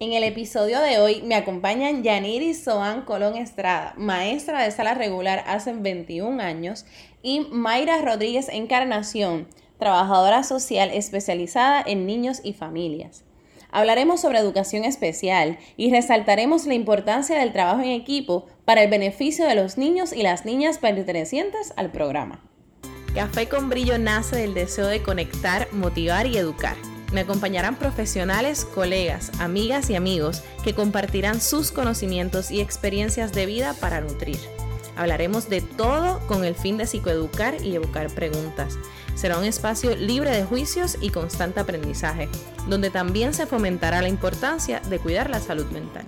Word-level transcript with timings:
En 0.00 0.12
el 0.12 0.22
episodio 0.22 0.80
de 0.80 1.00
hoy 1.00 1.22
me 1.22 1.34
acompañan 1.34 2.04
Yaniri 2.04 2.54
Soan 2.54 3.02
Colón 3.02 3.36
Estrada, 3.36 3.94
maestra 3.96 4.62
de 4.62 4.70
sala 4.70 4.94
regular 4.94 5.42
hace 5.48 5.72
21 5.72 6.40
años, 6.40 6.86
y 7.20 7.40
Mayra 7.50 8.00
Rodríguez 8.00 8.48
Encarnación, 8.48 9.48
trabajadora 9.80 10.44
social 10.44 10.90
especializada 10.92 11.82
en 11.84 12.06
niños 12.06 12.40
y 12.44 12.52
familias. 12.52 13.24
Hablaremos 13.72 14.20
sobre 14.20 14.38
educación 14.38 14.84
especial 14.84 15.58
y 15.76 15.90
resaltaremos 15.90 16.66
la 16.66 16.74
importancia 16.74 17.36
del 17.36 17.52
trabajo 17.52 17.80
en 17.80 17.90
equipo 17.90 18.46
para 18.64 18.84
el 18.84 18.90
beneficio 18.90 19.46
de 19.48 19.56
los 19.56 19.78
niños 19.78 20.12
y 20.12 20.22
las 20.22 20.44
niñas 20.44 20.78
pertenecientes 20.78 21.72
al 21.76 21.90
programa. 21.90 22.40
Café 23.16 23.48
con 23.48 23.68
Brillo 23.68 23.98
nace 23.98 24.36
del 24.36 24.54
deseo 24.54 24.86
de 24.86 25.02
conectar, 25.02 25.66
motivar 25.72 26.28
y 26.28 26.36
educar. 26.36 26.76
Me 27.12 27.20
acompañarán 27.20 27.76
profesionales, 27.76 28.66
colegas, 28.66 29.32
amigas 29.38 29.88
y 29.88 29.94
amigos 29.94 30.42
que 30.62 30.74
compartirán 30.74 31.40
sus 31.40 31.72
conocimientos 31.72 32.50
y 32.50 32.60
experiencias 32.60 33.32
de 33.32 33.46
vida 33.46 33.74
para 33.80 34.00
nutrir. 34.00 34.38
Hablaremos 34.94 35.48
de 35.48 35.60
todo 35.60 36.18
con 36.26 36.44
el 36.44 36.54
fin 36.54 36.76
de 36.76 36.86
psicoeducar 36.86 37.64
y 37.64 37.74
evocar 37.76 38.10
preguntas. 38.10 38.76
Será 39.14 39.38
un 39.38 39.44
espacio 39.44 39.94
libre 39.96 40.30
de 40.30 40.44
juicios 40.44 40.98
y 41.00 41.10
constante 41.10 41.60
aprendizaje, 41.60 42.28
donde 42.68 42.90
también 42.90 43.32
se 43.32 43.46
fomentará 43.46 44.02
la 44.02 44.08
importancia 44.08 44.80
de 44.80 44.98
cuidar 44.98 45.30
la 45.30 45.40
salud 45.40 45.66
mental. 45.66 46.04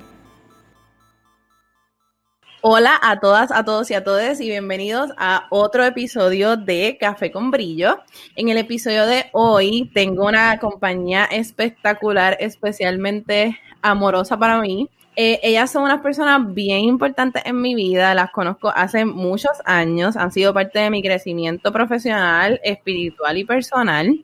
Hola 2.63 3.01
a 3.03 3.21
todas, 3.21 3.51
a 3.53 3.65
todos 3.65 3.91
y 3.91 3.95
a 3.95 4.05
todas 4.05 4.39
y 4.39 4.51
bienvenidos 4.51 5.13
a 5.17 5.47
otro 5.49 5.83
episodio 5.83 6.59
de 6.59 6.99
Café 7.01 7.33
con 7.33 7.51
Brillo. 7.51 8.01
En 8.37 8.51
el 8.51 8.59
episodio 8.59 9.07
de 9.07 9.31
hoy 9.33 9.91
tengo 9.95 10.27
una 10.27 10.59
compañía 10.59 11.25
espectacular, 11.25 12.37
especialmente 12.39 13.59
amorosa 13.81 14.39
para 14.39 14.61
mí. 14.61 14.91
Eh, 15.17 15.41
ellas 15.43 15.73
son 15.73 15.85
unas 15.85 16.03
personas 16.03 16.53
bien 16.53 16.81
importantes 16.81 17.43
en 17.47 17.63
mi 17.63 17.75
vida, 17.75 18.15
las 18.15 18.31
conozco 18.31 18.69
hace 18.69 19.07
muchos 19.07 19.53
años, 19.65 20.19
han 20.19 20.31
sido 20.31 20.53
parte 20.53 20.81
de 20.81 20.91
mi 20.91 21.03
crecimiento 21.03 21.73
profesional, 21.73 22.61
espiritual 22.63 23.39
y 23.39 23.45
personal. 23.47 24.23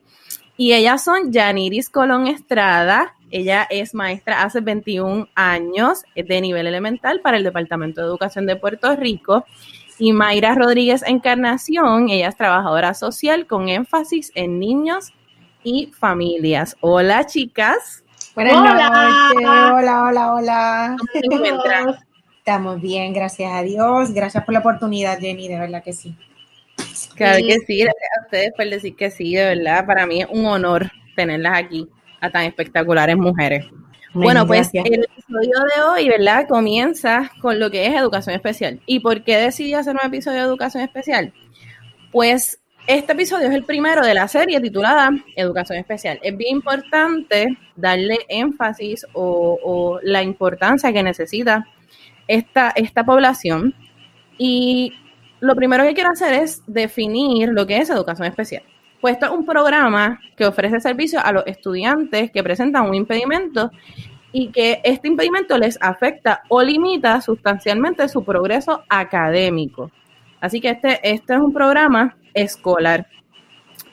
Y 0.57 0.73
ellas 0.73 1.03
son 1.03 1.33
Janiris 1.33 1.89
Colón 1.89 2.27
Estrada, 2.27 3.15
ella 3.29 3.67
es 3.69 3.93
maestra 3.93 4.43
hace 4.43 4.61
21 4.61 5.27
años 5.35 6.03
de 6.15 6.41
nivel 6.41 6.67
elemental 6.67 7.21
para 7.21 7.37
el 7.37 7.43
Departamento 7.43 8.01
de 8.01 8.07
Educación 8.07 8.45
de 8.45 8.55
Puerto 8.55 8.95
Rico. 8.95 9.45
Y 9.99 10.13
Mayra 10.13 10.53
Rodríguez 10.53 11.03
Encarnación, 11.05 12.09
ella 12.09 12.29
es 12.29 12.37
trabajadora 12.37 12.93
social 12.93 13.47
con 13.47 13.67
énfasis 13.67 14.31
en 14.35 14.59
niños 14.59 15.11
y 15.63 15.87
familias. 15.87 16.77
Hola 16.81 17.25
chicas. 17.25 18.03
Buenas 18.35 18.55
hola. 18.55 18.89
noches. 18.89 19.47
Hola, 19.47 20.03
hola, 20.03 20.33
hola. 20.33 20.97
¿Cómo? 21.29 21.95
Estamos 22.37 22.79
bien, 22.79 23.11
gracias 23.11 23.51
a 23.51 23.61
Dios. 23.61 24.13
Gracias 24.13 24.45
por 24.45 24.53
la 24.53 24.59
oportunidad, 24.59 25.19
Jenny, 25.19 25.49
de 25.49 25.59
verdad 25.59 25.83
que 25.83 25.91
sí. 25.91 26.15
Claro 27.15 27.45
que 27.45 27.57
sí, 27.59 27.79
gracias 27.79 28.09
a 28.17 28.23
ustedes 28.23 28.53
por 28.55 28.69
decir 28.69 28.95
que 28.95 29.11
sí, 29.11 29.35
de 29.35 29.55
verdad. 29.55 29.85
Para 29.85 30.05
mí 30.05 30.21
es 30.21 30.27
un 30.29 30.45
honor 30.45 30.89
tenerlas 31.15 31.57
aquí, 31.57 31.89
a 32.21 32.29
tan 32.29 32.43
espectaculares 32.43 33.17
mujeres. 33.17 33.65
bueno, 34.13 34.47
pues 34.47 34.69
el 34.73 35.03
episodio 35.03 35.59
de 35.75 35.83
hoy, 35.83 36.09
¿verdad? 36.09 36.47
Comienza 36.47 37.31
con 37.41 37.59
lo 37.59 37.69
que 37.69 37.85
es 37.85 37.93
educación 37.95 38.35
especial. 38.35 38.79
¿Y 38.85 38.99
por 38.99 39.23
qué 39.23 39.37
decidí 39.37 39.73
hacer 39.73 39.95
un 39.95 40.05
episodio 40.05 40.39
de 40.39 40.45
educación 40.45 40.83
especial? 40.83 41.33
Pues 42.11 42.59
este 42.87 43.11
episodio 43.11 43.49
es 43.49 43.53
el 43.53 43.65
primero 43.65 44.05
de 44.05 44.13
la 44.13 44.29
serie 44.29 44.61
titulada 44.61 45.09
Educación 45.35 45.77
Especial. 45.77 46.19
Es 46.23 46.37
bien 46.37 46.55
importante 46.55 47.57
darle 47.75 48.19
énfasis 48.29 49.05
o, 49.11 49.99
la 50.03 50.23
importancia 50.23 50.93
que 50.93 51.03
necesita 51.03 51.67
esta, 52.29 52.71
esta 52.77 53.03
población. 53.03 53.75
Y 54.37 54.93
lo 55.41 55.53
primero 55.53 55.83
que 55.83 55.93
quiero 55.93 56.11
hacer 56.11 56.33
es 56.35 56.63
definir 56.65 57.49
lo 57.49 57.67
que 57.67 57.79
es 57.79 57.89
educación 57.89 58.29
especial. 58.29 58.63
Pues 59.01 59.13
esto 59.13 59.27
es 59.27 59.31
un 59.31 59.45
programa 59.45 60.19
que 60.35 60.45
ofrece 60.45 60.79
servicio 60.79 61.19
a 61.23 61.31
los 61.31 61.45
estudiantes 61.45 62.31
que 62.31 62.43
presentan 62.43 62.87
un 62.87 62.95
impedimento 62.95 63.71
y 64.31 64.49
que 64.49 64.81
este 64.83 65.07
impedimento 65.07 65.57
les 65.57 65.77
afecta 65.81 66.43
o 66.49 66.61
limita 66.61 67.21
sustancialmente 67.21 68.07
su 68.09 68.23
progreso 68.23 68.83
académico. 68.89 69.89
Así 70.41 70.59
que 70.61 70.69
este, 70.69 70.99
este 71.03 71.33
es 71.33 71.39
un 71.39 71.53
programa 71.53 72.15
escolar. 72.33 73.07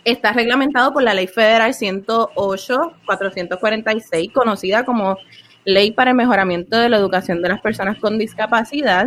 Está 0.05 0.33
reglamentado 0.33 0.93
por 0.93 1.03
la 1.03 1.15
Ley 1.15 1.27
Federal 1.27 1.73
108-446, 1.73 4.31
conocida 4.33 4.85
como 4.85 5.17
Ley 5.65 5.93
para 5.93 6.11
el 6.11 6.17
Mejoramiento 6.17 6.77
de 6.77 6.91
la 6.91 6.99
Educación 6.99 7.41
de 7.41 7.49
las 7.49 7.63
Personas 7.63 7.99
con 7.99 8.19
Discapacidad, 8.19 9.07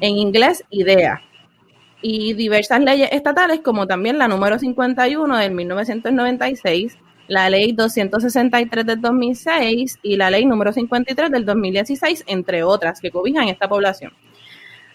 en 0.00 0.16
inglés 0.16 0.62
IDEA, 0.70 1.20
y 2.08 2.34
diversas 2.34 2.80
leyes 2.80 3.08
estatales, 3.10 3.62
como 3.62 3.88
también 3.88 4.16
la 4.16 4.28
número 4.28 4.60
51 4.60 5.38
del 5.38 5.50
1996, 5.50 6.96
la 7.26 7.50
ley 7.50 7.72
263 7.72 8.86
del 8.86 9.00
2006 9.00 9.98
y 10.04 10.16
la 10.16 10.30
ley 10.30 10.44
número 10.44 10.72
53 10.72 11.32
del 11.32 11.44
2016, 11.44 12.22
entre 12.28 12.62
otras, 12.62 13.00
que 13.00 13.10
cobijan 13.10 13.48
esta 13.48 13.68
población. 13.68 14.12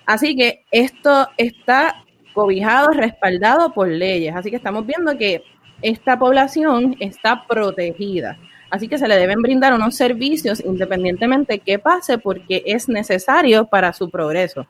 Así 0.06 0.38
que 0.38 0.64
esto 0.72 1.28
está 1.36 2.06
cobijado, 2.34 2.92
respaldado 2.92 3.74
por 3.74 3.90
leyes. 3.90 4.34
Así 4.34 4.50
que 4.50 4.56
estamos 4.56 4.86
viendo 4.86 5.18
que 5.18 5.44
esta 5.82 6.18
población 6.18 6.96
está 7.02 7.46
protegida. 7.46 8.38
Así 8.70 8.88
que 8.88 8.98
se 8.98 9.10
le 9.10 9.18
deben 9.18 9.42
brindar 9.42 9.74
unos 9.74 9.98
servicios 9.98 10.64
independientemente 10.64 11.60
qué 11.60 11.78
pase 11.78 12.18
porque 12.20 12.64
es 12.66 12.88
necesario 12.88 13.66
para 13.66 13.92
su 13.92 14.10
progreso. 14.10 14.66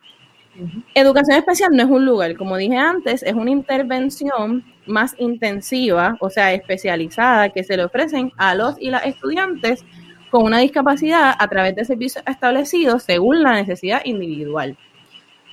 Educación 0.93 1.37
especial 1.37 1.71
no 1.73 1.83
es 1.83 1.89
un 1.89 2.05
lugar, 2.05 2.35
como 2.35 2.57
dije 2.57 2.77
antes, 2.77 3.23
es 3.23 3.33
una 3.33 3.51
intervención 3.51 4.63
más 4.85 5.15
intensiva, 5.17 6.17
o 6.19 6.29
sea, 6.29 6.53
especializada, 6.53 7.49
que 7.49 7.63
se 7.63 7.77
le 7.77 7.85
ofrecen 7.85 8.31
a 8.37 8.55
los 8.55 8.75
y 8.79 8.89
las 8.89 9.05
estudiantes 9.05 9.85
con 10.29 10.43
una 10.43 10.59
discapacidad 10.59 11.35
a 11.37 11.47
través 11.47 11.75
de 11.75 11.85
servicios 11.85 12.23
establecidos 12.27 13.03
según 13.03 13.43
la 13.43 13.53
necesidad 13.53 14.01
individual. 14.05 14.77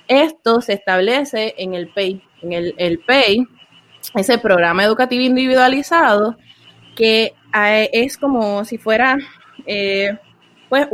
Esto 0.07 0.61
se 0.61 0.75
establece 0.75 1.55
en 1.59 1.75
el 1.75 1.89
PEI. 1.89 2.23
En 2.43 2.53
el, 2.53 2.75
el 2.79 2.99
PEI, 3.01 3.47
ese 4.15 4.39
programa 4.39 4.85
educativo 4.85 5.23
individualizado, 5.23 6.37
que 6.97 7.35
eh, 7.55 7.91
es 7.93 8.17
como 8.17 8.65
si 8.65 8.79
fuera 8.79 9.17
eh, 9.67 10.17
pues 10.69 10.89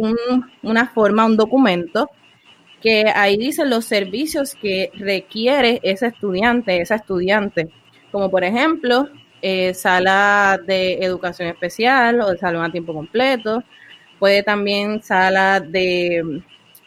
una 0.63 0.89
forma, 0.89 1.27
un 1.27 1.37
documento, 1.37 2.11
que 2.84 3.11
ahí 3.12 3.37
dicen 3.37 3.69
los 3.69 3.84
servicios 3.87 4.55
que 4.55 4.93
requiere 4.95 5.81
ese 5.83 6.06
estudiante, 6.06 6.81
esa 6.81 6.95
estudiante, 6.95 7.69
como 8.12 8.31
por 8.31 8.45
ejemplo 8.45 9.09
eh, 9.43 9.75
sala 9.75 10.61
de 10.65 10.99
educación 11.00 11.49
especial 11.49 12.21
o 12.21 12.31
de 12.31 12.39
salón 12.39 12.62
a 12.65 12.71
tiempo 12.71 12.94
completo, 12.94 13.65
puede 14.21 14.44
también 14.44 15.03
sala 15.03 15.59
de 15.61 16.43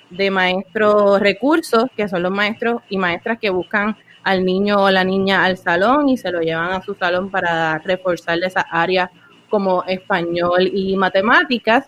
de 0.09 0.31
maestros 0.31 1.19
recursos, 1.19 1.85
que 1.95 2.07
son 2.07 2.23
los 2.23 2.31
maestros 2.31 2.81
y 2.89 2.97
maestras 2.97 3.39
que 3.39 3.49
buscan 3.49 3.97
al 4.23 4.43
niño 4.43 4.81
o 4.81 4.89
la 4.89 5.03
niña 5.03 5.43
al 5.43 5.57
salón 5.57 6.09
y 6.09 6.17
se 6.17 6.31
lo 6.31 6.41
llevan 6.41 6.71
a 6.71 6.81
su 6.81 6.93
salón 6.95 7.29
para 7.29 7.77
reforzar 7.79 8.37
esas 8.43 8.65
áreas 8.69 9.09
como 9.49 9.83
español 9.85 10.69
y 10.73 10.95
matemáticas. 10.97 11.85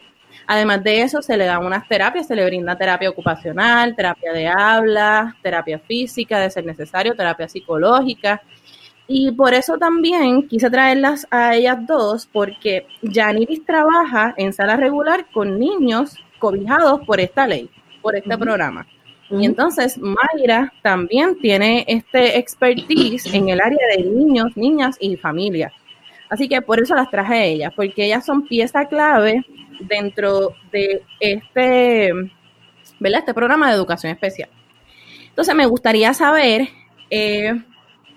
Además 0.52 0.84
de 0.84 1.04
eso, 1.04 1.22
se 1.22 1.38
le 1.38 1.46
dan 1.46 1.64
unas 1.64 1.88
terapias, 1.88 2.26
se 2.26 2.36
le 2.36 2.44
brinda 2.44 2.76
terapia 2.76 3.12
ocupacional, 3.12 3.96
terapia 3.96 4.34
de 4.34 4.48
habla, 4.48 5.38
terapia 5.44 5.78
física, 5.78 6.40
de 6.40 6.50
ser 6.50 6.66
necesario, 6.66 7.14
terapia 7.14 7.48
psicológica. 7.48 8.42
Y 9.08 9.32
por 9.32 9.54
eso 9.54 9.78
también 9.78 10.48
quise 10.48 10.72
traerlas 10.72 11.28
a 11.30 11.54
ellas 11.54 11.78
dos, 11.86 12.26
porque 12.26 12.88
Janiris 13.04 13.64
trabaja 13.64 14.34
en 14.38 14.52
sala 14.52 14.76
regular 14.76 15.28
con 15.32 15.60
niños 15.60 16.16
cobijados 16.40 17.01
por 17.06 17.19
esta 17.19 17.46
ley 17.46 17.69
por 18.01 18.16
este 18.16 18.36
programa. 18.36 18.88
Y 19.30 19.46
entonces 19.46 20.00
Mayra 20.00 20.74
también 20.81 21.38
tiene 21.40 21.86
este 21.88 22.40
expertise 22.40 23.31
en 23.36 23.50
el 23.50 23.62
área 23.62 23.86
de 23.96 24.04
niños, 24.04 24.57
niñas 24.57 24.98
y 25.00 25.16
familias. 25.16 25.74
Así 26.28 26.50
que 26.50 26.60
por 26.63 26.80
eso 26.80 26.96
las 26.96 27.12
traje 27.12 27.34
a 27.36 27.46
ellas, 27.46 27.74
porque 27.75 28.06
ellas 28.06 28.25
son 28.25 28.48
pieza 28.48 28.86
clave 28.86 29.46
dentro 29.80 30.54
de 30.72 31.04
este, 31.20 32.12
¿verdad? 33.00 33.20
este 33.20 33.34
programa 33.34 33.70
de 33.70 33.76
educación 33.76 34.12
especial. 34.12 34.50
Entonces 35.30 35.56
me 35.56 35.66
gustaría 35.66 36.14
saber 36.14 36.70
eh, 37.10 37.54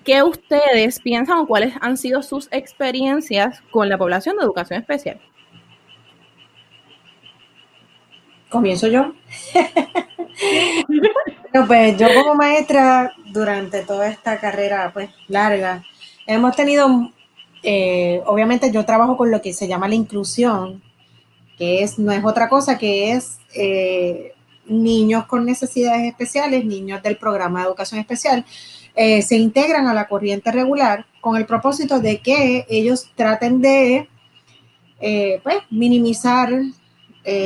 qué 0.04 0.22
ustedes 0.22 1.00
piensan 1.00 1.38
o 1.38 1.46
cuáles 1.46 1.74
han 1.80 1.96
sido 1.96 2.22
sus 2.22 2.48
experiencias 2.50 3.62
con 3.70 3.88
la 3.88 3.98
población 3.98 4.36
de 4.36 4.44
educación 4.44 4.80
especial. 4.80 5.20
Comienzo 8.48 8.86
yo. 8.88 9.14
bueno, 10.88 11.66
pues 11.66 11.96
yo 11.96 12.06
como 12.14 12.34
maestra 12.34 13.14
durante 13.26 13.82
toda 13.82 14.08
esta 14.08 14.38
carrera 14.38 14.90
pues 14.92 15.10
larga, 15.28 15.82
hemos 16.26 16.54
tenido, 16.54 17.10
eh, 17.62 18.20
obviamente 18.26 18.70
yo 18.70 18.84
trabajo 18.84 19.16
con 19.16 19.30
lo 19.30 19.40
que 19.40 19.54
se 19.54 19.68
llama 19.68 19.88
la 19.88 19.94
inclusión, 19.94 20.82
que 21.62 21.84
es, 21.84 21.96
no 21.96 22.10
es 22.10 22.24
otra 22.24 22.48
cosa 22.48 22.76
que 22.76 23.12
es 23.12 23.38
eh, 23.54 24.32
niños 24.66 25.26
con 25.26 25.46
necesidades 25.46 26.08
especiales, 26.08 26.64
niños 26.64 27.00
del 27.04 27.16
programa 27.16 27.60
de 27.60 27.66
educación 27.66 28.00
especial, 28.00 28.44
eh, 28.96 29.22
se 29.22 29.36
integran 29.36 29.86
a 29.86 29.94
la 29.94 30.08
corriente 30.08 30.50
regular 30.50 31.06
con 31.20 31.36
el 31.36 31.46
propósito 31.46 32.00
de 32.00 32.18
que 32.18 32.66
ellos 32.68 33.08
traten 33.14 33.60
de 33.60 34.08
eh, 35.00 35.40
pues, 35.44 35.58
minimizar 35.70 36.50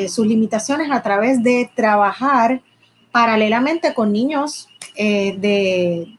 sus 0.09 0.27
limitaciones 0.27 0.91
a 0.91 1.03
través 1.03 1.43
de 1.43 1.71
trabajar 1.77 2.63
paralelamente 3.13 3.93
con 3.93 4.11
niños 4.11 4.71
de, 4.97 6.17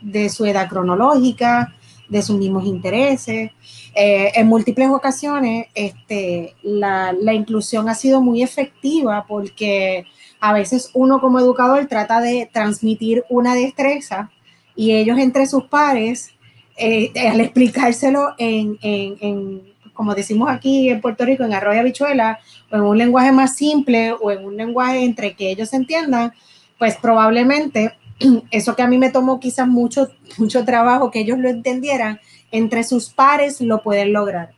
de 0.00 0.28
su 0.30 0.46
edad 0.46 0.70
cronológica, 0.70 1.74
de 2.08 2.22
sus 2.22 2.36
mismos 2.36 2.64
intereses. 2.64 3.50
Eh, 3.94 4.32
en 4.34 4.46
múltiples 4.46 4.88
ocasiones, 4.90 5.66
este, 5.74 6.54
la, 6.62 7.12
la, 7.12 7.32
inclusión 7.32 7.88
ha 7.88 7.94
sido 7.94 8.20
muy 8.20 8.42
efectiva 8.42 9.24
porque 9.26 10.04
a 10.40 10.52
veces 10.52 10.90
uno 10.94 11.20
como 11.20 11.38
educador 11.38 11.86
trata 11.86 12.20
de 12.20 12.48
transmitir 12.52 13.24
una 13.28 13.54
destreza 13.54 14.30
y 14.76 14.92
ellos 14.92 15.18
entre 15.18 15.46
sus 15.46 15.64
pares, 15.64 16.32
eh, 16.76 17.12
al 17.30 17.40
explicárselo 17.40 18.34
en, 18.36 18.76
en, 18.82 19.16
en, 19.20 19.62
como 19.92 20.14
decimos 20.14 20.50
aquí 20.50 20.90
en 20.90 21.00
Puerto 21.00 21.24
Rico, 21.24 21.44
en 21.44 21.54
arroyo 21.54 21.80
habichuela, 21.80 22.40
o 22.70 22.76
en 22.76 22.82
un 22.82 22.98
lenguaje 22.98 23.32
más 23.32 23.56
simple 23.56 24.12
o 24.12 24.30
en 24.32 24.44
un 24.44 24.56
lenguaje 24.56 25.04
entre 25.04 25.34
que 25.34 25.50
ellos 25.50 25.72
entiendan, 25.72 26.32
pues 26.78 26.96
probablemente 26.96 27.94
eso 28.50 28.76
que 28.76 28.82
a 28.82 28.88
mí 28.88 28.98
me 28.98 29.10
tomó 29.10 29.40
quizás 29.40 29.66
mucho, 29.66 30.08
mucho 30.38 30.64
trabajo 30.64 31.10
que 31.10 31.20
ellos 31.20 31.38
lo 31.38 31.48
entendieran, 31.48 32.20
entre 32.50 32.84
sus 32.84 33.10
pares 33.10 33.60
lo 33.60 33.82
pueden 33.82 34.12
lograr. 34.12 34.52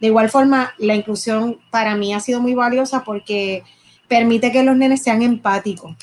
De 0.00 0.08
igual 0.08 0.30
forma, 0.30 0.74
la 0.78 0.94
inclusión 0.94 1.58
para 1.70 1.94
mí 1.94 2.12
ha 2.12 2.20
sido 2.20 2.40
muy 2.40 2.54
valiosa 2.54 3.04
porque 3.04 3.62
permite 4.08 4.50
que 4.50 4.62
los 4.62 4.76
nenes 4.76 5.02
sean 5.02 5.22
empáticos, 5.22 5.96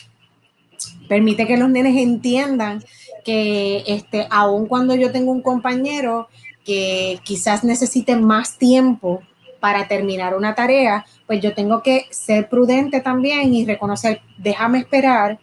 permite 1.08 1.46
que 1.46 1.58
los 1.58 1.70
nenes 1.70 1.98
entiendan 1.98 2.84
que 3.26 3.84
este, 3.88 4.28
aun 4.30 4.68
cuando 4.68 4.96
yo 4.96 5.12
tengo 5.12 5.32
un 5.32 5.42
compañero 5.42 6.30
que 6.64 7.20
quizás 7.24 7.64
necesite 7.64 8.16
más 8.16 8.58
tiempo 8.58 9.22
para 9.60 9.88
terminar 9.88 10.36
una 10.36 10.56
tarea, 10.56 11.06
pues 11.28 11.42
yo 11.42 11.54
tengo 11.54 11.84
que 11.84 12.06
ser 12.12 12.48
prudente 12.48 13.02
también 13.02 13.54
y 13.54 13.66
reconocer, 13.66 14.22
déjame 14.38 14.80
esperar 14.80 15.40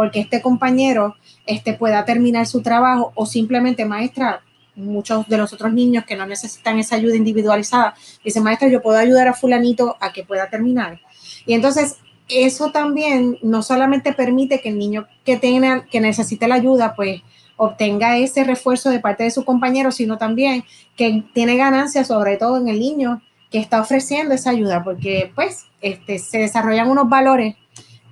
porque 0.00 0.20
este 0.20 0.40
compañero 0.40 1.14
este, 1.44 1.74
pueda 1.74 2.06
terminar 2.06 2.46
su 2.46 2.62
trabajo 2.62 3.12
o 3.16 3.26
simplemente, 3.26 3.84
maestra, 3.84 4.40
muchos 4.74 5.28
de 5.28 5.36
los 5.36 5.52
otros 5.52 5.74
niños 5.74 6.06
que 6.06 6.16
no 6.16 6.24
necesitan 6.24 6.78
esa 6.78 6.96
ayuda 6.96 7.16
individualizada, 7.16 7.92
dicen, 8.24 8.42
maestra, 8.42 8.68
yo 8.68 8.80
puedo 8.80 8.96
ayudar 8.96 9.28
a 9.28 9.34
fulanito 9.34 9.98
a 10.00 10.10
que 10.10 10.24
pueda 10.24 10.48
terminar. 10.48 11.02
Y 11.44 11.52
entonces, 11.52 11.98
eso 12.30 12.70
también 12.70 13.36
no 13.42 13.62
solamente 13.62 14.14
permite 14.14 14.62
que 14.62 14.70
el 14.70 14.78
niño 14.78 15.06
que, 15.22 15.36
tenga, 15.36 15.84
que 15.84 16.00
necesite 16.00 16.48
la 16.48 16.54
ayuda, 16.54 16.94
pues 16.96 17.20
obtenga 17.58 18.16
ese 18.16 18.42
refuerzo 18.44 18.88
de 18.88 19.00
parte 19.00 19.24
de 19.24 19.30
su 19.30 19.44
compañero, 19.44 19.92
sino 19.92 20.16
también 20.16 20.64
que 20.96 21.24
tiene 21.34 21.58
ganancias, 21.58 22.06
sobre 22.06 22.38
todo 22.38 22.56
en 22.56 22.68
el 22.68 22.80
niño 22.80 23.20
que 23.50 23.58
está 23.58 23.82
ofreciendo 23.82 24.32
esa 24.32 24.48
ayuda, 24.48 24.82
porque 24.82 25.30
pues 25.34 25.66
este, 25.82 26.18
se 26.18 26.38
desarrollan 26.38 26.88
unos 26.88 27.06
valores 27.10 27.56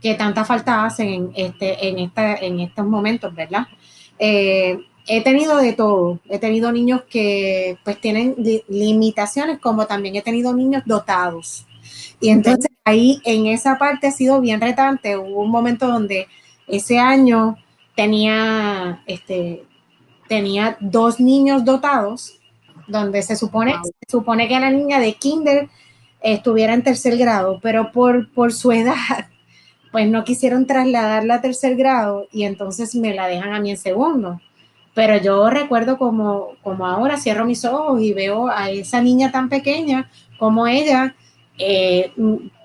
que 0.03 0.15
tanta 0.15 0.45
falta 0.45 0.85
hacen 0.85 1.09
en, 1.09 1.33
este, 1.35 1.89
en, 1.89 1.99
esta, 1.99 2.37
en 2.37 2.61
estos 2.61 2.87
momentos, 2.87 3.35
¿verdad? 3.35 3.67
Eh, 4.19 4.79
he 5.07 5.23
tenido 5.23 5.57
de 5.57 5.73
todo. 5.73 6.21
He 6.29 6.39
tenido 6.39 6.71
niños 6.71 7.03
que 7.09 7.79
pues 7.85 8.01
tienen 8.01 8.37
limitaciones, 8.69 9.59
como 9.59 9.87
también 9.87 10.17
he 10.17 10.23
tenido 10.23 10.55
niños 10.55 10.83
dotados. 10.87 11.67
Y 12.21 12.29
entonces 12.29 12.71
ahí 12.85 13.21
en 13.25 13.47
esa 13.47 13.79
parte 13.79 14.07
ha 14.07 14.13
sido 14.13 14.41
bien 14.41 14.61
retante. 14.61 15.17
Hubo 15.17 15.43
un 15.43 15.51
momento 15.51 15.89
donde 15.89 16.29
ese 16.67 16.99
año 16.99 17.57
tenía, 17.97 19.03
este, 19.07 19.65
tenía 20.29 20.77
dos 20.81 21.19
niños 21.21 21.65
dotados, 21.65 22.39
donde 22.87 23.23
se 23.23 23.37
supone, 23.37 23.75
se 23.83 24.11
supone 24.11 24.49
que 24.49 24.61
la 24.61 24.71
niña 24.71 25.01
de 25.01 25.15
kinder 25.15 25.69
estuviera 26.21 26.75
en 26.75 26.83
tercer 26.83 27.17
grado, 27.17 27.61
pero 27.63 27.93
por, 27.93 28.31
por 28.33 28.53
su 28.53 28.73
edad, 28.73 29.29
pues 29.91 30.09
no 30.09 30.25
quisieron 30.25 30.67
trasladarla 30.67 31.37
a 31.37 31.41
tercer 31.41 31.77
grado 31.77 32.29
y 32.33 32.45
entonces 32.45 32.95
me 32.95 33.15
la 33.15 33.27
dejan 33.27 33.53
a 33.53 33.61
mí 33.61 33.71
en 33.71 33.77
segundo. 33.77 34.41
Pero 34.95 35.17
yo 35.17 35.49
recuerdo 35.49 35.97
como, 35.97 36.57
como 36.63 36.87
ahora 36.87 37.19
cierro 37.19 37.45
mis 37.45 37.65
ojos 37.65 38.03
y 38.03 38.13
veo 38.13 38.49
a 38.49 38.71
esa 38.71 39.01
niña 39.01 39.31
tan 39.31 39.49
pequeña 39.49 40.11
como 40.39 40.67
ella, 40.67 41.15
eh, 41.59 42.13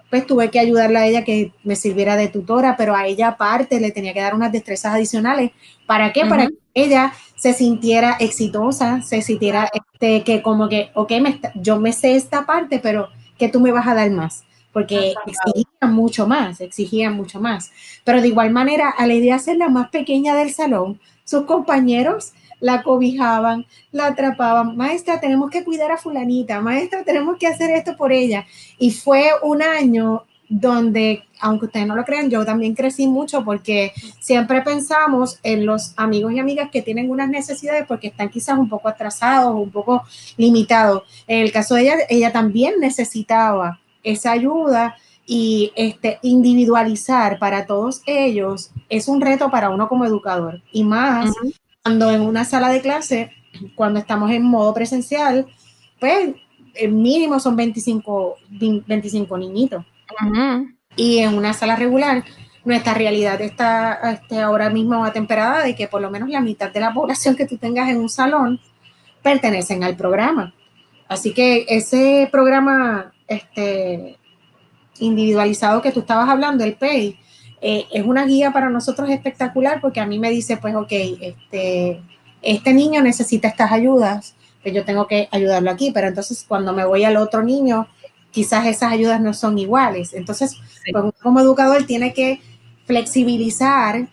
pues 0.09 0.25
tuve 0.25 0.49
que 0.49 0.59
ayudarla 0.59 1.01
a 1.01 1.07
ella 1.07 1.23
que 1.23 1.51
me 1.63 1.75
sirviera 1.75 2.15
de 2.15 2.27
tutora, 2.27 2.75
pero 2.77 2.95
a 2.95 3.07
ella 3.07 3.29
aparte 3.29 3.79
le 3.79 3.91
tenía 3.91 4.13
que 4.13 4.21
dar 4.21 4.35
unas 4.35 4.51
destrezas 4.51 4.93
adicionales. 4.93 5.51
¿Para 5.85 6.11
qué? 6.11 6.25
Para 6.25 6.47
que 6.47 6.53
ella 6.73 7.13
se 7.35 7.53
sintiera 7.53 8.17
exitosa, 8.19 9.01
se 9.01 9.21
sintiera 9.21 9.69
este, 9.73 10.23
que 10.23 10.41
como 10.41 10.69
que, 10.69 10.91
ok, 10.93 11.11
me 11.21 11.39
yo 11.55 11.79
me 11.79 11.93
sé 11.93 12.15
esta 12.15 12.45
parte, 12.45 12.79
pero 12.79 13.09
que 13.37 13.49
tú 13.49 13.59
me 13.59 13.71
vas 13.71 13.87
a 13.87 13.95
dar 13.95 14.09
más 14.11 14.43
porque 14.73 15.13
exigían 15.25 15.93
mucho 15.93 16.27
más, 16.27 16.59
exigían 16.59 17.15
mucho 17.15 17.39
más. 17.39 17.71
Pero 18.03 18.21
de 18.21 18.27
igual 18.27 18.51
manera, 18.51 18.89
a 18.89 19.07
la 19.07 19.13
idea 19.13 19.35
de 19.35 19.43
ser 19.43 19.57
la 19.57 19.69
más 19.69 19.89
pequeña 19.89 20.35
del 20.35 20.51
salón, 20.51 20.99
sus 21.23 21.45
compañeros 21.45 22.33
la 22.59 22.81
cobijaban, 22.81 23.65
la 23.91 24.07
atrapaban. 24.07 24.75
Maestra, 24.77 25.19
tenemos 25.19 25.51
que 25.51 25.63
cuidar 25.63 25.91
a 25.91 25.97
fulanita. 25.97 26.61
Maestra, 26.61 27.03
tenemos 27.03 27.37
que 27.37 27.47
hacer 27.47 27.69
esto 27.71 27.95
por 27.97 28.11
ella. 28.11 28.45
Y 28.79 28.91
fue 28.91 29.31
un 29.43 29.61
año 29.61 30.23
donde, 30.47 31.23
aunque 31.41 31.65
ustedes 31.65 31.87
no 31.87 31.95
lo 31.95 32.05
crean, 32.05 32.29
yo 32.29 32.45
también 32.45 32.73
crecí 32.73 33.05
mucho 33.05 33.43
porque 33.43 33.91
siempre 34.19 34.61
pensamos 34.61 35.39
en 35.43 35.65
los 35.65 35.93
amigos 35.97 36.31
y 36.31 36.39
amigas 36.39 36.69
que 36.71 36.81
tienen 36.81 37.09
unas 37.09 37.27
necesidades 37.27 37.85
porque 37.85 38.07
están 38.07 38.29
quizás 38.29 38.57
un 38.57 38.69
poco 38.69 38.87
atrasados, 38.87 39.55
un 39.55 39.71
poco 39.71 40.03
limitados. 40.37 41.03
En 41.27 41.39
el 41.39 41.51
caso 41.51 41.75
de 41.75 41.81
ella, 41.81 41.95
ella 42.09 42.31
también 42.31 42.75
necesitaba 42.79 43.79
esa 44.03 44.31
ayuda 44.31 44.95
y 45.25 45.71
este, 45.75 46.19
individualizar 46.21 47.39
para 47.39 47.65
todos 47.65 48.01
ellos 48.05 48.71
es 48.89 49.07
un 49.07 49.21
reto 49.21 49.49
para 49.49 49.69
uno 49.69 49.87
como 49.87 50.05
educador. 50.05 50.61
Y 50.71 50.83
más 50.83 51.33
cuando 51.81 52.11
en 52.11 52.21
una 52.21 52.45
sala 52.45 52.69
de 52.69 52.81
clase, 52.81 53.31
cuando 53.75 53.99
estamos 53.99 54.31
en 54.31 54.43
modo 54.43 54.73
presencial, 54.73 55.47
pues 55.99 56.35
el 56.75 56.91
mínimo 56.91 57.39
son 57.39 57.55
25, 57.55 58.35
25 58.49 59.37
niñitos. 59.37 59.85
Y 60.95 61.19
en 61.19 61.35
una 61.35 61.53
sala 61.53 61.75
regular, 61.75 62.23
nuestra 62.65 62.93
realidad 62.93 63.41
está 63.41 63.99
este, 64.11 64.39
ahora 64.39 64.69
mismo 64.69 65.09
temperada 65.11 65.63
de 65.63 65.75
que 65.75 65.87
por 65.87 66.01
lo 66.01 66.09
menos 66.09 66.29
la 66.29 66.41
mitad 66.41 66.71
de 66.71 66.79
la 66.79 66.93
población 66.93 67.35
que 67.35 67.45
tú 67.45 67.57
tengas 67.57 67.89
en 67.89 67.97
un 67.97 68.09
salón 68.09 68.59
pertenecen 69.21 69.83
al 69.83 69.95
programa. 69.95 70.53
Así 71.07 71.33
que 71.33 71.65
ese 71.67 72.27
programa 72.31 73.12
este, 73.33 74.17
individualizado 74.99 75.81
que 75.81 75.91
tú 75.91 76.01
estabas 76.01 76.29
hablando, 76.29 76.63
el 76.63 76.75
PEI, 76.75 77.17
eh, 77.61 77.85
es 77.91 78.05
una 78.05 78.25
guía 78.25 78.51
para 78.51 78.69
nosotros 78.69 79.09
espectacular 79.09 79.79
porque 79.81 79.99
a 79.99 80.05
mí 80.05 80.19
me 80.19 80.29
dice, 80.29 80.57
pues, 80.57 80.75
ok, 80.75 80.91
este, 80.91 82.01
este 82.41 82.73
niño 82.73 83.01
necesita 83.01 83.47
estas 83.47 83.71
ayudas, 83.71 84.35
que 84.63 84.73
yo 84.73 84.85
tengo 84.85 85.07
que 85.07 85.27
ayudarlo 85.31 85.71
aquí, 85.71 85.91
pero 85.91 86.07
entonces 86.07 86.45
cuando 86.47 86.73
me 86.73 86.85
voy 86.85 87.03
al 87.03 87.17
otro 87.17 87.43
niño, 87.43 87.87
quizás 88.31 88.65
esas 88.65 88.91
ayudas 88.91 89.21
no 89.21 89.33
son 89.33 89.57
iguales. 89.57 90.13
Entonces, 90.13 90.57
pues, 90.91 91.13
como 91.21 91.39
educador 91.39 91.85
tiene 91.85 92.13
que 92.13 92.41
flexibilizar 92.85 94.07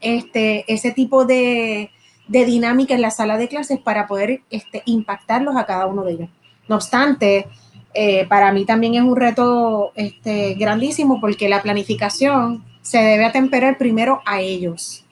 este, 0.00 0.64
ese 0.72 0.90
tipo 0.90 1.24
de, 1.24 1.90
de 2.26 2.44
dinámica 2.44 2.94
en 2.94 3.02
la 3.02 3.10
sala 3.10 3.38
de 3.38 3.48
clases 3.48 3.78
para 3.78 4.06
poder 4.06 4.42
este, 4.50 4.82
impactarlos 4.86 5.56
a 5.56 5.66
cada 5.66 5.86
uno 5.86 6.02
de 6.02 6.12
ellos. 6.12 6.28
No 6.68 6.76
obstante, 6.76 7.46
eh, 7.94 8.26
para 8.26 8.52
mí 8.52 8.64
también 8.64 8.94
es 8.94 9.02
un 9.02 9.16
reto 9.16 9.92
este, 9.94 10.54
grandísimo 10.54 11.20
porque 11.20 11.48
la 11.48 11.62
planificación 11.62 12.64
se 12.80 12.98
debe 12.98 13.24
atemperar 13.24 13.78
primero 13.78 14.22
a 14.24 14.40
ellos. 14.40 15.04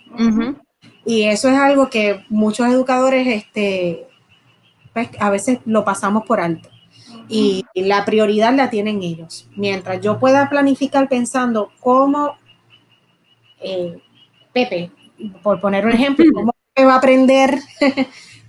Y 1.05 1.25
eso 1.25 1.49
es 1.49 1.57
algo 1.57 1.89
que 1.89 2.25
muchos 2.29 2.67
educadores 2.69 3.27
este, 3.29 4.07
pues, 4.93 5.09
a 5.19 5.31
veces 5.31 5.59
lo 5.65 5.85
pasamos 5.85 6.25
por 6.25 6.41
alto. 6.41 6.69
Y 7.29 7.65
la 7.75 8.05
prioridad 8.05 8.53
la 8.55 8.71
tienen 8.71 9.03
ellos. 9.03 9.49
Mientras 9.55 10.01
yo 10.01 10.19
pueda 10.19 10.49
planificar 10.49 11.09
pensando 11.09 11.71
cómo 11.79 12.37
eh, 13.61 13.99
Pepe, 14.53 14.91
por 15.43 15.61
poner 15.61 15.87
un 15.87 15.93
ejemplo, 15.93 16.25
cómo 16.35 16.53
va 16.79 16.95
a 16.95 16.99
aprender 16.99 17.59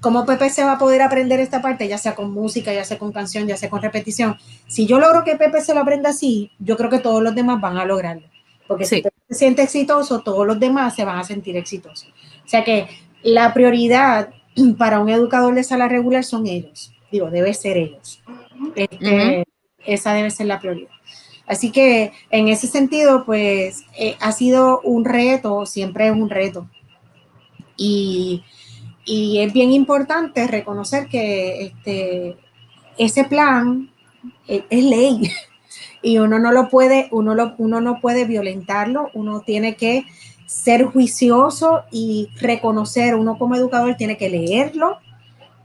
¿Cómo 0.02 0.26
Pepe 0.26 0.50
se 0.50 0.64
va 0.64 0.74
a 0.74 0.78
poder 0.80 1.04
aprender 1.04 1.40
esta 1.40 1.62
parte, 1.62 1.88
ya 1.88 2.00
sea 2.00 2.16
con 2.16 2.32
música, 2.34 2.74
ya 2.74 2.84
sea 2.84 2.98
con 2.98 3.12
canción, 3.12 3.48
ya 3.48 3.56
sea 3.56 3.70
con 3.70 3.84
repetición? 3.84 4.36
Si 4.68 4.88
yo 4.88 5.00
logro 5.00 5.24
que 5.24 5.36
Pepe 5.36 5.62
se 5.62 5.76
lo 5.76 5.82
aprenda 5.82 6.10
así, 6.10 6.52
yo 6.58 6.76
creo 6.76 6.90
que 6.90 6.98
todos 6.98 7.22
los 7.22 7.36
demás 7.36 7.62
van 7.62 7.78
a 7.78 7.86
lograrlo. 7.86 8.28
Porque 8.68 8.86
si 8.86 9.04
Pepe 9.04 9.16
se 9.30 9.36
siente 9.36 9.62
exitoso, 9.62 10.22
todos 10.22 10.48
los 10.48 10.60
demás 10.60 10.96
se 10.96 11.06
van 11.06 11.20
a 11.20 11.24
sentir 11.24 11.56
exitosos. 11.56 12.10
O 12.44 12.50
sea 12.50 12.64
que 12.64 12.88
la 13.22 13.54
prioridad 13.54 14.34
para 14.80 15.00
un 15.00 15.10
educador 15.10 15.54
de 15.54 15.64
sala 15.64 15.88
regular 15.88 16.24
son 16.24 16.48
ellos. 16.48 16.92
Digo, 17.12 17.30
debe 17.30 17.54
ser 17.54 17.78
ellos. 17.78 18.24
Este, 18.76 19.46
esa 19.86 20.14
debe 20.14 20.32
ser 20.32 20.48
la 20.48 20.60
prioridad. 20.60 20.90
Así 21.46 21.72
que 21.72 22.12
en 22.32 22.48
ese 22.48 22.66
sentido, 22.66 23.24
pues 23.24 23.84
eh, 24.00 24.16
ha 24.20 24.32
sido 24.32 24.80
un 24.82 25.06
reto, 25.06 25.68
siempre 25.68 26.08
es 26.08 26.14
un 26.14 26.30
reto. 26.30 26.68
Y, 27.78 28.44
es 29.06 29.54
bien 29.54 29.72
importante 29.72 30.48
reconocer 30.48 31.08
que 31.08 31.64
este, 31.64 32.38
ese 32.98 33.24
plan 33.26 33.90
es, 34.48 34.64
es 34.70 34.84
ley 34.84 35.32
y 36.02 36.18
uno 36.18 36.40
no 36.40 36.52
lo 36.52 36.70
puede, 36.70 37.08
uno, 37.12 37.36
lo, 37.36 37.56
uno 37.58 37.82
no 37.82 38.00
puede 38.00 38.26
violentarlo, 38.26 39.10
uno 39.14 39.42
tiene 39.42 39.76
que 39.76 40.06
ser 40.52 40.84
juicioso 40.84 41.84
y 41.92 42.30
reconocer, 42.40 43.16
uno 43.16 43.38
como 43.38 43.56
educador 43.56 43.96
tiene 43.96 44.18
que 44.18 44.30
leerlo, 44.30 45.00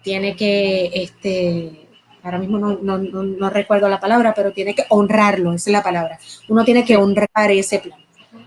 tiene 0.02 0.36
que, 0.36 0.90
este, 0.94 1.88
ahora 2.22 2.38
mismo 2.38 2.58
no, 2.58 3.50
recuerdo 3.50 3.88
la 3.88 3.98
palabra, 3.98 4.32
pero 4.34 4.52
tiene 4.52 4.76
que 4.76 4.84
honrarlo, 4.88 5.52
esa 5.52 5.70
es 5.70 5.72
la 5.72 5.82
palabra. 5.82 6.20
Uno 6.48 6.64
tiene 6.64 6.84
que 6.84 6.96
honrar 6.96 7.50
ese 7.50 7.80
plan. 7.80 7.98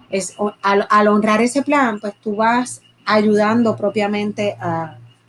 Es, 0.10 0.36
al, 0.62 1.08
honrar 1.10 1.42
ese 1.42 1.62
plan, 1.62 2.00
pues 2.00 2.14
tú 2.24 2.38
vas 2.38 2.82
ayudando 3.10 3.76
propiamente 3.76 4.56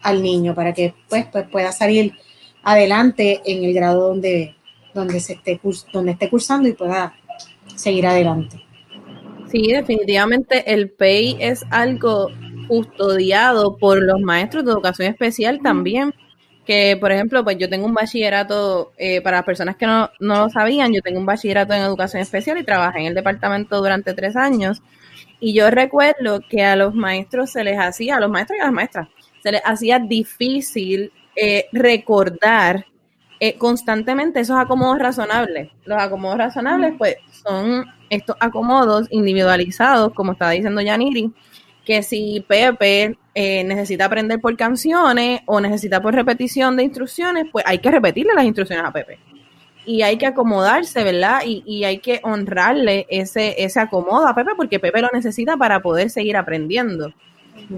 al 0.02 0.22
niño 0.22 0.54
para 0.54 0.74
que 0.74 0.94
pues, 1.08 1.26
pues 1.32 1.48
pueda 1.48 1.72
salir 1.72 2.12
adelante 2.62 3.40
en 3.44 3.64
el 3.64 3.72
grado 3.72 4.08
donde, 4.08 4.54
donde, 4.92 5.18
se 5.18 5.32
esté, 5.34 5.58
donde 5.92 6.12
esté 6.12 6.28
cursando 6.28 6.68
y 6.68 6.74
pueda 6.74 7.14
seguir 7.76 8.06
adelante. 8.06 8.62
Sí, 9.50 9.72
definitivamente 9.72 10.72
el 10.72 10.90
PEI 10.90 11.38
es 11.40 11.64
algo 11.70 12.28
custodiado 12.68 13.76
por 13.78 14.00
los 14.00 14.20
maestros 14.20 14.64
de 14.64 14.72
educación 14.72 15.08
especial 15.08 15.60
también. 15.62 16.14
Que, 16.66 16.96
por 17.00 17.10
ejemplo, 17.10 17.42
pues 17.42 17.56
yo 17.58 17.68
tengo 17.68 17.86
un 17.86 17.94
bachillerato, 17.94 18.92
eh, 18.98 19.22
para 19.22 19.38
las 19.38 19.46
personas 19.46 19.76
que 19.76 19.86
no, 19.86 20.10
no 20.20 20.44
lo 20.44 20.50
sabían, 20.50 20.92
yo 20.92 21.00
tengo 21.00 21.18
un 21.18 21.26
bachillerato 21.26 21.72
en 21.72 21.80
educación 21.80 22.22
especial 22.22 22.58
y 22.58 22.64
trabajé 22.64 23.00
en 23.00 23.06
el 23.06 23.14
departamento 23.14 23.78
durante 23.78 24.12
tres 24.14 24.36
años. 24.36 24.82
Y 25.40 25.54
yo 25.54 25.70
recuerdo 25.70 26.40
que 26.48 26.62
a 26.62 26.76
los 26.76 26.94
maestros 26.94 27.50
se 27.50 27.64
les 27.64 27.78
hacía, 27.78 28.16
a 28.16 28.20
los 28.20 28.30
maestros 28.30 28.58
y 28.58 28.60
a 28.60 28.64
las 28.66 28.72
maestras, 28.72 29.08
se 29.42 29.52
les 29.52 29.62
hacía 29.64 29.98
difícil 29.98 31.12
eh, 31.34 31.66
recordar 31.72 32.84
eh, 33.40 33.56
constantemente 33.56 34.40
esos 34.40 34.58
acomodos 34.58 34.98
razonables. 34.98 35.70
Los 35.86 36.00
acomodos 36.00 36.36
razonables, 36.36 36.94
pues, 36.98 37.16
son 37.42 37.86
estos 38.10 38.36
acomodos 38.38 39.06
individualizados, 39.10 40.12
como 40.12 40.32
estaba 40.32 40.50
diciendo 40.50 40.82
Yaniri, 40.82 41.32
que 41.86 42.02
si 42.02 42.44
Pepe 42.46 43.16
eh, 43.34 43.64
necesita 43.64 44.04
aprender 44.04 44.40
por 44.40 44.56
canciones 44.56 45.40
o 45.46 45.58
necesita 45.60 46.02
por 46.02 46.14
repetición 46.14 46.76
de 46.76 46.82
instrucciones, 46.82 47.46
pues 47.50 47.64
hay 47.66 47.78
que 47.78 47.90
repetirle 47.90 48.34
las 48.34 48.44
instrucciones 48.44 48.84
a 48.84 48.92
Pepe. 48.92 49.18
Y 49.90 50.02
hay 50.02 50.18
que 50.18 50.26
acomodarse, 50.26 51.02
¿verdad? 51.02 51.40
Y, 51.44 51.82
hay 51.82 51.98
que 51.98 52.20
honrarle 52.22 53.06
ese, 53.10 53.56
ese 53.58 53.80
acomodo 53.80 54.28
a 54.28 54.36
Pepe 54.36 54.52
porque 54.56 54.78
Pepe 54.78 55.02
lo 55.02 55.08
necesita 55.12 55.56
para 55.56 55.80
poder 55.80 56.10
seguir 56.10 56.36
aprendiendo. 56.36 57.12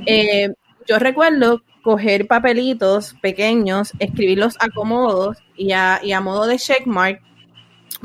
Eh, 0.05 0.51
yo 0.87 0.99
recuerdo 0.99 1.63
coger 1.81 2.27
papelitos 2.27 3.17
pequeños, 3.23 3.93
escribir 3.99 4.39
los 4.39 4.57
acomodos 4.61 5.39
y 5.57 5.73
a, 5.73 6.01
y 6.03 6.13
a 6.13 6.21
modo 6.21 6.47
de 6.47 6.59
checkmark, 6.59 7.23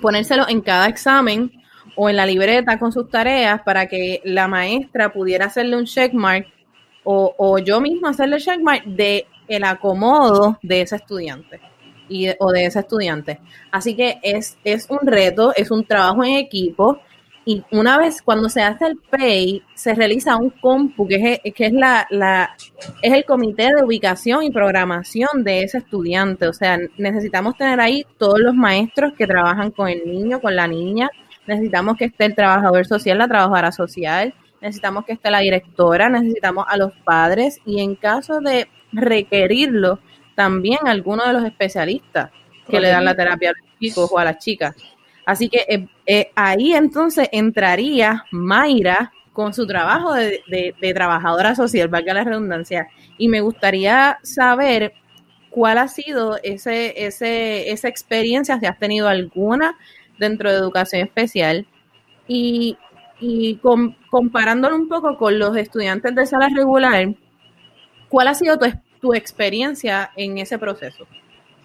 ponérselo 0.01 0.47
en 0.47 0.61
cada 0.61 0.87
examen 0.87 1.51
o 1.97 2.09
en 2.09 2.15
la 2.15 2.25
libreta 2.25 2.79
con 2.79 2.93
sus 2.93 3.09
tareas 3.09 3.61
para 3.63 3.87
que 3.87 4.21
la 4.23 4.47
maestra 4.47 5.11
pudiera 5.11 5.47
hacerle 5.47 5.75
un 5.75 5.83
checkmark 5.83 6.47
o, 7.03 7.35
o 7.37 7.59
yo 7.59 7.81
mismo 7.81 8.07
hacerle 8.07 8.37
checkmark 8.37 8.85
de 8.85 9.27
el 9.49 9.65
acomodo 9.65 10.57
de 10.61 10.79
ese 10.79 10.95
estudiante 10.95 11.59
y 12.09 12.29
o 12.39 12.51
de 12.51 12.65
ese 12.65 12.79
estudiante. 12.79 13.39
Así 13.71 13.95
que 13.95 14.19
es, 14.21 14.57
es 14.63 14.87
un 14.89 14.99
reto, 15.05 15.53
es 15.55 15.71
un 15.71 15.85
trabajo 15.85 16.23
en 16.23 16.35
equipo 16.35 16.99
y 17.49 17.63
una 17.71 17.97
vez 17.97 18.21
cuando 18.21 18.49
se 18.49 18.61
hace 18.61 18.87
el 18.87 18.97
PAY, 18.97 19.63
se 19.73 19.95
realiza 19.95 20.35
un 20.35 20.49
compu, 20.49 21.07
que 21.07 21.39
es, 21.41 21.53
que 21.53 21.67
es, 21.67 21.71
la, 21.71 22.05
la, 22.09 22.57
es 23.01 23.13
el 23.13 23.23
comité 23.23 23.73
de 23.73 23.85
ubicación 23.85 24.43
y 24.43 24.51
programación 24.51 25.45
de 25.45 25.63
ese 25.63 25.77
estudiante. 25.77 26.45
O 26.49 26.51
sea, 26.51 26.77
necesitamos 26.97 27.55
tener 27.55 27.79
ahí 27.79 28.05
todos 28.17 28.41
los 28.41 28.53
maestros 28.53 29.13
que 29.17 29.25
trabajan 29.25 29.71
con 29.71 29.87
el 29.87 30.05
niño, 30.05 30.41
con 30.41 30.57
la 30.57 30.67
niña. 30.67 31.09
Necesitamos 31.45 31.95
que 31.95 32.03
esté 32.03 32.25
el 32.25 32.35
trabajador 32.35 32.85
social, 32.85 33.17
la 33.17 33.29
trabajadora 33.29 33.71
social. 33.71 34.33
Necesitamos 34.59 35.05
que 35.05 35.13
esté 35.13 35.31
la 35.31 35.39
directora, 35.39 36.09
necesitamos 36.09 36.65
a 36.67 36.75
los 36.75 36.91
padres 37.05 37.61
y 37.65 37.79
en 37.79 37.95
caso 37.95 38.41
de 38.41 38.67
requerirlo, 38.91 39.99
también 40.37 40.77
algunos 40.85 41.25
de 41.25 41.33
los 41.33 41.43
especialistas 41.45 42.29
que 42.69 42.79
le 42.79 42.89
dan 42.89 43.05
la 43.05 43.15
terapia 43.15 43.49
a 43.49 43.53
los 43.53 43.79
chicos 43.79 44.09
o 44.11 44.19
a 44.19 44.23
las 44.23 44.37
chicas. 44.37 44.75
Así 45.25 45.49
que 45.49 45.65
eh, 45.67 45.87
eh, 46.05 46.31
ahí 46.35 46.73
entonces 46.73 47.27
entraría 47.31 48.23
Mayra 48.29 49.11
con 49.33 49.55
su 49.55 49.65
trabajo 49.65 50.13
de, 50.13 50.75
trabajadora 50.93 51.55
social, 51.55 51.87
valga 51.87 52.13
la 52.13 52.23
redundancia. 52.23 52.87
Y 53.17 53.29
me 53.29 53.41
gustaría 53.41 54.19
saber 54.21 54.93
cuál 55.49 55.79
ha 55.79 55.87
sido 55.87 56.37
ese, 56.43 56.93
ese, 57.07 57.71
esa 57.71 57.87
experiencia, 57.87 58.59
si 58.59 58.67
has 58.67 58.77
tenido 58.77 59.07
alguna 59.07 59.75
dentro 60.19 60.51
de 60.51 60.57
educación 60.57 61.01
especial. 61.01 61.65
Y, 62.27 62.77
y 63.19 63.59
comparándolo 64.11 64.75
un 64.75 64.87
poco 64.87 65.17
con 65.17 65.39
los 65.39 65.57
estudiantes 65.57 66.13
de 66.13 66.27
sala 66.27 66.47
regular, 66.55 67.07
¿cuál 68.07 68.27
ha 68.27 68.35
sido 68.35 68.59
tu, 68.59 68.67
tu 69.07 69.13
experiencia 69.13 70.11
en 70.17 70.37
ese 70.37 70.59
proceso? 70.59 71.07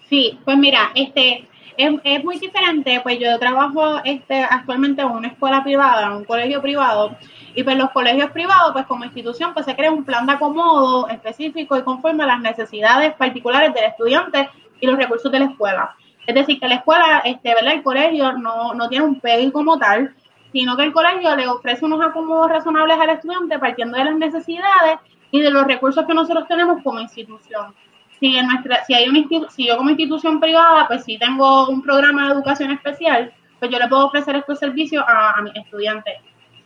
Sí, 0.09 0.39
pues 0.45 0.57
mira, 0.57 0.91
este, 0.95 1.45
es, 1.75 1.91
es, 2.03 2.23
muy 2.23 2.39
diferente, 2.39 3.01
pues 3.03 3.19
yo 3.19 3.37
trabajo 3.37 3.99
este, 4.05 4.43
actualmente 4.43 5.01
en 5.01 5.09
una 5.09 5.27
escuela 5.27 5.61
privada, 5.61 6.15
un 6.15 6.23
colegio 6.23 6.61
privado, 6.61 7.17
y 7.53 7.63
pues 7.63 7.77
los 7.77 7.91
colegios 7.91 8.31
privados, 8.31 8.71
pues 8.71 8.85
como 8.85 9.03
institución, 9.03 9.53
pues 9.53 9.65
se 9.65 9.75
crea 9.75 9.91
un 9.91 10.05
plan 10.05 10.25
de 10.25 10.33
acomodo 10.33 11.09
específico 11.09 11.77
y 11.77 11.83
conforme 11.83 12.23
a 12.23 12.27
las 12.27 12.39
necesidades 12.39 13.13
particulares 13.15 13.73
del 13.73 13.85
estudiante 13.85 14.49
y 14.79 14.87
los 14.87 14.97
recursos 14.97 15.31
de 15.31 15.39
la 15.39 15.45
escuela. 15.45 15.95
Es 16.25 16.35
decir, 16.35 16.59
que 16.61 16.67
la 16.69 16.75
escuela, 16.75 17.21
este, 17.25 17.53
¿verdad? 17.53 17.73
El 17.73 17.83
colegio 17.83 18.31
no, 18.33 18.73
no 18.73 18.87
tiene 18.87 19.05
un 19.05 19.19
PEI 19.19 19.51
como 19.51 19.77
tal, 19.77 20.15
sino 20.53 20.77
que 20.77 20.83
el 20.83 20.93
colegio 20.93 21.35
le 21.35 21.47
ofrece 21.47 21.83
unos 21.83 22.01
acomodos 22.01 22.49
razonables 22.49 22.97
al 22.97 23.09
estudiante 23.09 23.59
partiendo 23.59 23.97
de 23.97 24.05
las 24.05 24.15
necesidades 24.15 24.99
y 25.33 25.41
de 25.41 25.49
los 25.49 25.65
recursos 25.65 26.05
que 26.05 26.13
nosotros 26.13 26.47
tenemos 26.47 26.81
como 26.83 27.01
institución 27.01 27.73
si 28.23 28.37
en 28.37 28.47
nuestra, 28.47 28.85
si 28.85 28.93
hay 28.93 29.09
una 29.09 29.49
si 29.49 29.67
yo 29.67 29.75
como 29.75 29.89
institución 29.89 30.39
privada, 30.39 30.87
pues 30.87 31.03
si 31.03 31.17
tengo 31.17 31.67
un 31.67 31.81
programa 31.81 32.27
de 32.27 32.33
educación 32.35 32.71
especial, 32.71 33.33
pues 33.59 33.69
yo 33.69 33.77
le 33.79 33.89
puedo 33.89 34.05
ofrecer 34.05 34.37
estos 34.37 34.59
servicios 34.59 35.03
a, 35.05 35.31
a 35.31 35.41
mis 35.41 35.53
estudiantes. 35.55 36.19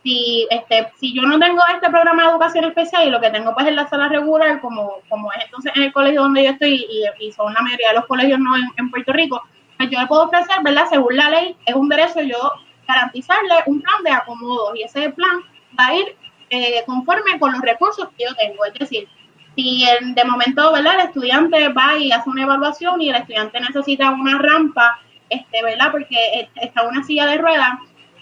Si, 0.04 0.46
este, 0.50 0.92
si 1.00 1.12
yo 1.12 1.22
no 1.22 1.36
tengo 1.40 1.60
este 1.74 1.90
programa 1.90 2.22
de 2.22 2.30
educación 2.30 2.64
especial 2.64 3.08
y 3.08 3.10
lo 3.10 3.20
que 3.20 3.30
tengo 3.30 3.52
pues 3.54 3.66
es 3.66 3.74
la 3.74 3.88
sala 3.88 4.08
regular, 4.08 4.60
como, 4.60 4.98
como 5.08 5.32
es 5.32 5.44
entonces 5.46 5.72
en 5.74 5.82
el 5.82 5.92
colegio 5.92 6.22
donde 6.22 6.44
yo 6.44 6.50
estoy 6.50 6.86
y, 7.18 7.32
son 7.32 7.52
la 7.52 7.60
mayoría 7.60 7.88
de 7.88 7.94
los 7.94 8.06
colegios 8.06 8.38
no 8.38 8.50
en, 8.76 8.90
Puerto 8.90 9.12
Rico, 9.12 9.42
pues 9.76 9.90
yo 9.90 10.00
le 10.00 10.06
puedo 10.06 10.26
ofrecer, 10.26 10.62
¿verdad? 10.62 10.84
Según 10.88 11.16
la 11.16 11.30
ley, 11.30 11.56
es 11.66 11.74
un 11.74 11.88
derecho 11.88 12.20
yo 12.20 12.52
garantizarle 12.86 13.54
un 13.66 13.82
plan 13.82 14.02
de 14.04 14.12
acomodo 14.12 14.76
y 14.76 14.82
ese 14.82 15.10
plan 15.10 15.40
va 15.76 15.86
a 15.88 15.94
ir 15.96 16.16
eh, 16.50 16.82
conforme 16.86 17.38
con 17.38 17.52
los 17.52 17.60
recursos 17.60 18.08
que 18.16 18.24
yo 18.24 18.34
tengo. 18.34 18.64
Es 18.64 18.74
decir, 18.74 19.08
si 19.56 19.84
de 20.14 20.24
momento, 20.24 20.72
¿verdad? 20.72 20.94
El 21.00 21.06
estudiante 21.06 21.68
va 21.68 21.96
y 21.98 22.12
hace 22.12 22.30
una 22.30 22.42
evaluación 22.42 23.00
y 23.02 23.10
el 23.10 23.16
estudiante 23.16 23.60
necesita 23.60 24.10
una 24.10 24.38
rampa, 24.38 25.00
este, 25.28 25.62
¿verdad? 25.62 25.90
Porque 25.90 26.48
está 26.56 26.86
una 26.86 27.02
silla 27.02 27.26
de 27.26 27.38
ruedas 27.38 27.70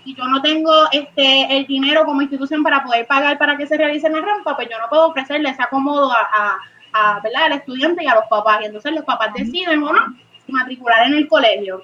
y 0.04 0.14
yo 0.14 0.24
no 0.28 0.40
tengo 0.40 0.72
este 0.92 1.56
el 1.56 1.66
dinero 1.66 2.04
como 2.04 2.22
institución 2.22 2.62
para 2.62 2.84
poder 2.84 3.06
pagar 3.06 3.38
para 3.38 3.56
que 3.56 3.66
se 3.66 3.76
realice 3.76 4.08
la 4.08 4.20
rampa, 4.20 4.54
pues 4.54 4.68
yo 4.70 4.78
no 4.78 4.88
puedo 4.88 5.08
ofrecerle 5.08 5.50
ese 5.50 5.62
acomodo 5.62 6.12
a, 6.12 6.58
a, 6.92 7.20
¿verdad? 7.20 7.44
al 7.46 7.52
estudiante 7.52 8.04
y 8.04 8.06
a 8.06 8.14
los 8.14 8.24
papás. 8.30 8.60
Y 8.62 8.66
entonces 8.66 8.92
los 8.92 9.04
papás 9.04 9.34
deciden 9.34 9.82
o 9.82 9.92
no 9.92 10.16
matricular 10.48 11.06
en 11.06 11.14
el 11.14 11.28
colegio. 11.28 11.82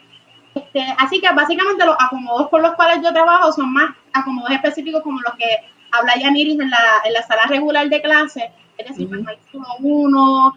Este, 0.55 0.85
así 0.99 1.21
que 1.21 1.33
básicamente 1.33 1.85
los 1.85 1.97
acomodos 1.99 2.49
con 2.49 2.63
los 2.63 2.75
cuales 2.75 3.03
yo 3.03 3.13
trabajo 3.13 3.53
son 3.53 3.73
más 3.73 3.91
acomodos 4.13 4.51
específicos 4.53 5.03
como 5.03 5.21
los 5.21 5.35
que 5.35 5.47
habla 5.93 6.15
Yaniris 6.17 6.59
en 6.59 6.71
la, 6.71 7.03
en 7.05 7.13
la 7.13 7.23
sala 7.23 7.45
regular 7.47 7.89
de 7.89 8.03
clase, 8.03 8.51
es 8.79 8.89
decir, 8.89 9.09
no 9.11 9.29
hay 9.29 9.39
uno, 9.81 10.55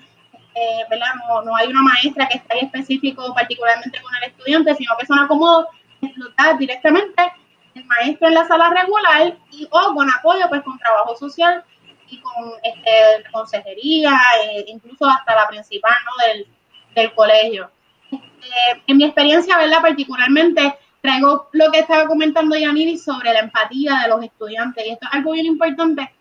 eh, 0.55 0.85
¿verdad? 0.89 1.07
No, 1.43 1.55
hay 1.55 1.67
una 1.67 1.81
maestra 1.81 2.27
que 2.27 2.37
está 2.37 2.55
ahí 2.55 2.61
específico 2.61 3.33
particularmente 3.33 4.01
con 4.01 4.15
el 4.15 4.29
estudiante, 4.29 4.75
sino 4.75 4.95
que 4.97 5.05
son 5.05 5.19
acomodos 5.19 5.67
directamente 6.57 7.31
el 7.75 7.85
maestro 7.85 8.27
en 8.29 8.35
la 8.35 8.47
sala 8.47 8.69
regular 8.69 9.37
y 9.51 9.67
o 9.69 9.93
con 9.93 10.09
apoyo 10.09 10.47
pues 10.47 10.61
con 10.63 10.79
trabajo 10.79 11.15
social 11.17 11.63
y 12.09 12.19
con 12.19 12.51
este, 12.63 13.29
consejería, 13.31 14.17
e 14.43 14.65
incluso 14.67 15.05
hasta 15.05 15.35
la 15.35 15.47
principal 15.47 15.93
¿no? 16.05 16.27
del, 16.27 16.47
del 16.95 17.13
colegio. 17.13 17.69
Este, 18.11 18.83
en 18.87 18.97
mi 18.97 19.05
experiencia, 19.05 19.57
¿verdad? 19.57 19.81
Particularmente 19.81 20.75
traigo 21.05 21.47
lo 21.51 21.71
que 21.71 21.79
estaba 21.79 22.07
comentando 22.07 22.55
Yaniri 22.55 22.97
sobre 22.97 23.33
la 23.33 23.39
empatía 23.39 23.99
de 24.03 24.09
los 24.09 24.23
estudiantes 24.23 24.85
y 24.85 24.89
esto 24.91 25.05
es 25.07 25.13
algo 25.13 25.31
bien 25.31 25.45
importante 25.45 26.11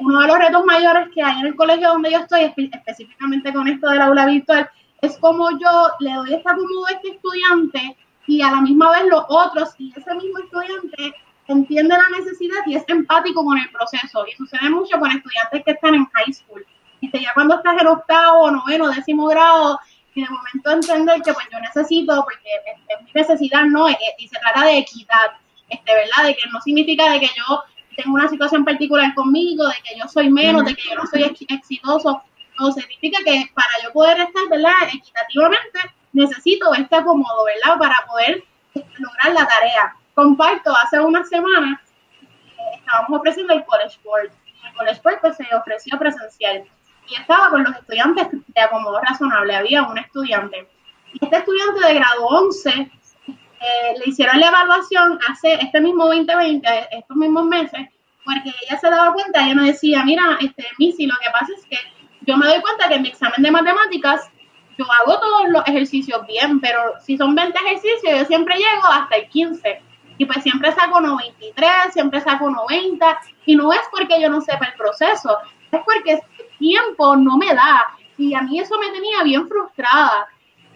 uno 0.00 0.20
de 0.20 0.26
los 0.26 0.38
retos 0.38 0.64
mayores 0.64 1.08
que 1.14 1.22
hay 1.22 1.40
en 1.40 1.46
el 1.46 1.56
colegio 1.56 1.88
donde 1.88 2.12
yo 2.12 2.18
estoy, 2.18 2.52
específicamente 2.72 3.52
con 3.52 3.68
esto 3.68 3.88
del 3.88 4.00
aula 4.00 4.26
virtual, 4.26 4.68
es 5.00 5.16
como 5.18 5.50
yo 5.52 5.88
le 6.00 6.12
doy 6.12 6.34
esta 6.34 6.50
acomodo 6.50 6.86
a 6.86 6.92
este 6.92 7.08
estudiante 7.10 7.96
y 8.26 8.42
a 8.42 8.50
la 8.50 8.60
misma 8.60 8.90
vez 8.90 9.04
los 9.10 9.24
otros 9.28 9.74
y 9.78 9.92
ese 9.96 10.14
mismo 10.14 10.38
estudiante 10.38 11.14
entiende 11.46 11.94
la 11.96 12.18
necesidad 12.18 12.58
y 12.66 12.74
es 12.74 12.84
empático 12.88 13.44
con 13.44 13.58
el 13.58 13.70
proceso. 13.70 14.26
Y 14.26 14.36
sucede 14.36 14.68
mucho 14.68 14.98
con 14.98 15.10
estudiantes 15.10 15.64
que 15.64 15.70
están 15.70 15.94
en 15.94 16.04
high 16.04 16.32
school. 16.32 16.64
Este, 17.00 17.22
ya 17.22 17.32
cuando 17.32 17.54
estás 17.54 17.80
en 17.80 17.86
octavo, 17.86 18.50
noveno, 18.50 18.88
décimo 18.90 19.26
grado, 19.28 19.78
y 20.18 20.22
de 20.22 20.30
momento 20.30 20.70
entender 20.70 21.22
que 21.22 21.32
pues 21.32 21.46
yo 21.52 21.60
necesito, 21.60 22.24
porque 22.24 22.48
es, 22.66 23.02
mi 23.04 23.12
necesidad, 23.14 23.64
no, 23.66 23.88
y 23.88 24.28
se 24.28 24.38
trata 24.40 24.64
de 24.64 24.78
equidad, 24.78 25.30
este, 25.68 25.94
¿verdad? 25.94 26.24
De 26.24 26.34
que 26.34 26.48
no 26.50 26.60
significa 26.60 27.12
de 27.12 27.20
que 27.20 27.28
yo 27.28 27.62
tengo 27.96 28.14
una 28.14 28.28
situación 28.28 28.64
particular 28.64 29.14
conmigo, 29.14 29.66
de 29.68 29.74
que 29.84 29.96
yo 29.96 30.08
soy 30.08 30.28
menos, 30.28 30.64
de 30.64 30.74
que 30.74 30.82
yo 30.88 30.96
no 30.96 31.06
soy 31.06 31.22
exitoso, 31.22 32.22
no, 32.58 32.72
significa 32.72 33.18
que 33.24 33.48
para 33.54 33.68
yo 33.84 33.92
poder 33.92 34.18
estar, 34.18 34.48
¿verdad? 34.50 34.72
Equitativamente, 34.92 35.78
necesito 36.12 36.74
este 36.74 36.96
acomodo, 36.96 37.44
¿verdad? 37.44 37.78
Para 37.78 38.04
poder 38.08 38.42
lograr 38.74 39.32
la 39.32 39.46
tarea. 39.46 39.94
Comparto, 40.14 40.74
hace 40.84 40.98
unas 40.98 41.28
semanas 41.28 41.78
eh, 42.20 42.78
estábamos 42.78 43.20
ofreciendo 43.20 43.52
el 43.52 43.64
College 43.64 43.98
Board. 44.02 44.32
El 44.64 44.74
College 44.74 45.00
Board 45.04 45.20
pues, 45.20 45.36
se 45.36 45.46
ofreció 45.54 45.96
presencial 45.96 46.64
y 47.08 47.14
estaba 47.14 47.50
con 47.50 47.64
los 47.64 47.74
estudiantes 47.74 48.28
de 48.30 48.60
acomodo 48.60 49.00
razonable. 49.00 49.56
Había 49.56 49.82
un 49.82 49.98
estudiante. 49.98 50.68
Y 51.12 51.24
este 51.24 51.36
estudiante 51.36 51.86
de 51.86 51.94
grado 51.94 52.26
11 52.26 52.70
eh, 52.70 53.94
le 53.98 54.04
hicieron 54.06 54.38
la 54.38 54.48
evaluación 54.48 55.18
hace 55.28 55.54
este 55.54 55.80
mismo 55.80 56.06
2020, 56.06 56.88
estos 56.90 57.16
mismos 57.16 57.46
meses, 57.46 57.88
porque 58.24 58.52
ella 58.62 58.78
se 58.78 58.90
daba 58.90 59.12
cuenta, 59.12 59.44
ella 59.44 59.54
me 59.54 59.66
decía, 59.66 60.04
mira, 60.04 60.38
este, 60.40 60.66
Missy, 60.78 61.06
lo 61.06 61.16
que 61.16 61.30
pasa 61.32 61.52
es 61.56 61.64
que 61.66 61.78
yo 62.22 62.36
me 62.36 62.46
doy 62.46 62.60
cuenta 62.60 62.88
que 62.88 62.94
en 62.94 63.02
mi 63.02 63.08
examen 63.08 63.42
de 63.42 63.50
matemáticas 63.50 64.30
yo 64.78 64.84
hago 64.92 65.18
todos 65.18 65.48
los 65.48 65.66
ejercicios 65.66 66.24
bien, 66.26 66.60
pero 66.60 66.78
si 67.00 67.16
son 67.16 67.34
20 67.34 67.58
ejercicios, 67.58 68.18
yo 68.18 68.24
siempre 68.26 68.54
llego 68.56 68.86
hasta 68.86 69.16
el 69.16 69.28
15. 69.28 69.82
Y 70.18 70.24
pues 70.24 70.42
siempre 70.42 70.72
saco 70.72 71.00
93, 71.00 71.92
siempre 71.92 72.20
saco 72.20 72.50
90. 72.50 73.20
Y 73.46 73.56
no 73.56 73.72
es 73.72 73.80
porque 73.90 74.20
yo 74.20 74.28
no 74.30 74.40
sepa 74.40 74.66
el 74.66 74.74
proceso, 74.74 75.36
es 75.72 75.80
porque 75.84 76.20
tiempo 76.58 77.16
no 77.16 77.36
me 77.36 77.54
da. 77.54 77.84
Y 78.16 78.34
a 78.34 78.42
mí 78.42 78.58
eso 78.58 78.78
me 78.78 78.90
tenía 78.90 79.22
bien 79.22 79.48
frustrada. 79.48 80.26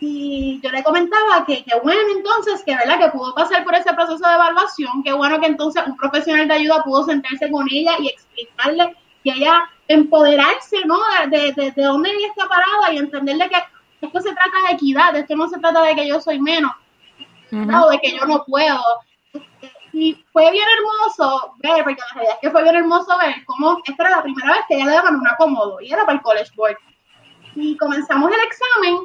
Y 0.01 0.61
yo 0.63 0.71
le 0.71 0.83
comentaba 0.83 1.45
que, 1.47 1.63
que 1.65 1.79
bueno 1.83 2.01
entonces, 2.17 2.63
que 2.65 2.75
verdad 2.75 2.99
que 2.99 3.11
pudo 3.17 3.35
pasar 3.35 3.65
por 3.65 3.75
ese 3.75 3.93
proceso 3.95 4.27
de 4.27 4.35
evaluación, 4.35 5.03
que 5.05 5.13
bueno 5.13 5.41
que 5.41 5.47
entonces 5.47 5.83
un 5.87 5.97
profesional 5.97 6.49
de 6.49 6.55
ayuda 6.55 6.83
pudo 6.83 7.05
sentarse 7.05 7.51
con 7.51 7.67
ella 7.71 7.93
y 8.01 8.09
explicarle 8.09 8.97
que 9.23 9.31
ella 9.31 9.71
empoderarse, 9.87 10.79
¿no? 10.87 10.99
De, 11.31 11.53
de, 11.53 11.71
de 11.71 11.83
dónde 11.83 12.11
ella 12.11 12.29
está 12.29 12.49
parada 12.49 12.93
y 12.93 12.99
entenderle 12.99 13.49
que 13.49 13.57
esto 14.07 14.21
se 14.21 14.33
trata 14.33 14.69
de 14.69 14.75
equidad, 14.75 15.15
esto 15.17 15.37
no 15.37 15.49
se 15.49 15.61
trata 15.61 15.83
de 15.83 15.95
que 15.95 16.09
yo 16.09 16.21
soy 16.21 16.41
menos, 16.41 16.73
o 17.53 17.91
de 17.91 17.99
que 18.01 18.17
yo 18.17 18.27
no 18.27 18.45
puedo. 18.45 18.81
Y 19.93 20.25
fue 20.33 20.51
bien 20.51 20.67
hermoso 20.79 21.55
ver, 21.59 21.85
porque 21.85 22.01
la 22.01 22.15
realidad 22.15 22.35
es 22.35 22.41
que 22.41 22.51
fue 22.51 22.63
bien 22.63 22.77
hermoso 22.77 23.19
ver 23.19 23.45
cómo 23.45 23.79
esta 23.85 24.03
era 24.05 24.17
la 24.17 24.23
primera 24.23 24.53
vez 24.53 24.61
que 24.67 24.75
ella 24.75 24.87
le 24.87 24.93
daban 24.93 25.17
un 25.17 25.29
acomodo 25.29 25.81
y 25.81 25.93
era 25.93 26.07
para 26.07 26.19
el 26.19 26.23
College 26.23 26.51
Board. 26.57 26.77
Y 27.55 27.77
comenzamos 27.77 28.31
el 28.33 28.41
examen 28.41 28.99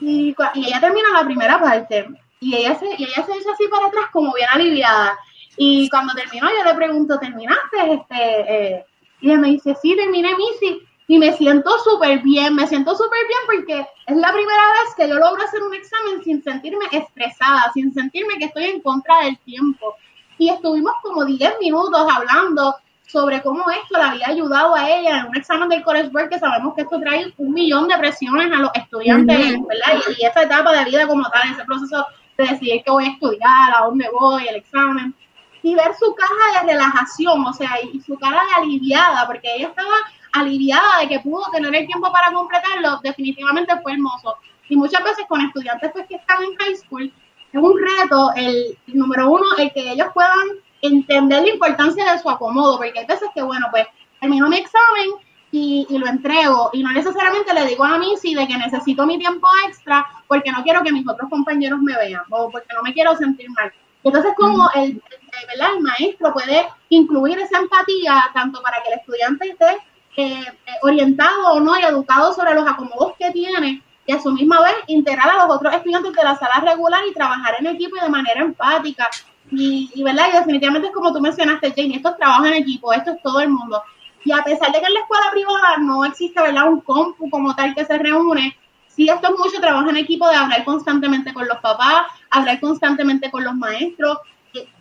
y, 0.00 0.34
ella 0.54 0.80
termina 0.80 1.08
la 1.14 1.24
primera 1.24 1.60
parte 1.60 2.08
y 2.40 2.56
ella 2.56 2.74
se, 2.74 2.86
ella 2.86 3.24
se 3.24 3.36
hizo 3.36 3.52
así 3.52 3.68
para 3.68 3.86
atrás 3.86 4.06
como 4.12 4.32
bien 4.34 4.48
aliviada. 4.50 5.16
Y 5.56 5.88
cuando 5.90 6.14
terminó 6.14 6.48
yo 6.48 6.64
le 6.64 6.74
pregunto, 6.74 7.18
¿terminaste? 7.18 7.92
Este, 7.92 8.76
eh? 8.76 8.86
y 9.20 9.30
ella 9.30 9.38
me 9.38 9.48
dice, 9.48 9.76
sí, 9.80 9.94
terminé, 9.94 10.34
Missy 10.34 10.88
y 11.12 11.18
me 11.18 11.32
siento 11.36 11.70
súper 11.84 12.20
bien, 12.20 12.54
me 12.54 12.66
siento 12.66 12.94
súper 12.94 13.18
bien 13.26 13.40
porque 13.44 13.86
es 14.06 14.16
la 14.16 14.32
primera 14.32 14.62
vez 14.72 14.94
que 14.96 15.08
yo 15.08 15.16
logro 15.16 15.42
hacer 15.42 15.62
un 15.62 15.74
examen 15.74 16.22
sin 16.24 16.42
sentirme 16.42 16.86
estresada, 16.90 17.70
sin 17.74 17.92
sentirme 17.92 18.38
que 18.38 18.46
estoy 18.46 18.64
en 18.64 18.80
contra 18.80 19.24
del 19.24 19.38
tiempo. 19.40 19.94
Y 20.42 20.48
estuvimos 20.48 20.94
como 21.02 21.24
10 21.24 21.54
minutos 21.60 22.04
hablando 22.12 22.74
sobre 23.06 23.40
cómo 23.42 23.62
esto 23.70 23.96
le 23.96 24.02
había 24.02 24.26
ayudado 24.26 24.74
a 24.74 24.90
ella 24.90 25.20
en 25.20 25.26
un 25.28 25.36
examen 25.36 25.68
del 25.68 25.84
College 25.84 26.08
Board, 26.08 26.30
que 26.30 26.40
sabemos 26.40 26.74
que 26.74 26.82
esto 26.82 26.98
trae 26.98 27.32
un 27.36 27.52
millón 27.52 27.86
de 27.86 27.96
presiones 27.96 28.50
a 28.50 28.56
los 28.56 28.72
estudiantes, 28.74 29.38
¿verdad? 29.38 30.02
Y, 30.18 30.26
esa 30.26 30.42
etapa 30.42 30.72
de 30.72 30.84
vida 30.84 31.06
como 31.06 31.22
tal, 31.30 31.52
ese 31.52 31.64
proceso 31.64 32.04
de 32.36 32.44
decidir 32.44 32.82
qué 32.84 32.90
voy 32.90 33.04
a 33.04 33.10
estudiar, 33.10 33.72
a 33.72 33.84
dónde 33.86 34.08
voy, 34.10 34.48
el 34.48 34.56
examen, 34.56 35.14
y 35.62 35.76
ver 35.76 35.94
su 35.96 36.12
caja 36.12 36.66
de 36.66 36.72
relajación, 36.72 37.46
o 37.46 37.52
sea, 37.52 37.78
y 37.80 38.00
su 38.00 38.18
cara 38.18 38.40
de 38.48 38.62
aliviada, 38.64 39.24
porque 39.28 39.54
ella 39.54 39.68
estaba 39.68 39.94
aliviada 40.32 40.98
de 41.02 41.08
que 41.08 41.20
pudo 41.20 41.44
tener 41.52 41.72
el 41.72 41.86
tiempo 41.86 42.10
para 42.10 42.32
completarlo, 42.32 42.98
definitivamente 43.00 43.80
fue 43.80 43.92
hermoso. 43.92 44.38
Y 44.68 44.74
muchas 44.74 45.04
veces 45.04 45.24
con 45.28 45.40
estudiantes 45.40 45.92
pues, 45.92 46.08
que 46.08 46.16
están 46.16 46.42
en 46.42 46.56
high 46.56 46.76
school, 46.78 47.12
es 47.52 47.62
un 47.62 47.74
reto, 47.78 48.30
el, 48.36 48.78
número 48.88 49.30
uno, 49.30 49.44
el 49.58 49.72
que 49.72 49.92
ellos 49.92 50.08
puedan 50.14 50.48
entender 50.80 51.42
la 51.42 51.48
importancia 51.48 52.12
de 52.12 52.18
su 52.18 52.28
acomodo, 52.28 52.78
porque 52.78 52.98
hay 52.98 53.06
veces 53.06 53.28
que, 53.34 53.42
bueno, 53.42 53.66
pues 53.70 53.86
termino 54.20 54.48
mi 54.48 54.56
examen 54.56 55.10
y, 55.50 55.86
y, 55.88 55.98
lo 55.98 56.06
entrego, 56.06 56.70
y 56.72 56.82
no 56.82 56.92
necesariamente 56.92 57.52
le 57.52 57.66
digo 57.66 57.84
a 57.84 57.98
mí 57.98 58.14
si 58.20 58.34
de 58.34 58.46
que 58.46 58.56
necesito 58.56 59.06
mi 59.06 59.18
tiempo 59.18 59.46
extra 59.68 60.06
porque 60.26 60.50
no 60.50 60.62
quiero 60.62 60.82
que 60.82 60.92
mis 60.92 61.06
otros 61.06 61.28
compañeros 61.28 61.80
me 61.80 61.96
vean 61.96 62.22
o 62.30 62.50
porque 62.50 62.74
no 62.74 62.82
me 62.82 62.94
quiero 62.94 63.14
sentir 63.16 63.50
mal. 63.50 63.72
Entonces, 64.02 64.32
como 64.36 64.68
el, 64.74 64.82
el, 64.90 65.60
el 65.60 65.80
maestro 65.80 66.32
puede 66.32 66.66
incluir 66.88 67.38
esa 67.38 67.58
empatía 67.58 68.30
tanto 68.34 68.60
para 68.62 68.82
que 68.82 68.92
el 68.92 68.98
estudiante 68.98 69.50
esté 69.50 69.76
eh, 70.16 70.44
orientado 70.82 71.52
o 71.52 71.60
no 71.60 71.78
y 71.78 71.82
educado 71.82 72.34
sobre 72.34 72.54
los 72.54 72.66
acomodos 72.66 73.14
que 73.18 73.30
tiene 73.30 73.82
a 74.12 74.20
su 74.20 74.30
misma 74.32 74.60
vez 74.60 74.74
integrar 74.86 75.28
a 75.30 75.46
los 75.46 75.56
otros 75.56 75.74
estudiantes 75.74 76.12
de 76.12 76.24
la 76.24 76.36
sala 76.36 76.60
regular 76.64 77.02
y 77.08 77.14
trabajar 77.14 77.56
en 77.58 77.66
equipo 77.66 77.96
y 77.96 78.00
de 78.00 78.08
manera 78.08 78.40
empática. 78.40 79.08
Y, 79.50 79.90
y, 79.94 80.02
¿verdad? 80.02 80.26
y 80.32 80.36
definitivamente 80.36 80.88
es 80.88 80.94
como 80.94 81.12
tú 81.12 81.20
mencionaste, 81.20 81.72
Jane, 81.76 81.96
esto 81.96 82.10
es 82.10 82.16
trabajo 82.16 82.46
en 82.46 82.54
equipo, 82.54 82.92
esto 82.92 83.12
es 83.12 83.22
todo 83.22 83.40
el 83.40 83.50
mundo. 83.50 83.82
Y 84.24 84.32
a 84.32 84.42
pesar 84.42 84.72
de 84.72 84.80
que 84.80 84.86
en 84.86 84.94
la 84.94 85.00
escuela 85.00 85.30
privada 85.32 85.76
no 85.78 86.04
existe 86.04 86.40
¿verdad? 86.40 86.68
un 86.68 86.80
compu 86.80 87.28
como 87.28 87.54
tal 87.54 87.74
que 87.74 87.84
se 87.84 87.98
reúne, 87.98 88.56
sí 88.86 89.08
esto 89.08 89.32
es 89.32 89.38
mucho 89.38 89.60
trabajo 89.60 89.90
en 89.90 89.96
equipo 89.96 90.28
de 90.28 90.36
hablar 90.36 90.64
constantemente 90.64 91.32
con 91.32 91.46
los 91.48 91.58
papás, 91.58 92.06
hablar 92.30 92.60
constantemente 92.60 93.30
con 93.30 93.44
los 93.44 93.54
maestros, 93.54 94.18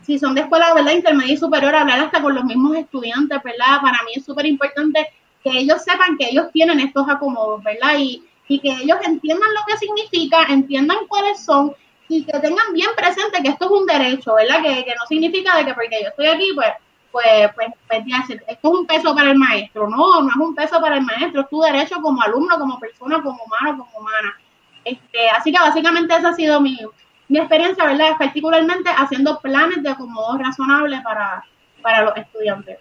si 0.01 0.19
son 0.19 0.35
de 0.35 0.41
escuela 0.41 0.73
¿verdad? 0.73 0.91
intermedia 0.91 1.33
y 1.33 1.37
superior, 1.37 1.75
hablar 1.75 1.99
hasta 1.99 2.21
con 2.21 2.35
los 2.35 2.43
mismos 2.43 2.75
estudiantes, 2.77 3.41
¿verdad? 3.43 3.81
Para 3.81 4.03
mí 4.03 4.11
es 4.15 4.25
súper 4.25 4.45
importante 4.45 5.07
que 5.43 5.57
ellos 5.57 5.83
sepan 5.83 6.17
que 6.17 6.29
ellos 6.29 6.47
tienen 6.51 6.79
estos 6.79 7.07
acomodos, 7.09 7.63
¿verdad? 7.63 7.97
Y, 7.97 8.23
y 8.51 8.59
que 8.59 8.69
ellos 8.69 8.97
entiendan 9.05 9.49
lo 9.53 9.61
que 9.65 9.77
significa, 9.77 10.43
entiendan 10.49 10.97
cuáles 11.07 11.41
son 11.41 11.73
y 12.09 12.25
que 12.25 12.37
tengan 12.39 12.73
bien 12.73 12.89
presente 12.97 13.41
que 13.41 13.47
esto 13.47 13.63
es 13.63 13.71
un 13.71 13.85
derecho, 13.85 14.35
¿verdad? 14.35 14.61
Que, 14.61 14.83
que 14.83 14.93
no 14.93 15.05
significa 15.07 15.55
de 15.55 15.63
que 15.63 15.73
porque 15.73 16.01
yo 16.03 16.09
estoy 16.09 16.27
aquí, 16.27 16.51
pues, 16.53 16.67
pues, 17.13 17.49
pues, 17.55 17.69
pues 17.87 18.03
ya, 18.05 18.25
esto 18.27 18.43
es 18.47 18.57
un 18.79 18.85
peso 18.85 19.15
para 19.15 19.31
el 19.31 19.37
maestro. 19.37 19.89
No, 19.89 20.21
no 20.21 20.29
es 20.29 20.35
un 20.35 20.53
peso 20.53 20.81
para 20.81 20.97
el 20.97 21.03
maestro, 21.03 21.41
es 21.41 21.49
tu 21.49 21.61
derecho 21.61 22.01
como 22.01 22.21
alumno, 22.21 22.59
como 22.59 22.77
persona, 22.77 23.23
como 23.23 23.41
humano, 23.41 23.85
como 23.85 23.99
humana. 23.99 24.37
Este, 24.83 25.29
así 25.29 25.53
que 25.53 25.59
básicamente 25.59 26.13
esa 26.13 26.29
ha 26.29 26.33
sido 26.33 26.59
mi, 26.59 26.77
mi 27.29 27.39
experiencia, 27.39 27.85
¿verdad? 27.85 28.17
Particularmente 28.19 28.89
haciendo 28.89 29.39
planes 29.39 29.81
de 29.81 29.91
acomodo 29.91 30.37
razonable 30.37 30.99
para, 31.05 31.45
para 31.81 32.01
los 32.01 32.17
estudiantes. 32.17 32.79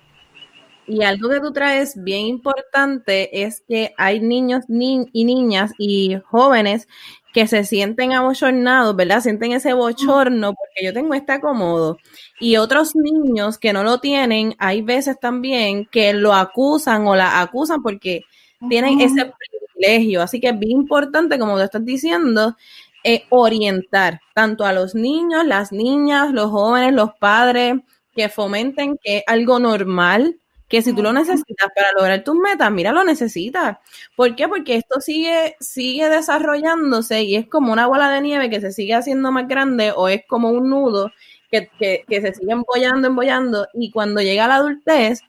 Y 0.91 1.05
algo 1.05 1.29
que 1.29 1.39
tú 1.39 1.53
traes 1.53 1.95
bien 2.03 2.27
importante 2.27 3.45
es 3.45 3.63
que 3.69 3.95
hay 3.97 4.19
niños 4.19 4.65
y 4.69 5.25
niñas 5.25 5.71
y 5.79 6.17
jóvenes 6.27 6.89
que 7.33 7.47
se 7.47 7.63
sienten 7.63 8.13
abochornados, 8.13 8.97
¿verdad? 8.97 9.21
Sienten 9.21 9.53
ese 9.53 9.73
bochorno 9.73 10.53
porque 10.53 10.85
yo 10.85 10.93
tengo 10.93 11.15
este 11.15 11.31
acomodo. 11.31 11.99
Y 12.41 12.57
otros 12.57 12.97
niños 12.97 13.57
que 13.57 13.73
no 13.73 13.85
lo 13.85 13.99
tienen, 13.99 14.57
hay 14.59 14.83
veces 14.83 15.21
también 15.21 15.87
que 15.87 16.13
lo 16.13 16.35
acusan 16.35 17.07
o 17.07 17.15
la 17.15 17.41
acusan 17.41 17.83
porque 17.83 18.23
tienen 18.69 19.01
ese 19.01 19.33
privilegio. 19.77 20.23
Así 20.23 20.41
que 20.41 20.49
es 20.49 20.59
bien 20.59 20.73
importante, 20.73 21.39
como 21.39 21.55
tú 21.55 21.63
estás 21.63 21.85
diciendo, 21.85 22.57
eh, 23.05 23.27
orientar 23.29 24.23
tanto 24.35 24.65
a 24.65 24.73
los 24.73 24.97
niños, 24.97 25.47
las 25.47 25.71
niñas, 25.71 26.33
los 26.33 26.51
jóvenes, 26.51 26.93
los 26.95 27.11
padres, 27.21 27.77
que 28.13 28.29
fomenten 28.29 28.99
que 29.01 29.19
es 29.19 29.25
algo 29.29 29.61
normal, 29.61 30.41
que 30.71 30.83
si 30.83 30.95
tú 30.95 31.03
lo 31.03 31.13
necesitas 31.13 31.69
para 31.75 31.91
lograr 31.99 32.23
tus 32.23 32.37
metas, 32.37 32.71
mira, 32.71 32.93
lo 32.93 33.03
necesitas. 33.03 33.79
¿Por 34.15 34.37
qué? 34.37 34.47
Porque 34.47 34.77
esto 34.77 35.01
sigue, 35.01 35.57
sigue 35.59 36.09
desarrollándose 36.09 37.25
y 37.25 37.35
es 37.35 37.49
como 37.49 37.73
una 37.73 37.89
bola 37.89 38.09
de 38.09 38.21
nieve 38.21 38.49
que 38.49 38.61
se 38.61 38.71
sigue 38.71 38.95
haciendo 38.95 39.33
más 39.33 39.49
grande 39.49 39.93
o 39.95 40.09
es 40.09 40.23
como 40.29 40.51
un 40.51 40.71
nudo 40.71 41.11
que, 41.51 42.05
se 42.09 42.35
sigue 42.35 42.53
embollando, 42.53 43.09
embollando 43.09 43.67
y 43.75 43.91
cuando 43.91 44.23
llega 44.23 44.47
la 44.47 44.57
adultez 44.57 45.23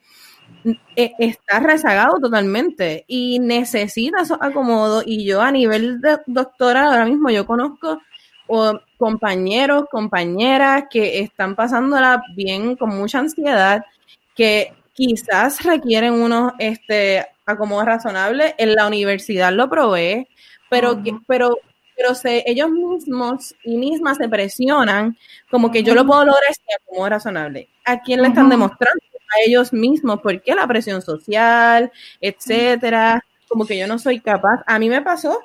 e, 0.95 1.13
está 1.17 1.59
rezagado 1.59 2.19
totalmente 2.19 3.03
y 3.07 3.39
necesita 3.39 4.21
esos 4.21 4.37
acomodos 4.41 5.03
y 5.07 5.25
yo 5.25 5.41
a 5.41 5.51
nivel 5.51 6.01
de 6.01 6.19
doctora 6.27 6.85
ahora 6.85 7.05
mismo 7.05 7.31
yo 7.31 7.47
conozco 7.47 7.99
compañeros, 8.97 9.85
compañeras 9.89 10.83
que 10.91 11.21
están 11.21 11.55
pasándola 11.55 12.21
bien 12.35 12.75
con 12.75 12.89
mucha 12.89 13.19
ansiedad, 13.19 13.83
que 14.35 14.73
quizás 14.93 15.63
requieren 15.63 16.13
unos 16.13 16.53
este, 16.59 17.25
acomodos 17.45 17.85
razonables, 17.85 18.53
en 18.57 18.75
la 18.75 18.87
universidad 18.87 19.53
lo 19.53 19.69
provee, 19.69 20.27
pero, 20.69 21.01
pero 21.27 21.57
pero 22.01 22.15
se, 22.15 22.43
ellos 22.47 22.69
mismos 22.71 23.53
y 23.63 23.77
mismas 23.77 24.17
se 24.17 24.27
presionan 24.27 25.17
como 25.51 25.71
que 25.71 25.83
yo 25.83 25.93
lo 25.93 26.05
puedo 26.05 26.25
lograr 26.25 26.53
si 26.53 26.61
como 26.87 27.07
razonable. 27.07 27.69
¿A 27.85 28.01
quién 28.01 28.21
le 28.21 28.29
están 28.29 28.49
demostrando? 28.49 28.99
A 29.13 29.47
ellos 29.47 29.71
mismos, 29.71 30.19
¿por 30.21 30.41
qué 30.41 30.55
la 30.55 30.67
presión 30.67 31.01
social, 31.01 31.91
etcétera? 32.19 33.23
Como 33.47 33.65
que 33.65 33.77
yo 33.77 33.87
no 33.87 33.99
soy 33.99 34.19
capaz. 34.19 34.63
A 34.65 34.79
mí 34.79 34.89
me 34.89 35.01
pasó, 35.01 35.39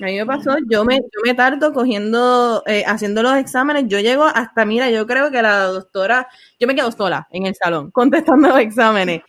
a 0.00 0.06
mí 0.06 0.16
me 0.16 0.26
pasó, 0.26 0.56
yo 0.70 0.84
me, 0.84 0.96
yo 0.98 1.20
me 1.24 1.34
tardo 1.34 1.72
cogiendo, 1.72 2.62
eh, 2.66 2.84
haciendo 2.86 3.22
los 3.22 3.36
exámenes, 3.36 3.84
yo 3.88 4.00
llego 4.00 4.24
hasta, 4.24 4.64
mira, 4.64 4.90
yo 4.90 5.06
creo 5.06 5.30
que 5.30 5.42
la 5.42 5.64
doctora, 5.66 6.28
yo 6.58 6.66
me 6.66 6.74
quedo 6.74 6.90
sola 6.92 7.28
en 7.30 7.46
el 7.46 7.54
salón 7.54 7.90
contestando 7.92 8.48
los 8.48 8.58
exámenes. 8.60 9.22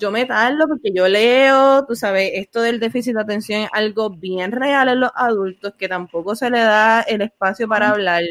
Yo 0.00 0.10
me 0.10 0.26
tardo 0.26 0.66
porque 0.68 0.92
yo 0.94 1.08
leo, 1.08 1.86
tú 1.86 1.94
sabes, 1.96 2.32
esto 2.34 2.60
del 2.62 2.80
déficit 2.80 3.14
de 3.14 3.22
atención 3.22 3.62
es 3.62 3.70
algo 3.72 4.10
bien 4.10 4.52
real 4.52 4.88
en 4.88 5.00
los 5.00 5.10
adultos 5.14 5.74
que 5.78 5.88
tampoco 5.88 6.34
se 6.36 6.50
le 6.50 6.58
da 6.60 7.02
el 7.02 7.22
espacio 7.22 7.68
para 7.68 7.90
hablarlo. 7.90 8.28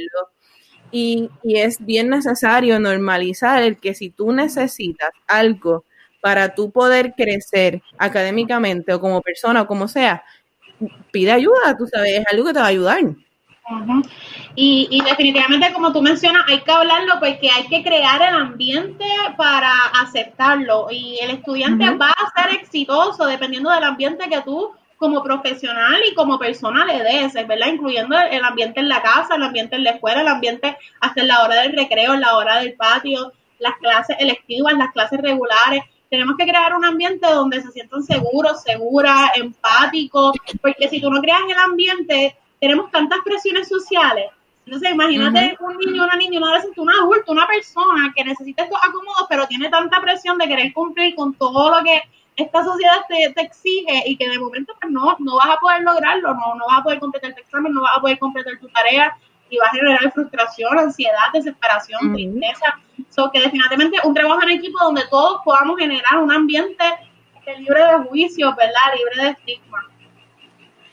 Y, 0.92 1.30
y 1.44 1.58
es 1.60 1.84
bien 1.86 2.10
necesario 2.10 2.80
normalizar 2.80 3.64
el 3.64 3.80
que 3.80 3.94
si 3.96 4.10
tú 4.10 4.32
necesitas 4.34 5.10
algo 5.28 5.86
para 6.22 6.54
tú 6.54 6.72
poder 6.72 7.14
crecer 7.16 7.82
académicamente 7.98 8.94
o 8.94 9.00
como 9.00 9.22
persona 9.22 9.62
o 9.64 9.68
como 9.68 9.88
sea, 9.88 10.24
pide 11.12 11.32
ayuda, 11.32 11.78
tú 11.78 11.88
sabes, 11.88 12.20
es 12.20 12.26
algo 12.32 12.46
que 12.46 12.54
te 12.54 12.60
va 12.60 12.66
a 12.66 12.70
ayudar. 12.70 13.00
y, 14.56 14.88
y, 14.90 15.02
definitivamente, 15.02 15.72
como 15.74 15.94
tú 15.94 16.02
mencionas, 16.02 16.44
hay 16.48 16.62
que 16.62 16.72
hablarlo 16.72 17.14
porque 17.20 17.50
hay 17.50 17.68
que 17.68 17.84
crear 17.84 18.22
el 18.22 18.36
ambiente 18.36 19.06
para 19.38 19.72
aceptarlo. 20.02 20.88
Y 20.92 21.18
el 21.22 21.32
estudiante 21.32 21.90
va 21.92 22.12
a 22.12 22.42
ser 22.42 22.56
exitoso 22.60 23.26
dependiendo 23.26 23.70
del 23.72 23.84
ambiente 23.84 24.30
que 24.30 24.42
tú 24.42 24.72
como 25.02 25.24
profesional 25.24 26.00
y 26.08 26.14
como 26.14 26.38
persona 26.38 26.86
le 26.86 27.02
des, 27.02 27.34
¿verdad? 27.34 27.70
Incluyendo 27.74 28.16
el 28.20 28.44
ambiente 28.44 28.82
en 28.82 28.88
la 28.88 29.02
casa, 29.02 29.36
el 29.36 29.42
ambiente 29.42 29.76
en 29.76 29.84
la 29.84 29.92
escuela, 29.92 30.22
el 30.22 30.28
ambiente 30.28 30.78
hasta 31.00 31.22
en 31.22 31.28
la 31.28 31.44
hora 31.44 31.56
del 31.62 31.76
recreo, 31.76 32.14
en 32.14 32.22
la 32.22 32.38
hora 32.38 32.60
del 32.60 32.76
patio, 32.76 33.34
las 33.58 33.78
clases 33.78 34.16
electivas, 34.20 34.74
las 34.74 34.92
clases 34.92 35.20
regulares 35.20 35.84
tenemos 36.12 36.36
que 36.36 36.44
crear 36.44 36.76
un 36.76 36.84
ambiente 36.84 37.26
donde 37.26 37.62
se 37.62 37.72
sientan 37.72 38.04
seguros, 38.04 38.62
seguras, 38.64 39.32
empáticos, 39.36 40.36
porque 40.62 40.90
si 40.90 41.00
tú 41.00 41.10
no 41.10 41.22
creas 41.22 41.40
el 41.50 41.58
ambiente, 41.58 42.38
tenemos 42.60 42.92
tantas 42.92 43.20
presiones 43.24 43.70
sociales. 43.70 44.26
Entonces, 44.66 44.92
imagínate 44.92 45.58
un 45.62 45.78
niño, 45.78 46.04
una 46.04 46.18
niña, 46.18 46.40
una 46.40 46.48
adolescente, 46.48 46.82
un 46.82 46.90
adulto, 46.90 47.32
una 47.32 47.48
persona 47.48 48.12
que 48.14 48.26
necesita 48.26 48.64
estos 48.64 48.78
acomodos, 48.84 49.26
pero 49.30 49.48
tiene 49.48 49.70
tanta 49.70 50.02
presión 50.02 50.38
de 50.38 50.50
querer 50.50 50.74
cumplir 50.74 51.16
con 51.16 51.34
todo 51.34 51.78
lo 51.78 51.82
que 51.82 52.02
esta 52.36 52.62
sociedad 52.62 52.98
te, 53.08 53.34
exige 53.42 54.04
y 54.06 54.18
que 54.18 54.28
de 54.28 54.38
momento 54.38 54.74
pues, 54.82 54.92
no, 54.92 55.16
no 55.18 55.38
vas 55.38 55.50
a 55.50 55.60
poder 55.62 55.82
lograrlo, 55.82 56.34
no, 56.34 56.56
no 56.56 56.66
vas 56.68 56.80
a 56.80 56.84
poder 56.84 57.00
completar 57.00 57.34
tu 57.34 57.40
examen, 57.40 57.72
no 57.72 57.84
vas 57.84 57.98
a 57.98 58.02
poder 58.02 58.20
completar 58.20 58.60
tu 58.60 58.68
tarea 58.68 59.18
y 59.52 59.58
va 59.58 59.68
a 59.68 59.72
generar 59.72 60.12
frustración, 60.12 60.80
ansiedad, 60.80 61.32
desesperación, 61.34 62.14
tristeza. 62.14 62.80
So 63.10 63.30
que 63.30 63.42
definitivamente 63.42 63.98
un 64.04 64.14
trabajo 64.14 64.42
en 64.44 64.58
equipo 64.58 64.84
donde 64.84 65.04
todos 65.10 65.42
podamos 65.44 65.78
generar 65.78 66.18
un 66.18 66.32
ambiente 66.32 66.84
libre 67.60 67.84
de 67.84 67.98
juicio, 68.10 68.56
¿verdad? 68.56 68.82
Libre 68.98 69.26
de 69.26 69.32
estigma. 69.32 69.88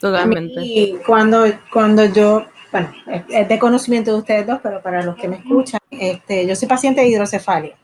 Totalmente. 0.00 0.60
Y 0.60 0.98
cuando, 1.06 1.44
cuando 1.72 2.04
yo, 2.06 2.46
bueno, 2.72 2.92
es 3.28 3.48
de 3.48 3.58
conocimiento 3.58 4.12
de 4.12 4.18
ustedes 4.18 4.46
dos, 4.46 4.60
pero 4.62 4.82
para 4.82 5.02
los 5.02 5.16
que 5.16 5.28
me 5.28 5.36
escuchan, 5.36 5.80
este, 5.90 6.46
yo 6.46 6.54
soy 6.56 6.68
paciente 6.68 7.00
de 7.00 7.08
hidrocefalia. 7.08 7.76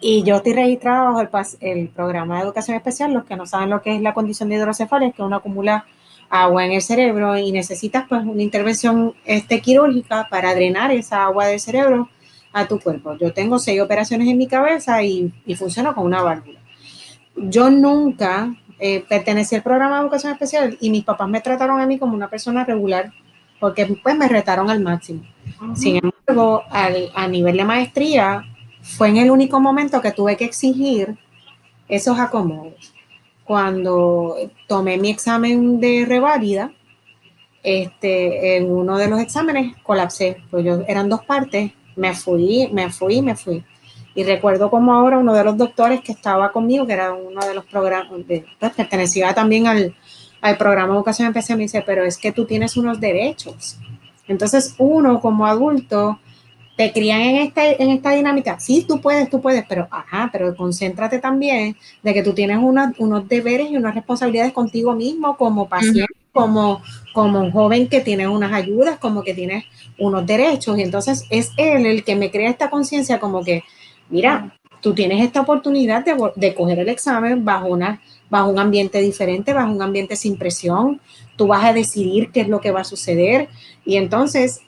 Y 0.00 0.22
yo 0.22 0.36
estoy 0.36 0.52
registrado 0.52 1.12
bajo 1.14 1.20
el, 1.20 1.28
el 1.60 1.88
programa 1.88 2.36
de 2.36 2.44
educación 2.44 2.76
especial. 2.76 3.12
Los 3.12 3.24
que 3.24 3.36
no 3.36 3.46
saben 3.46 3.70
lo 3.70 3.80
que 3.80 3.96
es 3.96 4.02
la 4.02 4.12
condición 4.12 4.48
de 4.48 4.56
hidrocefalia 4.56 5.08
es 5.08 5.14
que 5.14 5.22
uno 5.22 5.36
acumula 5.36 5.86
agua 6.30 6.66
en 6.66 6.72
el 6.72 6.82
cerebro 6.82 7.36
y 7.36 7.52
necesitas 7.52 8.06
pues 8.08 8.24
una 8.24 8.42
intervención 8.42 9.14
este, 9.24 9.60
quirúrgica 9.60 10.28
para 10.30 10.54
drenar 10.54 10.90
esa 10.90 11.24
agua 11.24 11.46
del 11.46 11.60
cerebro 11.60 12.08
a 12.52 12.66
tu 12.66 12.78
cuerpo. 12.78 13.16
Yo 13.18 13.32
tengo 13.32 13.58
seis 13.58 13.80
operaciones 13.80 14.28
en 14.28 14.38
mi 14.38 14.46
cabeza 14.46 15.02
y, 15.02 15.32
y 15.44 15.54
funciono 15.56 15.94
con 15.94 16.04
una 16.04 16.22
válvula. 16.22 16.60
Yo 17.36 17.70
nunca 17.70 18.54
eh, 18.78 19.04
pertenecí 19.08 19.56
al 19.56 19.62
programa 19.62 19.96
de 19.96 20.02
educación 20.02 20.32
especial 20.32 20.76
y 20.80 20.90
mis 20.90 21.04
papás 21.04 21.28
me 21.28 21.40
trataron 21.40 21.80
a 21.80 21.86
mí 21.86 21.98
como 21.98 22.14
una 22.14 22.30
persona 22.30 22.64
regular 22.64 23.12
porque 23.60 23.86
pues 24.02 24.16
me 24.16 24.28
retaron 24.28 24.70
al 24.70 24.80
máximo. 24.80 25.22
Sin 25.74 25.96
embargo, 25.96 26.62
al, 26.70 27.10
a 27.14 27.26
nivel 27.28 27.56
de 27.56 27.64
maestría, 27.64 28.44
fue 28.82 29.08
en 29.08 29.16
el 29.16 29.30
único 29.30 29.60
momento 29.60 30.00
que 30.00 30.12
tuve 30.12 30.36
que 30.36 30.44
exigir 30.44 31.16
esos 31.88 32.18
acomodos 32.18 32.93
cuando 33.44 34.36
tomé 34.66 34.96
mi 34.98 35.10
examen 35.10 35.80
de 35.80 36.04
reválida, 36.06 36.72
este, 37.62 38.56
en 38.56 38.70
uno 38.70 38.98
de 38.98 39.08
los 39.08 39.20
exámenes 39.20 39.76
colapsé, 39.82 40.36
pues 40.50 40.64
yo 40.64 40.82
eran 40.86 41.08
dos 41.08 41.24
partes, 41.24 41.72
me 41.96 42.14
fui, 42.14 42.68
me 42.72 42.90
fui, 42.90 43.22
me 43.22 43.36
fui. 43.36 43.64
Y 44.14 44.22
recuerdo 44.24 44.70
como 44.70 44.92
ahora 44.92 45.18
uno 45.18 45.34
de 45.34 45.44
los 45.44 45.56
doctores 45.56 46.00
que 46.02 46.12
estaba 46.12 46.52
conmigo, 46.52 46.86
que 46.86 46.92
era 46.92 47.12
uno 47.12 47.44
de 47.44 47.54
los 47.54 47.64
programas, 47.64 48.12
pues 48.26 48.44
pertenecía 48.76 49.34
también 49.34 49.66
al, 49.66 49.94
al 50.40 50.56
programa 50.56 50.92
de 50.92 50.98
educación 50.98 51.28
especial, 51.28 51.58
me 51.58 51.64
dice, 51.64 51.82
pero 51.84 52.04
es 52.04 52.18
que 52.18 52.30
tú 52.30 52.44
tienes 52.44 52.76
unos 52.76 53.00
derechos. 53.00 53.78
Entonces 54.28 54.74
uno 54.78 55.20
como 55.20 55.46
adulto 55.46 56.18
te 56.76 56.92
crían 56.92 57.20
en 57.20 57.36
esta, 57.36 57.70
en 57.70 57.90
esta 57.90 58.10
dinámica. 58.10 58.58
Sí, 58.58 58.84
tú 58.86 59.00
puedes, 59.00 59.30
tú 59.30 59.40
puedes, 59.40 59.64
pero 59.68 59.86
ajá, 59.90 60.28
pero 60.32 60.54
concéntrate 60.56 61.18
también 61.18 61.76
de 62.02 62.14
que 62.14 62.22
tú 62.22 62.32
tienes 62.32 62.58
unos 62.58 63.28
deberes 63.28 63.70
y 63.70 63.76
unas 63.76 63.94
responsabilidades 63.94 64.52
contigo 64.52 64.94
mismo 64.94 65.36
como 65.36 65.68
paciente, 65.68 66.12
como, 66.32 66.82
como 67.12 67.40
un 67.40 67.52
joven 67.52 67.88
que 67.88 68.00
tiene 68.00 68.26
unas 68.26 68.52
ayudas, 68.52 68.98
como 68.98 69.22
que 69.22 69.34
tienes 69.34 69.64
unos 69.98 70.26
derechos. 70.26 70.76
Y 70.78 70.82
entonces 70.82 71.24
es 71.30 71.52
él 71.56 71.86
el 71.86 72.02
que 72.02 72.16
me 72.16 72.30
crea 72.30 72.50
esta 72.50 72.70
conciencia 72.70 73.20
como 73.20 73.44
que, 73.44 73.62
mira, 74.10 74.56
tú 74.80 74.94
tienes 74.94 75.24
esta 75.24 75.42
oportunidad 75.42 76.04
de, 76.04 76.16
de 76.34 76.54
coger 76.54 76.80
el 76.80 76.88
examen 76.88 77.44
bajo, 77.44 77.68
una, 77.68 78.00
bajo 78.28 78.50
un 78.50 78.58
ambiente 78.58 78.98
diferente, 78.98 79.52
bajo 79.52 79.72
un 79.72 79.80
ambiente 79.80 80.16
sin 80.16 80.36
presión. 80.36 81.00
Tú 81.36 81.46
vas 81.46 81.64
a 81.64 81.72
decidir 81.72 82.32
qué 82.32 82.40
es 82.40 82.48
lo 82.48 82.60
que 82.60 82.72
va 82.72 82.80
a 82.80 82.84
suceder. 82.84 83.48
Y 83.84 83.96
entonces 83.96 84.60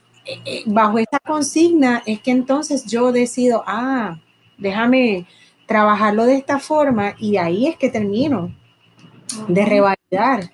bajo 0.67 0.99
esta 0.99 1.19
consigna 1.21 2.03
es 2.07 2.21
que 2.21 2.31
entonces 2.31 2.85
yo 2.87 3.12
decido, 3.12 3.62
ah, 3.67 4.19
déjame 4.59 5.27
trabajarlo 5.67 6.27
de 6.27 6.37
esta 6.37 6.59
forma 6.59 7.15
y 7.19 7.37
ahí 7.37 7.67
es 7.67 7.77
que 7.77 7.91
termino 7.91 8.55
de 9.49 9.65
revalidar. 9.65 10.53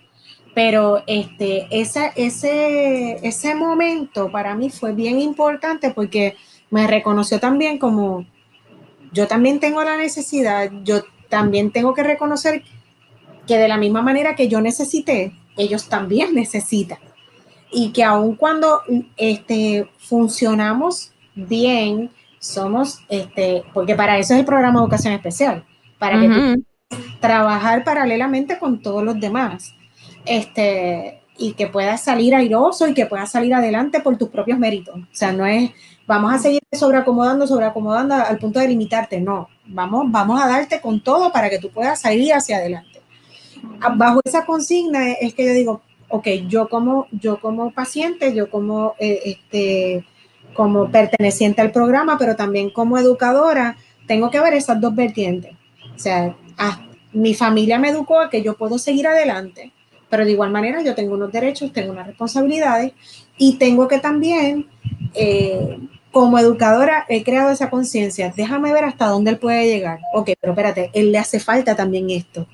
Pero 0.54 1.02
este, 1.06 1.66
esa, 1.70 2.08
ese, 2.08 3.26
ese 3.26 3.54
momento 3.54 4.30
para 4.30 4.54
mí 4.54 4.68
fue 4.68 4.92
bien 4.92 5.18
importante 5.18 5.90
porque 5.90 6.36
me 6.70 6.86
reconoció 6.86 7.40
también 7.40 7.78
como 7.78 8.26
yo 9.12 9.26
también 9.26 9.60
tengo 9.60 9.82
la 9.82 9.96
necesidad, 9.96 10.70
yo 10.84 11.02
también 11.28 11.70
tengo 11.70 11.94
que 11.94 12.02
reconocer 12.02 12.62
que 13.46 13.58
de 13.58 13.68
la 13.68 13.76
misma 13.76 14.02
manera 14.02 14.34
que 14.34 14.48
yo 14.48 14.60
necesité, 14.60 15.32
ellos 15.56 15.88
también 15.88 16.34
necesitan 16.34 16.98
y 17.72 17.90
que 17.90 18.04
aun 18.04 18.36
cuando 18.36 18.82
este, 19.16 19.88
funcionamos 19.98 21.12
bien, 21.34 22.10
somos, 22.38 23.00
este, 23.08 23.64
porque 23.72 23.94
para 23.94 24.18
eso 24.18 24.34
es 24.34 24.40
el 24.40 24.46
programa 24.46 24.80
de 24.80 24.84
educación 24.84 25.14
especial, 25.14 25.64
para 25.98 26.20
que 26.20 26.56
trabajar 27.20 27.84
paralelamente 27.84 28.58
con 28.58 28.82
todos 28.82 29.02
los 29.02 29.18
demás, 29.18 29.74
este, 30.26 31.22
y 31.38 31.54
que 31.54 31.66
puedas 31.66 32.02
salir 32.02 32.34
airoso 32.34 32.86
y 32.86 32.94
que 32.94 33.06
puedas 33.06 33.30
salir 33.30 33.54
adelante 33.54 34.00
por 34.00 34.18
tus 34.18 34.28
propios 34.28 34.58
méritos. 34.58 34.96
O 34.96 35.06
sea, 35.14 35.32
no 35.32 35.46
es, 35.46 35.70
vamos 36.06 36.34
a 36.34 36.38
seguir 36.38 36.60
sobreacomodando, 36.72 37.46
sobreacomodando 37.46 38.14
al 38.14 38.38
punto 38.38 38.60
de 38.60 38.68
limitarte, 38.68 39.20
no, 39.20 39.48
vamos, 39.66 40.06
vamos 40.08 40.40
a 40.42 40.48
darte 40.48 40.80
con 40.80 41.02
todo 41.02 41.32
para 41.32 41.48
que 41.48 41.58
tú 41.58 41.70
puedas 41.70 42.00
salir 42.00 42.34
hacia 42.34 42.56
adelante. 42.56 43.00
Bajo 43.96 44.20
esa 44.24 44.44
consigna 44.44 45.12
es 45.12 45.34
que 45.34 45.46
yo 45.46 45.52
digo, 45.52 45.82
ok, 46.12 46.28
yo 46.46 46.68
como, 46.68 47.06
yo 47.10 47.40
como 47.40 47.70
paciente, 47.70 48.34
yo 48.34 48.50
como, 48.50 48.94
eh, 48.98 49.20
este, 49.24 50.04
como 50.52 50.90
perteneciente 50.90 51.62
al 51.62 51.72
programa, 51.72 52.18
pero 52.18 52.36
también 52.36 52.68
como 52.68 52.98
educadora, 52.98 53.78
tengo 54.06 54.30
que 54.30 54.38
ver 54.38 54.52
esas 54.52 54.78
dos 54.78 54.94
vertientes. 54.94 55.52
O 55.96 55.98
sea, 55.98 56.36
mi 57.14 57.32
familia 57.32 57.78
me 57.78 57.88
educó 57.88 58.20
a 58.20 58.28
que 58.28 58.42
yo 58.42 58.58
puedo 58.58 58.78
seguir 58.78 59.06
adelante, 59.06 59.72
pero 60.10 60.26
de 60.26 60.32
igual 60.32 60.50
manera 60.50 60.82
yo 60.82 60.94
tengo 60.94 61.14
unos 61.14 61.32
derechos, 61.32 61.72
tengo 61.72 61.92
unas 61.92 62.06
responsabilidades 62.06 62.92
y 63.38 63.56
tengo 63.56 63.88
que 63.88 63.98
también, 63.98 64.66
eh, 65.14 65.78
como 66.10 66.38
educadora, 66.38 67.06
he 67.08 67.24
creado 67.24 67.52
esa 67.52 67.70
conciencia. 67.70 68.34
Déjame 68.36 68.70
ver 68.74 68.84
hasta 68.84 69.06
dónde 69.06 69.30
él 69.30 69.38
puede 69.38 69.66
llegar. 69.66 70.00
Ok, 70.12 70.32
pero 70.38 70.52
espérate, 70.52 70.90
él 70.92 71.10
le 71.10 71.16
hace 71.16 71.40
falta 71.40 71.74
también 71.74 72.10
esto. 72.10 72.46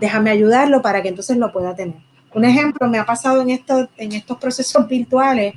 Déjame 0.00 0.28
ayudarlo 0.28 0.82
para 0.82 1.00
que 1.00 1.08
entonces 1.08 1.38
lo 1.38 1.50
pueda 1.50 1.74
tener. 1.74 2.05
Un 2.36 2.44
ejemplo 2.44 2.86
me 2.86 2.98
ha 2.98 3.06
pasado 3.06 3.40
en 3.40 3.48
estos, 3.48 3.88
en 3.96 4.12
estos 4.12 4.36
procesos 4.36 4.86
virtuales. 4.86 5.54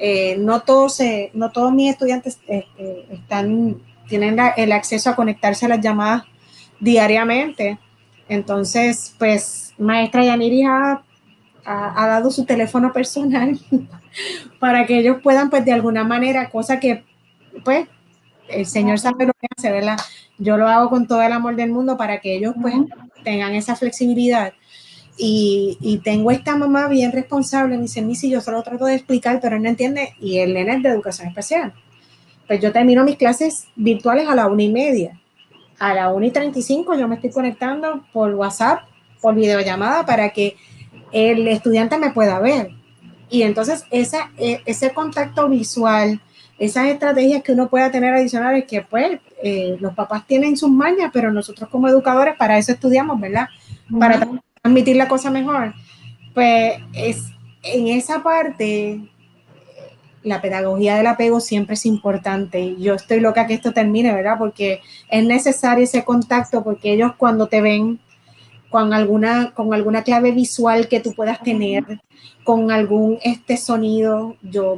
Eh, 0.00 0.36
no, 0.36 0.62
todos, 0.62 0.98
no 1.32 1.52
todos 1.52 1.72
mis 1.72 1.92
estudiantes 1.92 2.40
eh, 2.48 2.64
eh, 2.76 3.06
están, 3.12 3.80
tienen 4.08 4.36
el 4.56 4.72
acceso 4.72 5.10
a 5.10 5.14
conectarse 5.14 5.66
a 5.66 5.68
las 5.68 5.80
llamadas 5.80 6.24
diariamente. 6.80 7.78
Entonces, 8.28 9.14
pues, 9.16 9.74
maestra 9.78 10.24
Yaniris 10.24 10.66
ha, 10.66 11.04
ha, 11.64 12.06
dado 12.08 12.32
su 12.32 12.44
teléfono 12.44 12.92
personal 12.92 13.56
para 14.58 14.86
que 14.86 14.98
ellos 14.98 15.18
puedan, 15.22 15.50
pues 15.50 15.64
de 15.64 15.72
alguna 15.72 16.02
manera, 16.02 16.50
cosa 16.50 16.80
que, 16.80 17.04
pues, 17.64 17.86
el 18.48 18.66
Señor 18.66 18.98
sabe 18.98 19.24
lo 19.24 19.34
que 19.34 19.46
hace, 19.56 19.70
¿verdad? 19.70 19.98
Yo 20.36 20.56
lo 20.56 20.66
hago 20.66 20.90
con 20.90 21.06
todo 21.06 21.22
el 21.22 21.30
amor 21.32 21.54
del 21.54 21.70
mundo 21.70 21.96
para 21.96 22.18
que 22.18 22.34
ellos, 22.34 22.56
pues, 22.60 22.74
tengan 23.22 23.54
esa 23.54 23.76
flexibilidad. 23.76 24.52
Y, 25.20 26.00
tengo 26.04 26.30
esta 26.30 26.56
mamá 26.56 26.86
bien 26.86 27.10
responsable, 27.10 27.76
me 27.76 27.82
dice, 27.82 28.02
Missy, 28.02 28.30
yo 28.30 28.40
solo 28.40 28.62
trato 28.62 28.84
de 28.84 28.94
explicar, 28.94 29.40
pero 29.42 29.56
él 29.56 29.62
no 29.62 29.68
entiende, 29.68 30.14
y 30.20 30.38
el 30.38 30.54
nene 30.54 30.76
es 30.76 30.82
de 30.82 30.90
educación 30.90 31.28
especial. 31.28 31.72
Pues 32.46 32.60
yo 32.60 32.72
termino 32.72 33.04
mis 33.04 33.16
clases 33.16 33.66
virtuales 33.74 34.28
a 34.28 34.34
la 34.36 34.46
una 34.46 34.62
y 34.62 34.68
media. 34.68 35.20
A 35.80 35.92
la 35.92 36.10
una 36.10 36.26
y 36.26 36.30
treinta 36.30 36.58
y 36.58 36.62
cinco 36.62 36.94
yo 36.94 37.08
me 37.08 37.16
estoy 37.16 37.30
conectando 37.30 38.04
por 38.12 38.32
WhatsApp, 38.34 38.82
por 39.20 39.34
videollamada, 39.34 40.06
para 40.06 40.30
que 40.30 40.56
el 41.12 41.48
estudiante 41.48 41.98
me 41.98 42.10
pueda 42.10 42.38
ver. 42.38 42.70
Y 43.28 43.42
entonces 43.42 43.84
esa, 43.90 44.30
e, 44.38 44.62
ese 44.66 44.92
contacto 44.92 45.48
visual, 45.48 46.20
esas 46.58 46.86
estrategias 46.86 47.42
que 47.42 47.52
uno 47.52 47.68
pueda 47.68 47.90
tener 47.90 48.14
adicionales 48.14 48.64
que 48.66 48.82
pues 48.82 49.20
eh, 49.42 49.76
los 49.80 49.94
papás 49.94 50.26
tienen 50.26 50.56
sus 50.56 50.70
mañas, 50.70 51.10
pero 51.12 51.32
nosotros 51.32 51.68
como 51.68 51.88
educadores 51.88 52.36
para 52.36 52.58
eso 52.58 52.72
estudiamos, 52.72 53.20
¿verdad? 53.20 53.48
Para 53.98 54.26
transmitir 54.68 54.96
la 54.96 55.08
cosa 55.08 55.30
mejor. 55.30 55.74
Pues 56.34 56.74
es 56.92 57.24
en 57.62 57.88
esa 57.88 58.22
parte 58.22 59.00
la 60.22 60.42
pedagogía 60.42 60.96
del 60.96 61.06
apego 61.06 61.40
siempre 61.40 61.74
es 61.74 61.86
importante. 61.86 62.76
Yo 62.76 62.94
estoy 62.94 63.20
loca 63.20 63.46
que 63.46 63.54
esto 63.54 63.72
termine, 63.72 64.12
¿verdad? 64.12 64.36
Porque 64.38 64.80
es 65.10 65.24
necesario 65.24 65.84
ese 65.84 66.04
contacto, 66.04 66.62
porque 66.62 66.92
ellos 66.92 67.12
cuando 67.16 67.46
te 67.46 67.62
ven 67.62 67.98
con 68.68 68.92
alguna, 68.92 69.52
con 69.54 69.72
alguna 69.72 70.02
clave 70.02 70.32
visual 70.32 70.88
que 70.88 71.00
tú 71.00 71.14
puedas 71.14 71.42
tener, 71.42 71.84
con 72.44 72.70
algún 72.70 73.18
este 73.22 73.56
sonido, 73.56 74.36
yo 74.42 74.76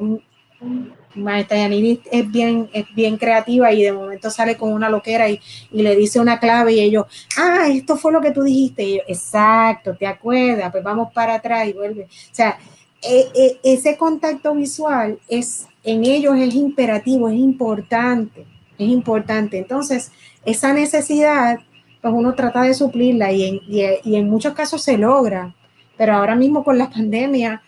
maestra 1.14 1.59
Yaniri 1.59 2.01
es 2.11 2.31
bien, 2.31 2.68
es 2.73 2.87
bien 2.94 3.16
creativa 3.16 3.73
y 3.73 3.83
de 3.83 3.92
momento 3.92 4.31
sale 4.31 4.57
con 4.57 4.73
una 4.73 4.88
loquera 4.88 5.29
y, 5.29 5.40
le 5.70 5.96
dice 5.96 6.20
una 6.20 6.38
clave 6.38 6.75
y 6.75 6.81
ellos, 6.81 7.07
ah, 7.37 7.66
esto 7.68 7.96
fue 7.96 8.12
lo 8.12 8.20
que 8.20 8.31
tú 8.31 8.42
dijiste. 8.42 8.83
Y 8.83 8.96
yo, 8.96 9.03
exacto, 9.09 9.96
¿te 9.96 10.07
acuerdas? 10.07 10.70
Pues 10.70 10.85
vamos 10.85 11.12
para 11.12 11.35
atrás 11.35 11.68
y 11.68 11.73
vuelve. 11.73 12.05
O 12.05 12.35
sea, 12.35 12.59
e, 13.03 13.29
e, 13.35 13.61
ese 13.62 13.96
contacto 13.96 14.55
visual 14.55 15.18
es, 15.29 15.66
en 15.85 16.05
ellos 16.05 16.37
es 16.38 16.55
imperativo, 16.55 17.29
es 17.29 17.37
importante, 17.37 18.46
es 18.79 18.88
importante. 18.88 19.59
Entonces, 19.59 20.12
esa 20.44 20.73
necesidad, 20.73 21.61
pues 22.01 22.14
uno 22.14 22.35
trata 22.35 22.62
de 22.62 22.75
suplirla 22.75 23.33
y 23.33 23.44
en, 23.44 23.61
y 23.68 24.16
en 24.16 24.29
muchos 24.29 24.55
casos 24.55 24.83
se 24.83 24.96
logra. 24.96 25.55
Pero 25.96 26.14
ahora 26.14 26.35
mismo 26.35 26.64
con 26.64 26.79
la 26.79 26.88
pandemia, 26.88 27.62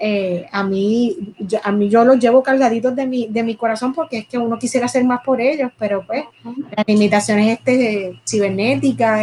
eh, 0.00 0.46
a, 0.52 0.62
mí, 0.62 1.16
yo, 1.38 1.58
a 1.62 1.72
mí 1.72 1.88
yo 1.88 2.04
los 2.04 2.18
llevo 2.18 2.42
cargaditos 2.42 2.94
de 2.94 3.06
mi, 3.06 3.26
de 3.26 3.42
mi 3.42 3.56
corazón 3.56 3.92
porque 3.92 4.18
es 4.18 4.28
que 4.28 4.38
uno 4.38 4.58
quisiera 4.58 4.86
hacer 4.86 5.04
más 5.04 5.20
por 5.24 5.40
ellos, 5.40 5.72
pero 5.78 6.04
pues 6.06 6.24
las 6.44 6.86
limitaciones 6.86 7.58
este, 7.58 8.20
cibernéticas 8.28 9.22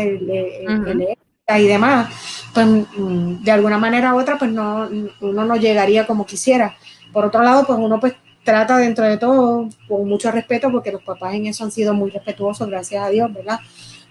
y 1.58 1.68
demás, 1.68 2.10
pues 2.54 2.68
mm, 2.68 3.44
de 3.44 3.52
alguna 3.52 3.78
manera 3.78 4.14
u 4.14 4.20
otra 4.20 4.38
pues 4.38 4.52
no, 4.52 4.90
uno 5.22 5.46
no 5.46 5.56
llegaría 5.56 6.06
como 6.06 6.26
quisiera. 6.26 6.76
Por 7.14 7.26
otro 7.26 7.42
lado, 7.42 7.66
pues 7.66 7.80
uno 7.80 8.00
pues 8.00 8.14
trata 8.44 8.78
dentro 8.78 9.06
de 9.06 9.18
todo 9.18 9.70
con 9.88 10.08
mucho 10.08 10.30
respeto 10.32 10.70
porque 10.72 10.92
los 10.92 11.04
papás 11.04 11.36
en 11.36 11.48
eso 11.48 11.64
han 11.64 11.72
sido 11.72 11.94
muy 11.94 12.12
respetuosos, 12.12 12.70
gracias 12.70 13.04
a 13.04 13.10
Dios, 13.10 13.34
¿verdad? 13.34 13.60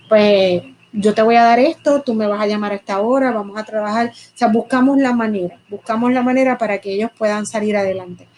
Pues 0.08 0.62
yo 0.96 1.12
te 1.12 1.22
voy 1.22 1.34
a 1.34 1.42
dar 1.42 1.58
esto, 1.58 2.02
tú 2.02 2.14
me 2.14 2.28
vas 2.28 2.40
a 2.40 2.46
llamar 2.46 2.70
a 2.70 2.76
esta 2.76 3.00
hora, 3.00 3.32
vamos 3.32 3.58
a 3.58 3.64
trabajar. 3.64 4.10
O 4.10 4.36
sea, 4.38 4.48
buscamos 4.48 4.96
la 4.98 5.12
manera, 5.12 5.58
buscamos 5.68 6.12
la 6.12 6.22
manera 6.22 6.56
para 6.56 6.78
que 6.78 6.92
ellos 6.92 7.10
puedan 7.18 7.46
salir 7.46 7.76
adelante. 7.76 8.28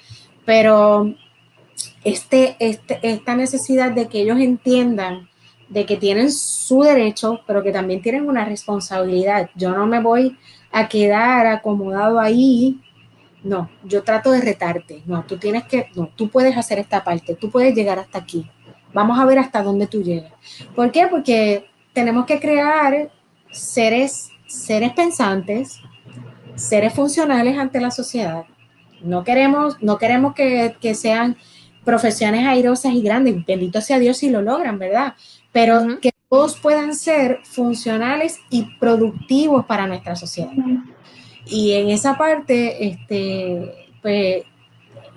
Pero 0.46 1.14
este, 2.02 2.56
este, 2.58 2.98
esta 3.02 3.36
necesidad 3.36 3.92
de 3.92 4.08
que 4.08 4.22
ellos 4.22 4.40
entiendan 4.40 5.28
de 5.68 5.84
que 5.84 5.98
tienen 5.98 6.32
su 6.32 6.82
derecho, 6.82 7.40
pero 7.46 7.62
que 7.62 7.72
también 7.72 8.00
tienen 8.00 8.26
una 8.26 8.46
responsabilidad. 8.46 9.50
Yo 9.54 9.72
no 9.72 9.86
me 9.86 10.00
voy 10.00 10.38
a 10.72 10.88
quedar 10.88 11.46
acomodado 11.46 12.18
ahí. 12.18 12.80
No, 13.44 13.68
yo 13.84 14.02
trato 14.02 14.30
de 14.30 14.40
retarte. 14.40 15.02
No, 15.04 15.24
tú 15.24 15.36
tienes 15.36 15.64
que, 15.64 15.90
no, 15.94 16.08
tú 16.16 16.30
puedes 16.30 16.56
hacer 16.56 16.78
esta 16.78 17.04
parte, 17.04 17.34
tú 17.34 17.50
puedes 17.50 17.74
llegar 17.74 17.98
hasta 17.98 18.18
aquí. 18.18 18.48
Vamos 18.94 19.18
a 19.18 19.26
ver 19.26 19.38
hasta 19.38 19.62
dónde 19.62 19.86
tú 19.86 20.02
llegas. 20.02 20.32
¿Por 20.74 20.90
qué? 20.90 21.06
Porque 21.08 21.66
tenemos 21.96 22.26
que 22.26 22.38
crear 22.38 23.10
seres, 23.50 24.28
seres 24.46 24.92
pensantes, 24.92 25.80
seres 26.54 26.92
funcionales 26.92 27.56
ante 27.56 27.80
la 27.80 27.90
sociedad. 27.90 28.44
No 29.00 29.24
queremos, 29.24 29.82
no 29.82 29.96
queremos 29.96 30.34
que, 30.34 30.94
sean 30.94 31.38
profesiones 31.86 32.46
airosas 32.46 32.92
y 32.92 33.00
grandes, 33.00 33.46
bendito 33.46 33.80
sea 33.80 33.98
Dios 33.98 34.18
si 34.18 34.28
lo 34.28 34.42
logran, 34.42 34.78
¿verdad? 34.78 35.14
Pero 35.52 35.98
que 36.02 36.10
todos 36.28 36.58
puedan 36.58 36.94
ser 36.94 37.40
funcionales 37.44 38.40
y 38.50 38.76
productivos 38.78 39.64
para 39.64 39.86
nuestra 39.86 40.16
sociedad. 40.16 40.52
Y 41.46 41.72
en 41.72 41.88
esa 41.88 42.18
parte, 42.18 42.88
este, 42.88 43.88
pues, 44.02 44.42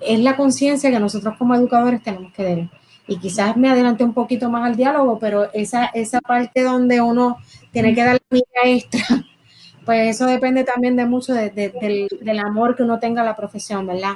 es 0.00 0.20
la 0.20 0.34
conciencia 0.34 0.90
que 0.90 0.98
nosotros 0.98 1.34
como 1.36 1.54
educadores 1.54 2.02
tenemos 2.02 2.32
que 2.32 2.42
tener 2.42 2.70
y 3.10 3.18
quizás 3.18 3.56
me 3.56 3.68
adelanté 3.68 4.04
un 4.04 4.14
poquito 4.14 4.48
más 4.48 4.64
al 4.64 4.76
diálogo, 4.76 5.18
pero 5.18 5.52
esa, 5.52 5.86
esa 5.86 6.20
parte 6.20 6.62
donde 6.62 7.00
uno 7.00 7.38
tiene 7.72 7.92
que 7.92 8.04
dar 8.04 8.14
la 8.14 8.20
mira 8.30 8.46
extra, 8.64 9.00
pues 9.84 10.14
eso 10.14 10.26
depende 10.26 10.62
también 10.62 10.94
de 10.94 11.06
mucho 11.06 11.34
del, 11.34 12.38
amor 12.38 12.76
que 12.76 12.84
uno 12.84 13.00
tenga 13.00 13.22
a 13.22 13.24
la 13.24 13.34
profesión, 13.34 13.84
¿verdad? 13.84 14.14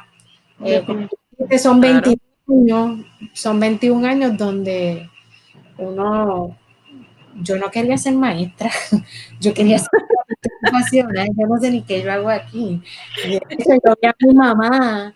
Eh, 0.65 0.85
son 1.59 1.81
21 1.81 2.17
años, 2.49 3.07
son 3.33 3.59
21 3.59 4.07
años 4.07 4.37
donde 4.39 5.11
uno, 5.77 6.57
yo 7.43 7.57
no 7.57 7.73
quería 7.73 7.99
ser 7.99 8.15
maestra, 8.15 8.71
yo 9.41 9.53
quería 9.53 9.81
ser 9.81 9.89
profesional, 10.61 11.27
yo 11.37 11.49
no 11.49 11.59
sé 11.59 11.73
ni 11.73 11.83
qué 11.83 12.01
yo 12.01 12.13
hago 12.13 12.31
aquí. 12.31 12.81
yo 13.29 13.95
vi 14.01 14.07
a 14.07 14.15
mi 14.21 14.35
mamá 14.35 15.13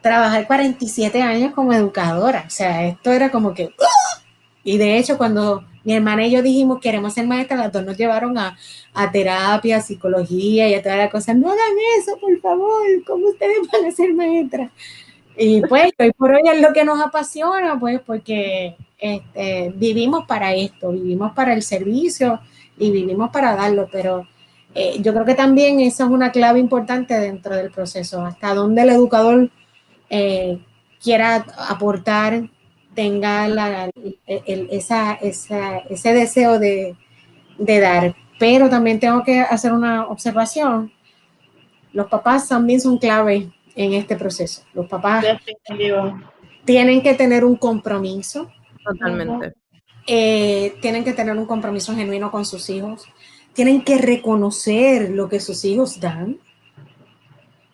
trabajar 0.00 0.46
47 0.46 1.22
años 1.22 1.52
como 1.54 1.72
educadora. 1.72 2.44
O 2.46 2.50
sea, 2.50 2.86
esto 2.86 3.10
era 3.12 3.30
como 3.30 3.54
que... 3.54 3.70
¡ah! 3.80 4.22
Y 4.62 4.78
de 4.78 4.98
hecho, 4.98 5.16
cuando 5.16 5.64
mi 5.84 5.94
hermana 5.94 6.26
y 6.26 6.30
yo 6.30 6.42
dijimos 6.42 6.80
queremos 6.80 7.14
ser 7.14 7.26
maestras, 7.26 7.58
las 7.58 7.72
dos 7.72 7.84
nos 7.84 7.96
llevaron 7.96 8.36
a, 8.38 8.56
terapia, 9.12 9.80
psicología 9.80 10.68
y 10.68 10.74
a 10.74 10.82
toda 10.82 10.96
la 10.96 11.10
cosa. 11.10 11.34
No 11.34 11.48
hagan 11.48 11.76
eso, 11.98 12.18
por 12.18 12.38
favor, 12.40 12.82
¿cómo 13.06 13.28
ustedes 13.28 13.58
van 13.72 13.86
a 13.86 13.90
ser 13.90 14.12
maestras? 14.14 14.70
Y 15.36 15.62
pues, 15.62 15.92
hoy 15.98 16.12
por 16.12 16.32
hoy 16.32 16.42
es 16.52 16.60
lo 16.60 16.72
que 16.72 16.84
nos 16.84 17.00
apasiona, 17.00 17.78
pues, 17.78 18.00
porque 18.04 18.76
este, 18.98 19.72
vivimos 19.74 20.26
para 20.26 20.54
esto, 20.54 20.90
vivimos 20.90 21.32
para 21.32 21.54
el 21.54 21.62
servicio 21.62 22.40
y 22.78 22.90
vivimos 22.90 23.30
para 23.30 23.54
darlo, 23.54 23.88
pero 23.90 24.26
eh, 24.74 24.98
yo 25.00 25.12
creo 25.12 25.24
que 25.24 25.34
también 25.34 25.80
esa 25.80 26.04
es 26.04 26.10
una 26.10 26.30
clave 26.30 26.58
importante 26.58 27.18
dentro 27.18 27.56
del 27.56 27.70
proceso, 27.70 28.22
hasta 28.22 28.54
dónde 28.54 28.82
el 28.82 28.90
educador 28.90 29.50
eh, 30.10 30.58
quiera 31.02 31.46
aportar, 31.68 32.50
tenga 32.94 33.88
esa, 34.26 35.14
ese 35.14 36.12
deseo 36.12 36.58
de, 36.58 36.96
dar. 37.58 38.14
Pero 38.38 38.68
también 38.68 38.98
tengo 38.98 39.22
que 39.22 39.40
hacer 39.40 39.72
una 39.72 40.06
observación. 40.08 40.92
Los 41.92 42.08
papás 42.08 42.48
también 42.48 42.80
son 42.80 42.98
clave 42.98 43.50
en 43.74 43.94
este 43.94 44.16
proceso. 44.16 44.62
Los 44.74 44.86
papás 44.86 45.24
tienen 46.64 47.02
que 47.02 47.14
tener 47.14 47.44
un 47.44 47.56
compromiso. 47.56 48.50
Totalmente. 48.84 49.54
Eh, 50.06 50.74
tienen 50.80 51.04
que 51.04 51.12
tener 51.12 51.36
un 51.36 51.46
compromiso 51.46 51.94
genuino 51.94 52.30
con 52.30 52.44
sus 52.44 52.68
hijos. 52.70 53.06
Tienen 53.52 53.82
que 53.82 53.98
reconocer 53.98 55.10
lo 55.10 55.28
que 55.28 55.40
sus 55.40 55.64
hijos 55.64 56.00
dan. 56.00 56.38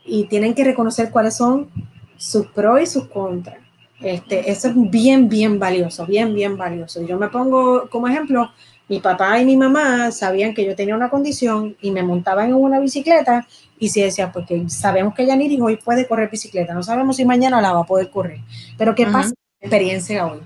Y 0.05 0.25
tienen 0.25 0.55
que 0.55 0.65
reconocer 0.65 1.11
cuáles 1.11 1.37
son 1.37 1.71
sus 2.17 2.47
pros 2.49 2.81
y 2.83 2.87
sus 2.87 3.09
contras. 3.09 3.59
Este, 4.01 4.51
eso 4.51 4.69
es 4.69 4.75
bien, 4.91 5.29
bien 5.29 5.59
valioso, 5.59 6.07
bien, 6.07 6.35
bien 6.35 6.57
valioso. 6.57 7.03
Yo 7.07 7.19
me 7.19 7.29
pongo 7.29 7.89
como 7.89 8.09
ejemplo, 8.09 8.51
mi 8.89 9.01
papá 9.01 9.41
y 9.41 9.45
mi 9.45 9.57
mamá 9.57 10.11
sabían 10.13 10.55
que 10.55 10.65
yo 10.65 10.77
tenía 10.77 10.95
una 10.95 11.09
condición 11.09 11.77
y 11.81 11.91
me 11.91 12.03
montaban 12.03 12.49
en 12.51 12.55
una 12.55 12.79
bicicleta 12.79 13.47
y 13.79 13.89
si 13.89 14.03
decía, 14.03 14.31
porque 14.31 14.69
sabemos 14.69 15.15
que 15.15 15.27
Yaniri 15.27 15.61
hoy 15.61 15.77
puede 15.77 16.07
correr 16.07 16.31
bicicleta, 16.31 16.75
no 16.75 16.83
sabemos 16.83 17.17
si 17.17 17.25
mañana 17.25 17.61
la 17.61 17.73
va 17.73 17.81
a 17.81 17.85
poder 17.85 18.11
correr, 18.11 18.41
pero 18.79 18.95
¿qué 18.95 19.07
pasa 19.07 19.33
experiencia 19.61 20.27
hoy? 20.27 20.41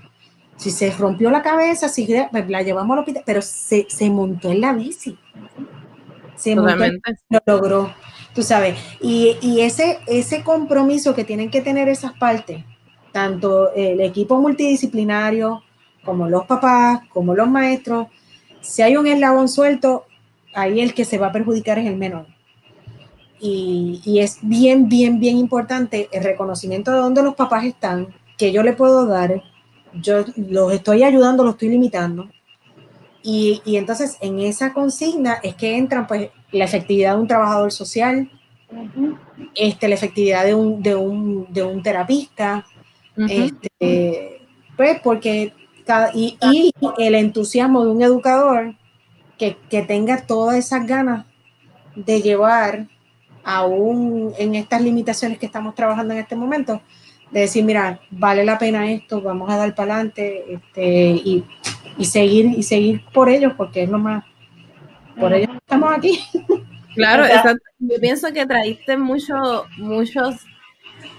Si 0.57 0.71
se 0.71 0.91
rompió 0.91 1.29
la 1.29 1.41
cabeza, 1.41 1.89
si 1.89 2.07
pues, 2.31 2.49
la 2.49 2.61
llevamos 2.61 2.93
al 2.93 2.99
hospital, 2.99 3.23
pero 3.25 3.41
se, 3.41 3.87
se 3.89 4.09
montó 4.09 4.51
en 4.51 4.61
la 4.61 4.73
bici. 4.73 5.17
Se 6.35 6.55
montó, 6.55 6.85
lo 7.29 7.39
logró 7.45 7.93
tú 8.33 8.43
sabes, 8.43 8.77
y, 9.01 9.59
ese, 9.61 9.99
ese 10.07 10.43
compromiso 10.43 11.13
que 11.13 11.23
tienen 11.23 11.49
que 11.49 11.61
tener 11.61 11.89
esas 11.89 12.13
partes, 12.13 12.63
tanto 13.11 13.73
el 13.73 14.01
equipo 14.01 14.39
multidisciplinario 14.39 15.63
como 16.03 16.27
los 16.27 16.45
papás, 16.45 17.01
como 17.09 17.35
los 17.35 17.49
maestros, 17.49 18.07
si 18.61 18.81
hay 18.81 18.97
un 18.97 19.07
eslabón 19.07 19.49
suelto, 19.49 20.05
ahí 20.53 20.81
el 20.81 20.93
que 20.93 21.05
se 21.05 21.17
va 21.17 21.27
a 21.27 21.31
perjudicar 21.31 21.79
es 21.79 21.87
el 21.87 21.97
menor. 21.97 22.27
y, 23.39 24.19
es 24.19 24.37
bien, 24.41 24.87
bien, 24.87 25.19
bien 25.19 25.37
importante 25.37 26.07
el 26.11 26.23
reconocimiento 26.23 26.91
de 26.91 26.97
dónde 26.97 27.23
los 27.23 27.33
papás 27.35 27.65
están, 27.65 28.13
que 28.37 28.51
yo 28.51 28.63
le 28.63 28.73
puedo 28.73 29.05
dar, 29.07 29.41
yo 29.93 30.25
los 30.35 30.73
estoy 30.73 31.03
ayudando, 31.03 31.43
los 31.43 31.53
estoy 31.53 31.69
limitando. 31.69 32.29
Y, 33.23 33.61
entonces 33.65 34.17
en 34.21 34.39
esa 34.39 34.73
consigna 34.73 35.33
es 35.43 35.55
que 35.55 35.77
entran 35.77 36.07
pues 36.07 36.29
la 36.51 36.65
efectividad 36.65 37.15
de 37.15 37.21
un 37.21 37.27
trabajador 37.27 37.71
social, 37.71 38.29
este, 39.55 39.87
la 39.87 39.95
efectividad 39.95 40.45
de 40.45 40.55
un, 40.55 40.81
de 40.81 40.95
un, 40.95 41.51
de 41.51 41.63
un 41.63 41.83
terapista, 41.83 42.65
este, 43.17 44.41
pues 44.77 44.99
porque 45.01 45.53
y, 46.13 46.37
y, 46.41 46.73
el 46.97 47.15
entusiasmo 47.15 47.83
de 47.83 47.91
un 47.91 48.01
educador 48.01 48.75
que, 49.37 49.57
que 49.69 49.81
tenga 49.81 50.25
todas 50.25 50.55
esas 50.55 50.85
ganas 50.87 51.25
de 51.95 52.21
llevar 52.21 52.87
aún 53.43 54.33
en 54.37 54.55
estas 54.55 54.81
limitaciones 54.81 55.37
que 55.37 55.45
estamos 55.45 55.75
trabajando 55.75 56.13
en 56.13 56.19
este 56.19 56.35
momento, 56.35 56.81
de 57.31 57.41
decir, 57.41 57.63
mira, 57.63 57.99
vale 58.09 58.45
la 58.45 58.57
pena 58.57 58.91
esto, 58.91 59.21
vamos 59.21 59.49
a 59.49 59.57
dar 59.57 59.73
para 59.73 59.95
adelante 59.95 60.45
este, 60.53 61.11
y, 61.11 61.45
seguir 62.05 62.45
y 62.45 62.63
seguir 62.63 63.03
por 63.13 63.29
ellos, 63.29 63.53
porque 63.55 63.83
es 63.83 63.89
lo 63.89 63.99
más, 63.99 64.23
por 65.19 65.33
ellos 65.33 65.50
estamos 65.71 65.97
aquí. 65.97 66.19
Claro, 66.93 67.23
yo 67.79 67.99
pienso 68.01 68.33
que 68.33 68.45
traíste 68.45 68.97
mucho, 68.97 69.65
muchos, 69.77 70.35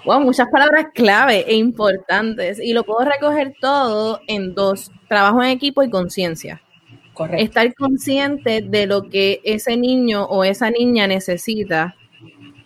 wow, 0.05 0.21
muchas 0.21 0.49
palabras 0.51 0.88
clave 0.93 1.47
e 1.49 1.55
importantes 1.55 2.61
y 2.61 2.75
lo 2.75 2.85
puedo 2.85 3.09
recoger 3.09 3.55
todo 3.59 4.21
en 4.27 4.55
dos, 4.55 4.91
trabajo 5.09 5.43
en 5.43 5.49
equipo 5.49 5.83
y 5.83 5.88
conciencia. 5.88 6.61
Correcto. 7.15 7.43
Estar 7.43 7.75
consciente 7.75 8.61
de 8.61 8.87
lo 8.87 9.09
que 9.09 9.41
ese 9.45 9.79
niño 9.79 10.25
o 10.25 10.45
esa 10.45 10.71
niña 10.71 11.07
necesita 11.07 11.95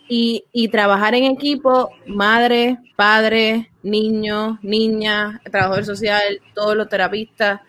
y, 0.09 0.43
y 0.51 0.67
trabajar 0.67 1.15
en 1.15 1.23
equipo, 1.23 1.91
madre, 2.07 2.77
padre, 2.97 3.71
niño, 3.83 4.59
niña, 4.61 5.41
trabajador 5.49 5.85
social, 5.85 6.41
todos 6.53 6.75
los 6.75 6.89
terapistas. 6.89 7.61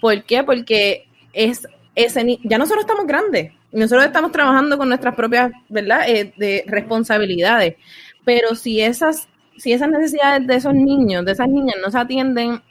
¿Por 0.00 0.22
qué? 0.22 0.44
Porque 0.44 1.08
es 1.32 1.66
ese 1.94 2.38
ya 2.42 2.58
nosotros 2.58 2.84
estamos 2.84 3.06
grandes, 3.06 3.52
nosotros 3.74 4.06
estamos 4.06 4.32
trabajando 4.32 4.78
con 4.78 4.88
nuestras 4.88 5.14
propias, 5.14 5.52
¿verdad? 5.68 6.08
Eh, 6.08 6.32
de 6.36 6.64
responsabilidades. 6.66 7.76
Pero 8.24 8.54
si 8.54 8.80
esas, 8.80 9.28
si 9.56 9.72
esas 9.72 9.88
necesidades 9.88 10.46
de 10.46 10.56
esos 10.56 10.74
niños, 10.74 11.24
de 11.24 11.32
esas 11.32 11.48
niñas 11.48 11.76
no 11.82 11.90
se 11.90 11.98
atienden 11.98 12.62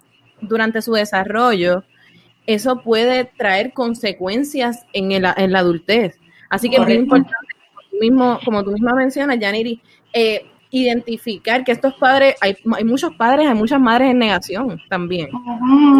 durante 0.41 0.81
su 0.81 0.93
desarrollo, 0.93 1.83
eso 2.47 2.81
puede 2.81 3.25
traer 3.25 3.73
consecuencias 3.73 4.85
en, 4.93 5.11
el, 5.11 5.25
en 5.37 5.51
la 5.51 5.59
adultez. 5.59 6.19
Así 6.49 6.69
que 6.69 6.77
es 6.77 6.83
muy 6.83 6.93
importante 6.93 7.53
mismo, 7.99 8.39
como 8.43 8.63
tú 8.63 8.71
misma 8.71 8.93
mencionas, 8.93 9.37
Janiri, 9.39 9.81
eh, 10.13 10.45
identificar 10.71 11.63
que 11.63 11.71
estos 11.71 11.93
padres, 11.95 12.35
hay, 12.41 12.55
hay, 12.75 12.83
muchos 12.83 13.15
padres, 13.15 13.47
hay 13.47 13.53
muchas 13.55 13.79
madres 13.79 14.11
en 14.11 14.19
negación 14.19 14.79
también. 14.89 15.29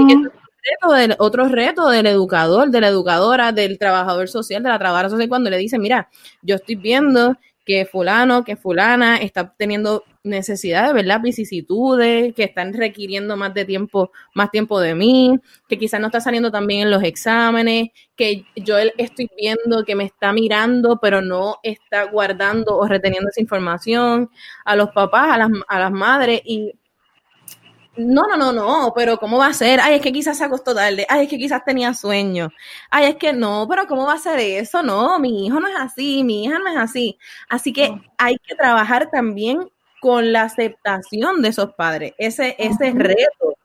Que 0.08 0.30
reto 0.64 0.94
del, 0.94 1.16
otro 1.20 1.48
reto 1.50 1.90
del 1.90 2.08
educador, 2.08 2.70
de 2.70 2.82
la 2.82 2.88
educadora, 2.88 3.52
del 3.52 3.78
trabajador 3.78 4.30
social, 4.30 4.64
de 4.64 4.70
la 4.70 4.80
trabajadora 4.80 5.10
social, 5.10 5.30
cuando 5.30 5.50
le 5.50 5.58
dicen, 5.58 5.82
mira, 5.82 6.10
yo 6.42 6.56
estoy 6.56 6.76
viendo 6.76 7.38
que 7.66 7.86
fulano, 7.86 8.44
que 8.44 8.56
fulana 8.58 9.18
está 9.18 9.54
teniendo 9.58 10.04
necesidades, 10.24 10.94
¿verdad? 10.94 11.22
Vicisitudes, 11.22 12.34
que 12.34 12.44
están 12.44 12.74
requiriendo 12.74 13.38
más 13.38 13.54
de 13.54 13.66
tiempo, 13.66 14.12
más 14.34 14.52
tiempo 14.52 14.80
de 14.80 14.96
mí, 14.96 15.40
que 15.68 15.78
quizás 15.78 16.00
no 16.00 16.08
está 16.08 16.20
saliendo 16.22 16.52
también 16.52 16.82
en 16.82 16.92
los 16.92 17.04
exámenes, 17.04 17.90
que 18.16 18.46
yo 18.56 18.78
estoy 18.78 19.30
viendo 19.38 19.84
que 19.86 19.96
me 19.96 20.06
está 20.06 20.34
mirando, 20.34 21.00
pero 21.02 21.22
no 21.22 21.58
está 21.64 22.06
guardando 22.06 22.78
o 22.78 22.88
reteniendo 22.88 23.30
esa 23.30 23.42
información, 23.42 24.30
a 24.66 24.76
los 24.76 24.92
papás, 24.92 25.32
a 25.32 25.38
las, 25.38 25.50
a 25.68 25.80
las 25.80 25.92
madres, 25.92 26.42
y 26.46 26.74
no, 27.96 28.24
no, 28.28 28.38
no, 28.38 28.52
no, 28.52 28.94
pero 28.96 29.18
¿cómo 29.18 29.38
va 29.38 29.48
a 29.48 29.54
ser? 29.54 29.80
Ay, 29.80 29.96
es 29.96 30.02
que 30.02 30.12
quizás 30.12 30.38
se 30.38 30.44
acostó 30.44 30.74
tarde. 30.74 31.06
Ay, 31.10 31.26
es 31.26 31.30
que 31.30 31.38
quizás 31.38 31.64
tenía 31.64 31.94
sueño. 31.94 32.50
Ay, 32.90 33.06
es 33.12 33.16
que 33.18 33.34
no, 33.34 33.68
pero 33.70 33.86
¿cómo 33.88 34.06
va 34.08 34.14
a 34.14 34.18
ser 34.18 34.40
eso? 34.40 34.82
No, 34.82 35.20
mi 35.20 35.46
hijo 35.46 35.60
no 35.60 35.68
es 35.68 35.76
así, 35.78 36.24
mi 36.24 36.44
hija 36.46 36.58
no 36.58 36.70
es 36.70 36.78
así. 36.78 37.20
Así 37.50 37.72
que 37.72 37.94
hay 38.18 38.38
que 38.38 38.56
trabajar 38.56 39.12
también 39.12 39.70
con 40.02 40.34
la 40.34 40.44
aceptación 40.44 41.42
de 41.42 41.50
esos 41.50 41.74
padres, 41.76 42.14
ese, 42.18 42.56
ese 42.58 42.92
reto. 42.92 43.56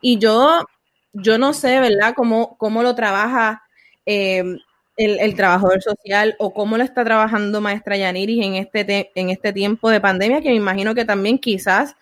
Y 0.00 0.18
yo, 0.18 0.64
yo 1.12 1.38
no 1.38 1.52
sé, 1.52 1.78
¿verdad?, 1.80 2.14
cómo, 2.16 2.56
cómo 2.56 2.82
lo 2.82 2.94
trabaja 2.94 3.62
em, 4.06 4.58
el, 4.96 5.20
el, 5.20 5.34
trabajador 5.36 5.82
social 5.82 6.36
o 6.38 6.54
cómo 6.54 6.78
lo 6.78 6.84
está 6.84 7.04
trabajando 7.04 7.60
maestra 7.60 7.96
Yaniris 7.96 8.44
en 8.44 8.54
este, 8.54 9.12
en 9.14 9.30
este 9.30 9.52
tiempo 9.52 9.90
de 9.90 10.00
pandemia, 10.00 10.40
que 10.40 10.48
me 10.48 10.54
imagino 10.56 10.94
que 10.94 11.04
también 11.04 11.38
quizás 11.38 11.96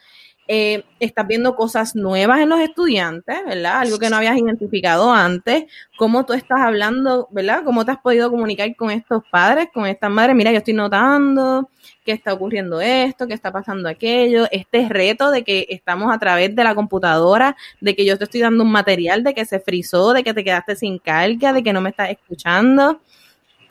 eh, 0.48 0.84
estás 0.98 1.26
viendo 1.26 1.54
cosas 1.54 1.94
nuevas 1.94 2.40
en 2.40 2.48
los 2.48 2.60
estudiantes, 2.60 3.36
¿verdad? 3.46 3.80
Algo 3.80 3.98
que 3.98 4.10
no 4.10 4.16
habías 4.16 4.36
identificado 4.36 5.12
antes, 5.12 5.64
cómo 5.96 6.26
tú 6.26 6.32
estás 6.32 6.60
hablando, 6.60 7.28
¿verdad? 7.30 7.62
Cómo 7.64 7.84
te 7.84 7.92
has 7.92 7.98
podido 7.98 8.30
comunicar 8.30 8.74
con 8.76 8.90
estos 8.90 9.22
padres, 9.30 9.68
con 9.72 9.86
estas 9.86 10.10
madres, 10.10 10.34
mira, 10.34 10.50
yo 10.50 10.58
estoy 10.58 10.74
notando 10.74 11.68
que 12.04 12.12
está 12.12 12.32
ocurriendo 12.32 12.80
esto, 12.80 13.26
que 13.28 13.34
está 13.34 13.52
pasando 13.52 13.88
aquello, 13.88 14.46
este 14.50 14.88
reto 14.88 15.30
de 15.30 15.44
que 15.44 15.66
estamos 15.70 16.12
a 16.12 16.18
través 16.18 16.54
de 16.54 16.64
la 16.64 16.74
computadora, 16.74 17.56
de 17.80 17.94
que 17.94 18.04
yo 18.04 18.18
te 18.18 18.24
estoy 18.24 18.40
dando 18.40 18.64
un 18.64 18.72
material, 18.72 19.22
de 19.22 19.34
que 19.34 19.44
se 19.44 19.60
frizó, 19.60 20.12
de 20.12 20.24
que 20.24 20.34
te 20.34 20.42
quedaste 20.42 20.76
sin 20.76 20.98
carga, 20.98 21.52
de 21.52 21.62
que 21.62 21.72
no 21.72 21.80
me 21.80 21.90
estás 21.90 22.10
escuchando 22.10 23.00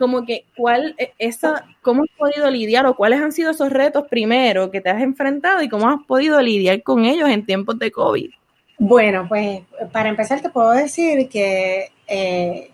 como 0.01 0.25
que 0.25 0.45
cuál 0.57 0.95
e, 0.97 1.13
esa, 1.19 1.63
cómo 1.83 2.01
has 2.01 2.09
podido 2.17 2.49
lidiar 2.49 2.87
o 2.87 2.95
cuáles 2.95 3.21
han 3.21 3.31
sido 3.31 3.51
esos 3.51 3.69
retos 3.69 4.07
primero 4.09 4.71
que 4.71 4.81
te 4.81 4.89
has 4.89 5.01
enfrentado 5.01 5.61
y 5.61 5.69
cómo 5.69 5.87
has 5.87 6.03
podido 6.07 6.41
lidiar 6.41 6.81
con 6.81 7.05
ellos 7.05 7.29
en 7.29 7.45
tiempos 7.45 7.77
de 7.77 7.91
COVID. 7.91 8.31
Bueno, 8.79 9.27
pues 9.29 9.61
para 9.91 10.09
empezar 10.09 10.41
te 10.41 10.49
puedo 10.49 10.71
decir 10.71 11.29
que 11.29 11.91
eh, 12.07 12.71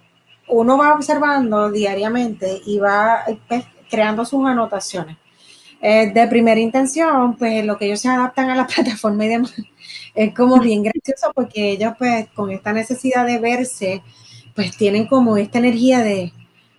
uno 0.48 0.78
va 0.78 0.96
observando 0.96 1.70
diariamente 1.70 2.62
y 2.66 2.80
va 2.80 3.26
pues, 3.50 3.66
creando 3.90 4.24
sus 4.24 4.46
anotaciones. 4.46 5.18
Eh, 5.82 6.12
de 6.12 6.28
primera 6.28 6.60
intención, 6.60 7.36
pues 7.36 7.64
lo 7.66 7.78
que 7.78 7.88
ellos 7.88 8.00
se 8.00 8.08
adaptan 8.08 8.50
a 8.50 8.56
la 8.56 8.66
plataforma 8.74 9.26
y 9.26 9.28
demás 9.28 9.54
es 10.16 10.34
como 10.34 10.60
bien 10.60 10.82
gracioso 10.82 11.32
porque 11.36 11.72
ellos 11.72 11.94
pues 11.98 12.28
con 12.34 12.52
esta 12.52 12.72
necesidad 12.72 13.26
de 13.26 13.38
verse, 13.38 14.02
pues 14.56 14.76
tienen 14.78 15.08
como 15.08 15.38
esta 15.38 15.60
energía 15.60 16.00
de, 16.00 16.32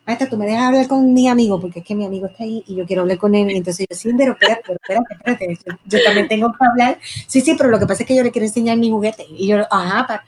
maestra, 0.09 0.29
tú 0.29 0.39
me 0.39 0.47
dejas 0.47 0.65
hablar 0.65 0.89
con 0.89 1.13
mi 1.13 1.29
amigo, 1.29 1.61
porque 1.61 1.81
es 1.81 1.85
que 1.85 1.95
mi 1.95 2.07
amigo 2.07 2.27
está 2.27 2.43
ahí 2.43 2.65
y 2.67 2.77
yo 2.77 2.87
quiero 2.87 3.03
hablar 3.03 3.19
con 3.19 3.35
él. 3.35 3.51
Y 3.51 3.59
entonces 3.59 3.87
yo, 3.89 3.95
sí, 3.95 4.11
pero 4.17 4.33
espérate, 4.33 4.63
pero 4.65 4.79
espérate, 5.05 5.53
espérate. 5.53 5.81
Yo, 5.85 5.99
también 6.03 6.29
tengo 6.29 6.51
que 6.51 6.65
hablar. 6.65 6.99
Sí, 7.27 7.43
sí, 7.43 7.55
pero 7.57 7.69
lo 7.69 7.79
que 7.79 7.87
pasa 7.87 8.03
es 8.03 8.07
que 8.09 8.17
yo 8.17 8.23
le 8.23 8.31
quiero 8.31 8.47
enseñar 8.47 8.79
mi 8.79 8.91
juguete. 8.91 9.27
Y 9.29 9.49
yo, 9.49 9.59
ajá, 9.71 10.07
para, 10.07 10.25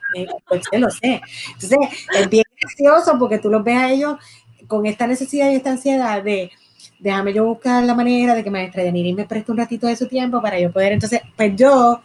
pues 0.47 0.63
lo 0.73 0.91
sé. 0.91 1.23
Entonces, 1.55 1.79
es 2.15 2.29
bien 2.29 2.45
gracioso 2.61 3.19
porque 3.19 3.39
tú 3.39 3.49
los 3.49 3.65
ves 3.65 3.79
a 3.79 3.91
ellos 3.91 4.17
con 4.67 4.85
esta 4.85 5.07
necesidad 5.07 5.51
y 5.51 5.55
esta 5.57 5.71
ansiedad 5.71 6.23
de, 6.23 6.51
déjame 6.99 7.33
yo 7.33 7.47
buscar 7.47 7.83
la 7.83 7.95
manera 7.95 8.35
de 8.35 8.45
que 8.45 8.51
maestra 8.51 8.85
Yaniri 8.85 9.15
me 9.15 9.25
preste 9.25 9.51
un 9.51 9.59
ratito 9.59 9.87
de 9.87 9.97
su 9.97 10.07
tiempo 10.07 10.43
para 10.43 10.61
yo 10.61 10.71
poder, 10.71 10.93
entonces, 10.93 11.23
pues 11.37 11.57
yo 11.57 12.03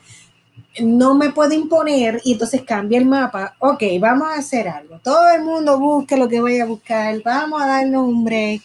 no 0.81 1.15
me 1.15 1.31
puedo 1.31 1.53
imponer 1.53 2.21
y 2.23 2.33
entonces 2.33 2.63
cambia 2.63 2.97
el 2.97 3.05
mapa. 3.05 3.55
Ok, 3.59 3.83
vamos 3.99 4.27
a 4.29 4.39
hacer 4.39 4.67
algo. 4.67 4.99
Todo 4.99 5.29
el 5.29 5.43
mundo 5.43 5.79
busque 5.79 6.17
lo 6.17 6.27
que 6.27 6.41
voy 6.41 6.59
a 6.59 6.65
buscar. 6.65 7.21
Vamos 7.23 7.61
a 7.61 7.67
darnos 7.67 8.07
un 8.07 8.23
break. 8.23 8.61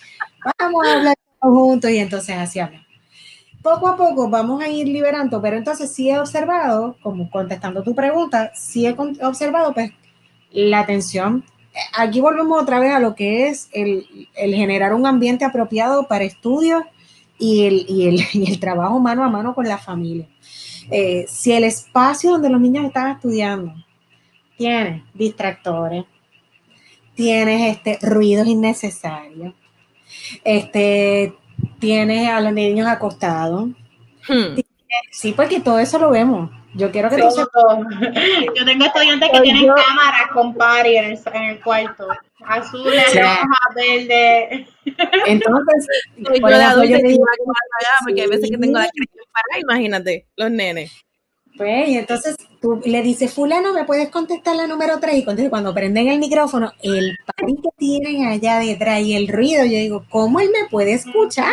Vamos 0.58 0.86
a 0.86 0.92
hablar 0.94 1.16
juntos 1.38 1.90
y 1.90 1.98
entonces 1.98 2.36
así 2.36 2.58
hablamos. 2.58 2.86
Poco 3.62 3.88
a 3.88 3.96
poco 3.96 4.28
vamos 4.30 4.62
a 4.62 4.68
ir 4.68 4.88
liberando, 4.88 5.40
pero 5.42 5.56
entonces 5.56 5.92
sí 5.92 6.08
he 6.08 6.18
observado, 6.18 6.96
como 7.02 7.30
contestando 7.30 7.82
tu 7.82 7.94
pregunta, 7.94 8.52
sí 8.54 8.86
he 8.86 8.96
observado 9.22 9.74
pues 9.74 9.92
la 10.50 10.80
atención. 10.80 11.44
Aquí 11.94 12.20
volvemos 12.20 12.60
otra 12.60 12.80
vez 12.80 12.92
a 12.92 13.00
lo 13.00 13.14
que 13.14 13.48
es 13.48 13.68
el, 13.72 14.28
generar 14.34 14.94
un 14.94 15.06
ambiente 15.06 15.44
apropiado 15.44 16.08
para 16.08 16.24
estudios 16.24 16.82
y 17.38 17.66
el, 17.66 17.86
y 17.86 18.08
el, 18.08 18.20
y 18.32 18.50
el 18.50 18.58
trabajo 18.58 18.98
mano 18.98 19.24
a 19.24 19.28
mano 19.28 19.54
con 19.54 19.68
la 19.68 19.78
familia. 19.78 20.26
Eh, 20.90 21.24
si 21.28 21.52
el 21.52 21.64
espacio 21.64 22.32
donde 22.32 22.50
los 22.50 22.60
niños 22.60 22.84
están 22.84 23.12
estudiando 23.12 23.74
tiene 24.56 25.04
distractores, 25.14 26.04
tienes 27.14 27.76
este, 27.76 27.98
ruidos 28.06 28.46
innecesarios, 28.46 29.54
este, 30.44 31.34
tienes 31.78 32.28
a 32.28 32.40
los 32.40 32.52
niños 32.52 32.86
acostados. 32.86 33.68
Hmm. 34.28 34.58
Sí, 35.10 35.32
porque 35.32 35.60
todo 35.60 35.78
eso 35.78 35.98
lo 35.98 36.10
vemos. 36.10 36.50
Yo 36.74 36.90
quiero 36.90 37.10
que 37.10 37.16
todo, 37.16 37.46
Yo 38.56 38.64
tengo 38.64 38.84
estudiantes 38.84 39.30
que 39.30 39.40
tienen 39.40 39.66
cámaras 39.66 40.28
con 40.32 40.54
pari 40.54 40.96
en 40.96 41.18
el, 41.34 41.60
cuarto. 41.60 42.06
Azules, 42.46 43.14
rojas, 43.14 43.46
verdes. 43.74 44.68
Entonces, 45.26 45.88
yo 46.16 46.32
de 46.32 46.64
adulto 46.64 46.98
porque 48.04 48.22
hay 48.22 48.28
veces 48.28 48.50
que 48.50 48.58
tengo 48.58 48.78
la 48.78 48.88
para 49.32 49.60
imagínate, 49.60 50.26
los 50.36 50.50
nenes. 50.50 50.92
Pues, 51.56 51.88
y 51.88 51.98
entonces 51.98 52.36
tú 52.62 52.80
le 52.86 53.02
dices, 53.02 53.34
fulano, 53.34 53.74
¿me 53.74 53.84
puedes 53.84 54.08
contestar 54.08 54.56
la 54.56 54.66
número 54.66 54.98
3? 54.98 55.26
Y 55.26 55.50
cuando 55.50 55.74
prenden 55.74 56.08
el 56.08 56.18
micrófono, 56.18 56.72
el 56.82 57.16
party 57.26 57.56
que 57.56 57.68
tienen 57.76 58.26
allá 58.26 58.60
detrás 58.60 59.00
y 59.02 59.14
el 59.14 59.28
ruido, 59.28 59.64
yo 59.64 59.76
digo, 59.76 60.06
¿cómo 60.08 60.40
él 60.40 60.48
me 60.48 60.68
puede 60.70 60.94
escuchar? 60.94 61.52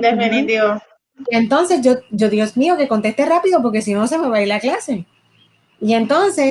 Definitivo. 0.00 0.80
Y 1.28 1.36
entonces 1.36 1.82
yo, 1.82 1.96
yo, 2.10 2.30
Dios 2.30 2.56
mío, 2.56 2.76
que 2.76 2.88
conteste 2.88 3.26
rápido 3.26 3.60
porque 3.60 3.82
si 3.82 3.92
no 3.92 4.06
se 4.06 4.18
me 4.18 4.28
va 4.28 4.38
a 4.38 4.42
ir 4.42 4.48
la 4.48 4.60
clase. 4.60 5.04
Y 5.80 5.94
entonces 5.94 6.50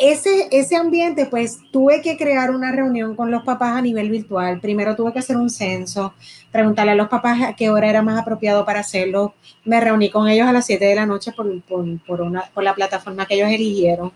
ese, 0.00 0.48
ese 0.50 0.76
ambiente, 0.76 1.26
pues 1.26 1.58
tuve 1.70 2.00
que 2.00 2.16
crear 2.16 2.50
una 2.50 2.72
reunión 2.72 3.14
con 3.14 3.30
los 3.30 3.42
papás 3.42 3.76
a 3.76 3.82
nivel 3.82 4.08
virtual. 4.08 4.58
Primero 4.58 4.96
tuve 4.96 5.12
que 5.12 5.18
hacer 5.18 5.36
un 5.36 5.50
censo, 5.50 6.14
preguntarle 6.50 6.92
a 6.92 6.94
los 6.94 7.08
papás 7.08 7.42
a 7.42 7.54
qué 7.54 7.68
hora 7.68 7.90
era 7.90 8.00
más 8.00 8.18
apropiado 8.18 8.64
para 8.64 8.80
hacerlo. 8.80 9.34
Me 9.64 9.78
reuní 9.78 10.10
con 10.10 10.26
ellos 10.26 10.48
a 10.48 10.52
las 10.52 10.64
7 10.64 10.82
de 10.82 10.94
la 10.94 11.04
noche 11.04 11.32
por, 11.32 11.46
por, 11.62 12.22
una, 12.22 12.44
por 12.54 12.64
la 12.64 12.74
plataforma 12.74 13.26
que 13.26 13.34
ellos 13.34 13.50
eligieron 13.50 14.12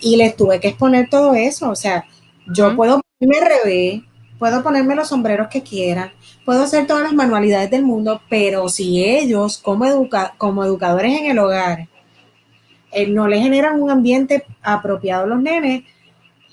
y 0.00 0.16
les 0.16 0.34
tuve 0.36 0.58
que 0.58 0.68
exponer 0.68 1.10
todo 1.10 1.34
eso. 1.34 1.70
O 1.70 1.76
sea, 1.76 2.06
yo 2.46 2.74
puedo 2.74 3.02
ponerme 3.18 3.46
revés, 3.46 4.02
puedo 4.38 4.62
ponerme 4.62 4.94
los 4.94 5.08
sombreros 5.08 5.48
que 5.48 5.62
quiera, 5.62 6.14
puedo 6.46 6.62
hacer 6.62 6.86
todas 6.86 7.02
las 7.02 7.12
manualidades 7.12 7.70
del 7.70 7.84
mundo, 7.84 8.22
pero 8.30 8.70
si 8.70 9.04
ellos 9.04 9.58
como, 9.58 9.84
educa 9.84 10.34
como 10.38 10.64
educadores 10.64 11.12
en 11.20 11.26
el 11.26 11.38
hogar, 11.38 11.88
eh, 12.96 13.06
no 13.06 13.28
le 13.28 13.38
generan 13.40 13.82
un 13.82 13.90
ambiente 13.90 14.46
apropiado 14.62 15.24
a 15.24 15.26
los 15.26 15.42
nenes, 15.42 15.84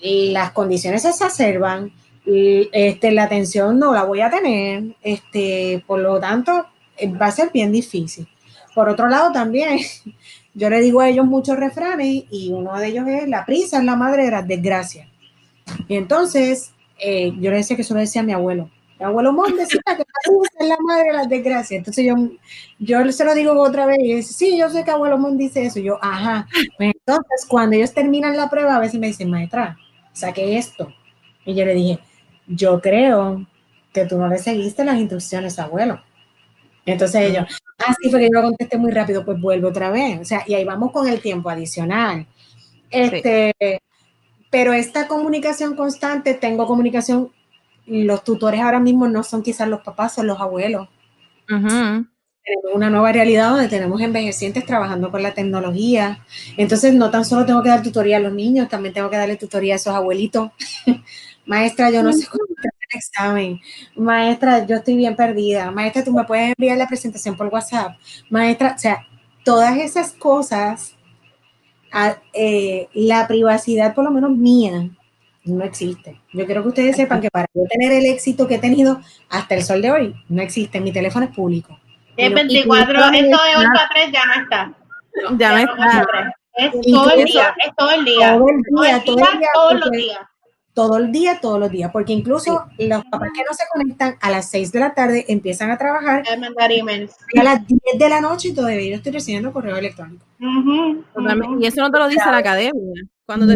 las 0.02 0.52
condiciones 0.52 1.00
se 1.00 1.08
exacerban, 1.08 1.90
este, 2.26 3.12
la 3.12 3.22
atención 3.22 3.78
no 3.78 3.94
la 3.94 4.02
voy 4.02 4.20
a 4.20 4.28
tener, 4.28 4.94
este, 5.02 5.82
por 5.86 6.00
lo 6.00 6.20
tanto, 6.20 6.66
eh, 6.98 7.10
va 7.10 7.26
a 7.28 7.30
ser 7.30 7.50
bien 7.50 7.72
difícil. 7.72 8.28
Por 8.74 8.90
otro 8.90 9.08
lado, 9.08 9.32
también 9.32 9.78
yo 10.54 10.68
le 10.68 10.82
digo 10.82 11.00
a 11.00 11.08
ellos 11.08 11.24
muchos 11.24 11.56
refranes 11.56 12.24
y 12.30 12.52
uno 12.52 12.78
de 12.78 12.88
ellos 12.88 13.08
es 13.08 13.26
la 13.26 13.46
prisa 13.46 13.78
es 13.78 13.84
la 13.84 13.96
madre 13.96 14.26
de 14.26 14.30
las 14.30 14.46
desgracias. 14.46 15.08
Y 15.88 15.96
entonces, 15.96 16.72
eh, 16.98 17.32
yo 17.40 17.50
le 17.50 17.56
decía 17.56 17.74
que 17.74 17.82
eso 17.82 17.94
lo 17.94 18.00
decía 18.00 18.20
a 18.20 18.24
mi 18.24 18.34
abuelo. 18.34 18.68
Mi 18.98 19.06
abuelo 19.06 19.32
Mon 19.32 19.56
decía 19.56 19.80
que 19.84 20.02
es 20.02 20.68
la 20.68 20.76
madre 20.86 21.08
de 21.08 21.12
las 21.12 21.28
desgracias. 21.28 21.78
Entonces 21.78 22.04
yo, 22.06 22.14
yo 22.78 23.12
se 23.12 23.24
lo 23.24 23.34
digo 23.34 23.60
otra 23.60 23.86
vez 23.86 23.98
y 24.00 24.14
dice, 24.14 24.32
sí, 24.32 24.58
yo 24.58 24.70
sé 24.70 24.84
que 24.84 24.90
abuelo 24.90 25.18
Mon 25.18 25.36
dice 25.36 25.64
eso. 25.66 25.80
yo, 25.80 25.98
ajá. 26.02 26.46
Pues 26.76 26.92
entonces, 26.94 27.46
cuando 27.48 27.76
ellos 27.76 27.92
terminan 27.92 28.36
la 28.36 28.48
prueba, 28.48 28.76
a 28.76 28.80
veces 28.80 29.00
me 29.00 29.08
dicen, 29.08 29.30
maestra, 29.30 29.76
saqué 30.12 30.56
esto. 30.56 30.88
Y 31.44 31.54
yo 31.54 31.64
le 31.64 31.74
dije, 31.74 31.98
yo 32.46 32.80
creo 32.80 33.46
que 33.92 34.06
tú 34.06 34.18
no 34.18 34.28
le 34.28 34.38
seguiste 34.38 34.84
las 34.84 34.98
instrucciones, 34.98 35.58
abuelo. 35.58 36.00
Entonces 36.86 37.22
ellos, 37.22 37.46
ah, 37.78 37.94
sí, 38.00 38.10
porque 38.10 38.28
yo 38.32 38.40
lo 38.40 38.48
contesté 38.48 38.76
muy 38.76 38.92
rápido, 38.92 39.24
pues 39.24 39.40
vuelvo 39.40 39.68
otra 39.68 39.90
vez. 39.90 40.20
O 40.20 40.24
sea, 40.24 40.42
y 40.46 40.54
ahí 40.54 40.64
vamos 40.64 40.92
con 40.92 41.08
el 41.08 41.20
tiempo 41.20 41.48
adicional. 41.48 42.26
Este, 42.90 43.54
pero 44.50 44.72
esta 44.72 45.08
comunicación 45.08 45.74
constante, 45.74 46.34
tengo 46.34 46.66
comunicación, 46.66 47.32
los 47.86 48.24
tutores 48.24 48.60
ahora 48.60 48.80
mismo 48.80 49.08
no 49.08 49.22
son 49.22 49.42
quizás 49.42 49.68
los 49.68 49.82
papás, 49.82 50.14
son 50.14 50.26
los 50.26 50.40
abuelos. 50.40 50.88
Tenemos 51.46 52.74
una 52.74 52.90
nueva 52.90 53.10
realidad 53.12 53.50
donde 53.50 53.68
tenemos 53.68 54.00
envejecientes 54.00 54.66
trabajando 54.66 55.10
con 55.10 55.22
la 55.22 55.32
tecnología. 55.32 56.24
Entonces, 56.56 56.94
no 56.94 57.10
tan 57.10 57.24
solo 57.24 57.46
tengo 57.46 57.62
que 57.62 57.70
dar 57.70 57.82
tutoría 57.82 58.18
a 58.18 58.20
los 58.20 58.34
niños, 58.34 58.68
también 58.68 58.92
tengo 58.94 59.08
que 59.08 59.16
darle 59.16 59.36
tutoría 59.36 59.74
a 59.74 59.76
esos 59.76 59.94
abuelitos 59.94 60.50
Maestra, 61.46 61.90
yo 61.90 62.02
no 62.02 62.12
sé 62.12 62.26
cómo 62.26 62.44
hacer 62.56 62.70
el 62.90 62.98
examen. 62.98 63.60
Maestra, 63.96 64.66
yo 64.66 64.76
estoy 64.76 64.96
bien 64.96 65.16
perdida. 65.16 65.70
Maestra, 65.70 66.04
tú 66.04 66.12
me 66.12 66.24
puedes 66.24 66.54
enviar 66.56 66.78
la 66.78 66.88
presentación 66.88 67.36
por 67.36 67.48
WhatsApp. 67.48 67.96
Maestra, 68.30 68.74
o 68.74 68.78
sea, 68.78 69.06
todas 69.44 69.76
esas 69.76 70.12
cosas, 70.12 70.96
eh, 72.32 72.88
la 72.94 73.28
privacidad, 73.28 73.94
por 73.94 74.04
lo 74.04 74.10
menos 74.10 74.30
mía, 74.30 74.90
no 75.44 75.64
existe. 75.64 76.20
Yo 76.32 76.46
quiero 76.46 76.62
que 76.62 76.68
ustedes 76.68 76.96
sepan 76.96 77.20
que 77.20 77.30
para 77.30 77.46
yo 77.54 77.62
tener 77.70 77.92
el 77.92 78.06
éxito 78.06 78.46
que 78.48 78.56
he 78.56 78.58
tenido 78.58 79.00
hasta 79.28 79.54
el 79.54 79.62
sol 79.62 79.82
de 79.82 79.90
hoy, 79.90 80.14
no 80.28 80.42
existe. 80.42 80.80
Mi 80.80 80.92
teléfono 80.92 81.26
es 81.26 81.34
público. 81.34 81.78
Es 82.16 82.32
24, 82.32 82.92
esto 82.92 83.14
de 83.14 83.56
8 83.56 83.68
a 83.68 83.88
3 83.92 84.12
ya 84.12 84.24
no 84.26 84.42
está. 84.42 84.74
Ya 85.36 85.52
no 85.52 85.58
está. 85.58 86.34
Es 86.56 86.70
todo 86.92 87.10
el 87.10 87.24
día, 87.24 87.54
es 87.64 87.74
todo 87.76 87.90
el 87.90 88.04
día. 88.04 88.38
Todo 88.38 88.48
el 88.48 88.62
día, 88.62 89.04
todo 89.04 89.18
el 89.18 89.38
día, 89.38 89.48
todos 89.54 89.80
los 89.80 89.90
días 89.90 90.20
todo 90.74 90.96
el 90.98 91.12
día, 91.12 91.38
todos 91.40 91.60
los 91.60 91.70
días, 91.70 91.90
porque 91.92 92.12
incluso 92.12 92.66
los 92.78 93.04
papás 93.04 93.30
que 93.32 93.44
no 93.48 93.54
se 93.54 93.62
conectan 93.72 94.16
a 94.20 94.30
las 94.30 94.50
6 94.50 94.72
de 94.72 94.80
la 94.80 94.92
tarde 94.92 95.24
empiezan 95.28 95.70
a 95.70 95.78
trabajar 95.78 96.24
a, 96.28 97.42
las 97.42 97.66
10 97.66 97.80
de 97.96 98.08
la 98.08 98.20
noche 98.20 98.48
y 98.48 98.54
todavía 98.54 98.90
yo 98.90 98.96
estoy 98.96 99.12
recibiendo 99.12 99.52
correo 99.52 99.76
electrónico. 99.76 100.26
Y 101.60 101.66
eso 101.66 101.80
no 101.80 101.90
te 101.92 101.98
lo 101.98 102.08
dice 102.08 102.26
la 102.26 102.38
academia. 102.38 103.04
Cuando 103.26 103.46
te, 103.46 103.52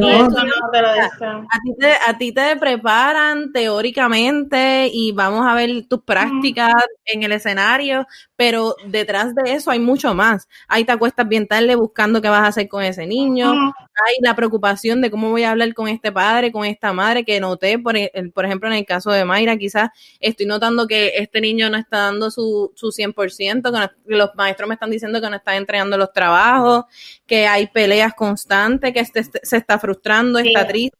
a, 2.06 2.16
ti 2.18 2.32
te, 2.32 2.56
preparan 2.56 3.52
teóricamente 3.52 4.88
y 4.90 5.12
vamos 5.12 5.46
a 5.46 5.54
ver 5.54 5.86
tus 5.86 6.02
prácticas 6.04 6.72
en 7.04 7.22
el 7.22 7.32
escenario, 7.32 8.06
pero 8.34 8.76
detrás 8.86 9.34
de 9.34 9.52
eso 9.52 9.70
hay 9.70 9.78
mucho 9.78 10.14
más. 10.14 10.48
Ahí 10.68 10.84
te 10.84 10.92
acuestas 10.92 11.28
bien 11.28 11.46
tarde 11.46 11.74
buscando 11.74 12.22
qué 12.22 12.30
vas 12.30 12.44
a 12.44 12.46
hacer 12.46 12.66
con 12.66 12.82
ese 12.82 13.06
niño. 13.06 13.74
Hay 14.06 14.16
la 14.20 14.34
preocupación 14.34 15.00
de 15.00 15.10
cómo 15.10 15.30
voy 15.30 15.42
a 15.42 15.50
hablar 15.50 15.74
con 15.74 15.88
este 15.88 16.12
padre, 16.12 16.52
con 16.52 16.64
esta 16.64 16.92
madre, 16.92 17.24
que 17.24 17.40
noté, 17.40 17.78
por, 17.78 17.94
por 18.32 18.44
ejemplo, 18.44 18.68
en 18.68 18.76
el 18.76 18.86
caso 18.86 19.10
de 19.10 19.24
Mayra, 19.24 19.56
quizás 19.56 19.90
estoy 20.20 20.46
notando 20.46 20.86
que 20.86 21.12
este 21.16 21.40
niño 21.40 21.68
no 21.70 21.76
está 21.76 21.98
dando 21.98 22.30
su, 22.30 22.72
su 22.74 22.88
100%, 22.88 23.90
que 24.06 24.14
los 24.14 24.30
maestros 24.36 24.68
me 24.68 24.74
están 24.74 24.90
diciendo 24.90 25.20
que 25.20 25.30
no 25.30 25.36
están 25.36 25.56
entregando 25.56 25.96
los 25.96 26.12
trabajos, 26.12 26.84
que 27.26 27.46
hay 27.46 27.66
peleas 27.66 28.14
constantes, 28.14 28.92
que 28.92 29.00
este, 29.00 29.22
se 29.42 29.56
está 29.56 29.78
frustrando, 29.78 30.38
está 30.38 30.66
triste. 30.66 30.96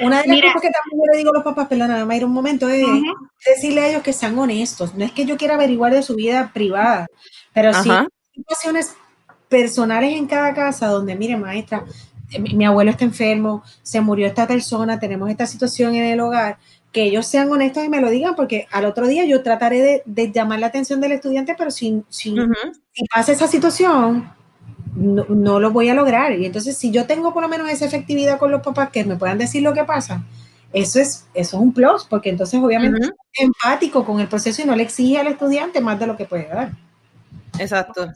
Una 0.00 0.22
de 0.22 0.28
las 0.28 0.40
cosas 0.40 0.62
que 0.62 0.70
también 0.70 0.98
yo 0.98 1.12
le 1.12 1.18
digo 1.18 1.30
a 1.30 1.34
los 1.34 1.44
papás, 1.44 1.68
perdona, 1.68 2.04
Mayra, 2.06 2.24
un 2.24 2.32
momento, 2.32 2.68
es 2.70 2.86
decirle 3.44 3.82
a 3.82 3.88
ellos 3.88 4.02
que 4.02 4.14
sean 4.14 4.38
honestos. 4.38 4.94
No 4.94 5.04
es 5.04 5.12
que 5.12 5.26
yo 5.26 5.36
quiera 5.36 5.54
averiguar 5.54 5.92
de 5.92 6.02
su 6.02 6.14
vida 6.14 6.50
privada, 6.54 7.06
pero 7.52 7.74
sí 7.74 7.90
situaciones 8.40 8.96
personales 9.50 10.16
en 10.16 10.26
cada 10.26 10.54
casa 10.54 10.86
donde, 10.86 11.16
mire, 11.16 11.36
maestra, 11.36 11.84
mi, 12.38 12.64
abuelo 12.64 12.92
está 12.92 13.04
enfermo, 13.04 13.62
se 13.82 14.00
murió 14.00 14.26
esta 14.26 14.46
persona, 14.46 15.00
tenemos 15.00 15.28
esta 15.28 15.46
situación 15.46 15.94
en 15.96 16.04
el 16.04 16.20
hogar, 16.20 16.58
que 16.92 17.02
ellos 17.02 17.26
sean 17.26 17.50
honestos 17.50 17.84
y 17.84 17.88
me 17.88 18.00
lo 18.00 18.08
digan, 18.08 18.36
porque 18.36 18.66
al 18.70 18.84
otro 18.84 19.08
día 19.08 19.24
yo 19.24 19.42
trataré 19.42 20.02
de, 20.06 20.32
llamar 20.32 20.60
la 20.60 20.68
atención 20.68 21.00
del 21.00 21.12
estudiante, 21.12 21.56
pero 21.58 21.70
si, 21.70 22.02
si 22.08 22.34
pasa 23.12 23.32
esa 23.32 23.48
situación, 23.48 24.32
no, 24.94 25.60
lo 25.60 25.70
voy 25.72 25.88
a 25.88 25.94
lograr. 25.94 26.32
Y 26.38 26.46
entonces, 26.46 26.76
si 26.76 26.92
yo 26.92 27.06
tengo 27.06 27.34
por 27.34 27.42
lo 27.42 27.48
menos 27.48 27.68
esa 27.68 27.86
efectividad 27.86 28.38
con 28.38 28.52
los 28.52 28.62
papás 28.62 28.90
que 28.90 29.04
me 29.04 29.16
puedan 29.16 29.38
decir 29.38 29.62
lo 29.62 29.74
que 29.74 29.84
pasa, 29.84 30.24
eso 30.72 31.00
es, 31.00 31.26
eso 31.34 31.56
es 31.56 31.62
un 31.62 31.72
plus, 31.72 32.04
porque 32.04 32.30
entonces 32.30 32.60
obviamente 32.62 33.00
es 33.04 33.44
empático 33.44 34.04
con 34.04 34.20
el 34.20 34.28
proceso 34.28 34.62
y 34.62 34.64
no 34.64 34.76
le 34.76 34.84
exige 34.84 35.18
al 35.18 35.26
estudiante 35.26 35.80
más 35.80 35.98
de 35.98 36.06
lo 36.06 36.16
que 36.16 36.26
puede 36.26 36.46
dar. 36.46 36.70
Exacto. 37.58 38.12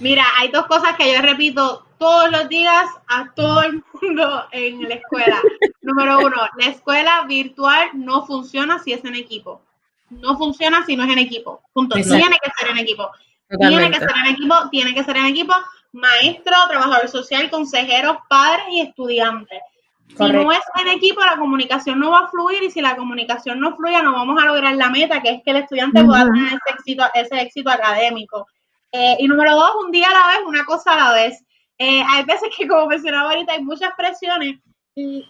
Mira, 0.00 0.24
hay 0.38 0.48
dos 0.48 0.66
cosas 0.66 0.96
que 0.96 1.12
yo 1.12 1.20
repito 1.22 1.86
todos 1.98 2.30
los 2.30 2.48
días 2.48 2.86
a 3.08 3.30
todo 3.34 3.62
el 3.62 3.84
mundo 3.92 4.46
en 4.52 4.88
la 4.88 4.94
escuela. 4.94 5.40
Número 5.82 6.18
uno, 6.18 6.36
la 6.56 6.66
escuela 6.66 7.24
virtual 7.26 7.90
no 7.94 8.26
funciona 8.26 8.78
si 8.78 8.92
es 8.92 9.04
en 9.04 9.14
equipo. 9.14 9.62
No 10.08 10.36
funciona 10.36 10.84
si 10.84 10.96
no 10.96 11.04
es 11.04 11.10
en 11.10 11.18
equipo. 11.18 11.62
Punto. 11.72 11.94
Tiene 11.94 12.38
que 12.42 12.50
ser 12.58 12.70
en 12.70 12.78
equipo. 12.78 13.10
Tiene 13.58 13.90
que 13.90 13.98
ser 13.98 14.10
en 14.24 14.34
equipo, 14.34 14.54
tiene 14.70 14.94
que 14.94 15.04
ser 15.04 15.16
en 15.16 15.26
equipo, 15.26 15.54
maestro, 15.92 16.54
trabajador 16.68 17.08
social, 17.08 17.50
consejeros, 17.50 18.18
padres 18.28 18.64
y 18.70 18.80
estudiantes. 18.80 19.60
Si 20.08 20.24
no 20.24 20.50
es 20.52 20.60
en 20.80 20.88
equipo, 20.88 21.20
la 21.20 21.36
comunicación 21.36 22.00
no 22.00 22.10
va 22.10 22.20
a 22.20 22.28
fluir 22.28 22.62
y 22.62 22.70
si 22.70 22.80
la 22.80 22.96
comunicación 22.96 23.60
no 23.60 23.76
fluye, 23.76 24.02
no 24.02 24.12
vamos 24.12 24.42
a 24.42 24.46
lograr 24.46 24.74
la 24.74 24.90
meta, 24.90 25.20
que 25.20 25.30
es 25.30 25.42
que 25.44 25.50
el 25.50 25.58
estudiante 25.58 26.04
pueda 26.04 26.24
tener 26.24 26.48
ese 26.48 26.74
éxito, 26.74 27.04
ese 27.14 27.40
éxito 27.40 27.70
académico. 27.70 28.46
Eh, 28.92 29.16
y 29.20 29.28
número 29.28 29.54
dos, 29.54 29.70
un 29.84 29.90
día 29.90 30.08
a 30.08 30.12
la 30.12 30.26
vez, 30.28 30.46
una 30.46 30.64
cosa 30.64 30.92
a 30.92 30.96
la 30.96 31.12
vez. 31.12 31.44
Eh, 31.78 32.02
hay 32.06 32.24
veces 32.24 32.50
que, 32.56 32.68
como 32.68 32.86
mencionaba 32.86 33.30
ahorita, 33.30 33.52
hay 33.52 33.62
muchas 33.62 33.90
presiones 33.96 34.58
y, 34.94 35.24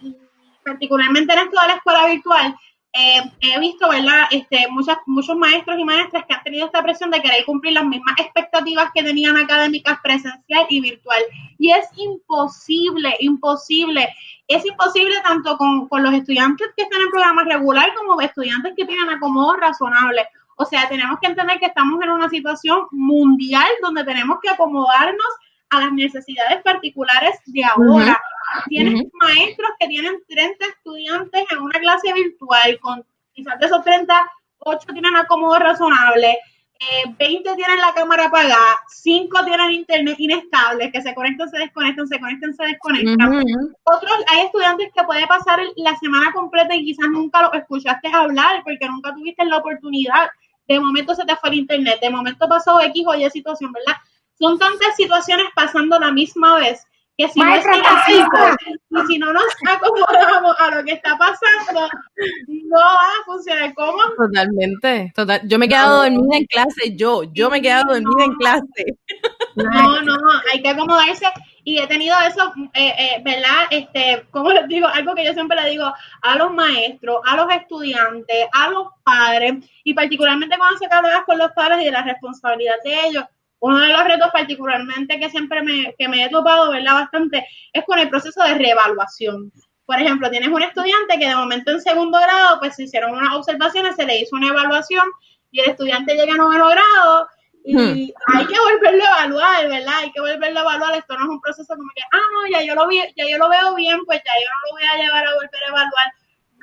particularmente 0.65 1.33
en 1.33 1.39
esto 1.39 1.61
de 1.61 1.67
la 1.67 1.73
escuela 1.75 2.07
virtual, 2.07 2.55
eh, 2.93 3.21
he 3.39 3.59
visto, 3.59 3.87
¿verdad? 3.87 4.23
Este, 4.31 4.67
muchas, 4.69 4.97
muchos 5.05 5.37
maestros 5.37 5.79
y 5.79 5.85
maestras 5.85 6.25
que 6.27 6.33
han 6.33 6.43
tenido 6.43 6.65
esta 6.65 6.83
presión 6.83 7.09
de 7.09 7.21
querer 7.21 7.45
cumplir 7.45 7.73
las 7.73 7.85
mismas 7.85 8.15
expectativas 8.19 8.91
que 8.93 9.01
tenían 9.01 9.37
académicas 9.37 9.97
presencial 10.03 10.65
y 10.67 10.81
virtual. 10.81 11.21
Y 11.57 11.71
es 11.71 11.85
imposible, 11.95 13.15
imposible. 13.19 14.09
Es 14.45 14.65
imposible 14.65 15.15
tanto 15.23 15.57
con, 15.57 15.87
con 15.87 16.03
los 16.03 16.13
estudiantes 16.13 16.67
que 16.75 16.83
están 16.83 17.01
en 17.01 17.11
programas 17.11 17.45
regular 17.45 17.93
como 17.95 18.19
estudiantes 18.19 18.73
que 18.75 18.85
tienen 18.85 19.09
acomodo 19.09 19.55
razonable. 19.55 20.27
O 20.61 20.65
sea, 20.65 20.87
tenemos 20.87 21.19
que 21.19 21.27
entender 21.27 21.59
que 21.59 21.65
estamos 21.65 21.99
en 22.03 22.09
una 22.11 22.29
situación 22.29 22.85
mundial 22.91 23.67
donde 23.81 24.03
tenemos 24.03 24.37
que 24.41 24.49
acomodarnos 24.49 25.31
a 25.71 25.79
las 25.79 25.91
necesidades 25.91 26.61
particulares 26.61 27.39
de 27.47 27.63
ahora. 27.63 28.21
Tienes 28.67 29.01
maestros 29.13 29.69
que 29.79 29.87
tienen 29.87 30.21
30 30.27 30.65
estudiantes 30.65 31.45
en 31.49 31.59
una 31.59 31.79
clase 31.79 32.13
virtual, 32.13 32.79
con 32.79 33.03
quizás 33.33 33.57
de 33.59 33.65
esos 33.65 33.83
30, 33.83 34.13
8 34.59 34.87
tienen 34.93 35.15
acomodo 35.15 35.57
razonable. 35.57 36.37
20 37.17 37.49
eh, 37.49 37.55
tienen 37.55 37.77
la 37.77 37.93
cámara 37.93 38.25
apagada, 38.25 38.79
5 38.87 39.45
tienen 39.45 39.71
internet 39.71 40.15
inestable, 40.19 40.91
que 40.91 41.01
se 41.01 41.13
conectan, 41.15 41.49
se 41.49 41.57
desconectan, 41.59 42.07
se 42.07 42.19
conectan, 42.19 42.53
se 42.53 42.63
desconectan. 42.65 43.43
Otros, 43.83 44.13
hay 44.27 44.45
estudiantes 44.45 44.89
que 44.95 45.03
puede 45.03 45.25
pasar 45.27 45.59
la 45.75 45.95
semana 45.97 46.31
completa 46.33 46.75
y 46.75 46.85
quizás 46.85 47.07
nunca 47.09 47.41
lo 47.41 47.53
escuchaste 47.53 48.07
hablar 48.07 48.63
porque 48.63 48.87
nunca 48.87 49.13
tuviste 49.13 49.45
la 49.45 49.57
oportunidad. 49.57 50.29
De 50.71 50.79
momento 50.79 51.13
se 51.13 51.25
te 51.25 51.35
fue 51.35 51.49
el 51.49 51.55
internet, 51.55 51.99
de 52.01 52.09
momento 52.09 52.47
pasó 52.47 52.79
X 52.79 53.03
o 53.05 53.13
Y 53.13 53.29
situación, 53.29 53.73
¿verdad? 53.73 53.99
Son 54.39 54.57
tantas 54.57 54.95
situaciones 54.95 55.47
pasando 55.53 55.99
la 55.99 56.11
misma 56.11 56.55
vez 56.55 56.85
que 57.17 57.27
si 57.27 57.39
no, 57.39 57.55
y 57.55 59.07
si 59.07 59.19
no 59.19 59.33
nos 59.33 59.43
acomodamos 59.67 60.55
a 60.59 60.75
lo 60.75 60.83
que 60.85 60.93
está 60.93 61.17
pasando, 61.17 61.89
no 62.47 62.77
va 62.77 63.05
a 63.05 63.25
funcionar. 63.25 63.73
¿Cómo? 63.73 63.99
Totalmente. 64.17 65.11
Total. 65.13 65.41
Yo 65.43 65.59
me 65.59 65.65
he 65.65 65.69
quedado 65.69 66.03
dormida 66.03 66.37
en 66.37 66.45
clase, 66.45 66.95
yo, 66.95 67.23
yo 67.33 67.49
me 67.49 67.57
he 67.57 67.61
quedado 67.61 67.93
dormida 67.93 68.23
en 68.23 68.35
clase. 68.35 68.85
No, 69.55 70.01
no, 70.01 70.17
hay 70.53 70.61
que 70.61 70.69
acomodarse. 70.69 71.25
Y 71.63 71.79
he 71.79 71.87
tenido 71.87 72.15
eso, 72.27 72.53
eh, 72.73 72.93
eh, 72.97 73.21
¿verdad? 73.23 73.67
Este, 73.69 74.25
como 74.31 74.51
les 74.51 74.67
digo, 74.67 74.87
algo 74.87 75.13
que 75.13 75.25
yo 75.25 75.33
siempre 75.33 75.61
le 75.61 75.69
digo 75.69 75.93
a 76.21 76.35
los 76.35 76.51
maestros, 76.53 77.21
a 77.25 77.35
los 77.35 77.51
estudiantes, 77.51 78.47
a 78.51 78.69
los 78.69 78.87
padres, 79.03 79.53
y 79.83 79.93
particularmente 79.93 80.57
cuando 80.57 80.77
se 80.77 80.87
trabaja 80.87 81.23
con 81.25 81.37
los 81.37 81.51
padres 81.51 81.81
y 81.81 81.85
de 81.85 81.91
la 81.91 82.03
responsabilidad 82.03 82.75
de 82.83 83.07
ellos, 83.07 83.25
uno 83.59 83.77
de 83.77 83.89
los 83.89 84.03
retos 84.03 84.29
particularmente 84.31 85.19
que 85.19 85.29
siempre 85.29 85.61
me, 85.61 85.93
que 85.97 86.07
me 86.07 86.25
he 86.25 86.29
topado, 86.29 86.71
¿verdad? 86.71 86.93
Bastante, 86.93 87.45
es 87.71 87.85
con 87.85 87.99
el 87.99 88.09
proceso 88.09 88.43
de 88.43 88.55
reevaluación. 88.55 89.51
Por 89.85 89.99
ejemplo, 89.99 90.31
tienes 90.31 90.49
un 90.49 90.63
estudiante 90.63 91.19
que 91.19 91.27
de 91.27 91.35
momento 91.35 91.71
en 91.71 91.81
segundo 91.81 92.17
grado, 92.19 92.59
pues 92.59 92.75
se 92.75 92.83
hicieron 92.83 93.11
unas 93.11 93.35
observaciones, 93.35 93.95
se 93.95 94.05
le 94.05 94.19
hizo 94.19 94.35
una 94.35 94.47
evaluación 94.47 95.05
y 95.51 95.59
el 95.59 95.69
estudiante 95.69 96.15
llega 96.15 96.33
a 96.33 96.37
noveno 96.37 96.69
grado 96.69 97.27
y 97.63 97.75
hmm. 97.75 98.37
hay 98.37 98.45
que 98.47 98.59
volverlo 98.59 99.03
a 99.03 99.23
evaluar, 99.23 99.67
¿verdad? 99.67 99.93
Hay 99.99 100.11
que 100.11 100.21
volverlo 100.21 100.59
a 100.59 100.63
evaluar. 100.63 100.95
Esto 100.95 101.17
no 101.17 101.25
es 101.25 101.29
un 101.29 101.41
proceso 101.41 101.75
como 101.75 101.89
que, 101.95 102.01
ah, 102.01 102.27
no, 102.33 102.47
ya 102.49 102.65
yo 102.65 102.75
lo 102.75 102.87
vi, 102.87 103.01
ya 103.15 103.25
yo 103.29 103.37
lo 103.37 103.49
veo 103.49 103.75
bien, 103.75 103.99
pues 104.05 104.21
ya 104.25 104.31
yo 104.33 104.49
no 104.49 104.59
lo 104.65 104.71
voy 104.73 104.83
a 104.83 105.03
llevar 105.03 105.27
a 105.27 105.35
volver 105.35 105.63
a 105.65 105.69
evaluar. 105.69 106.13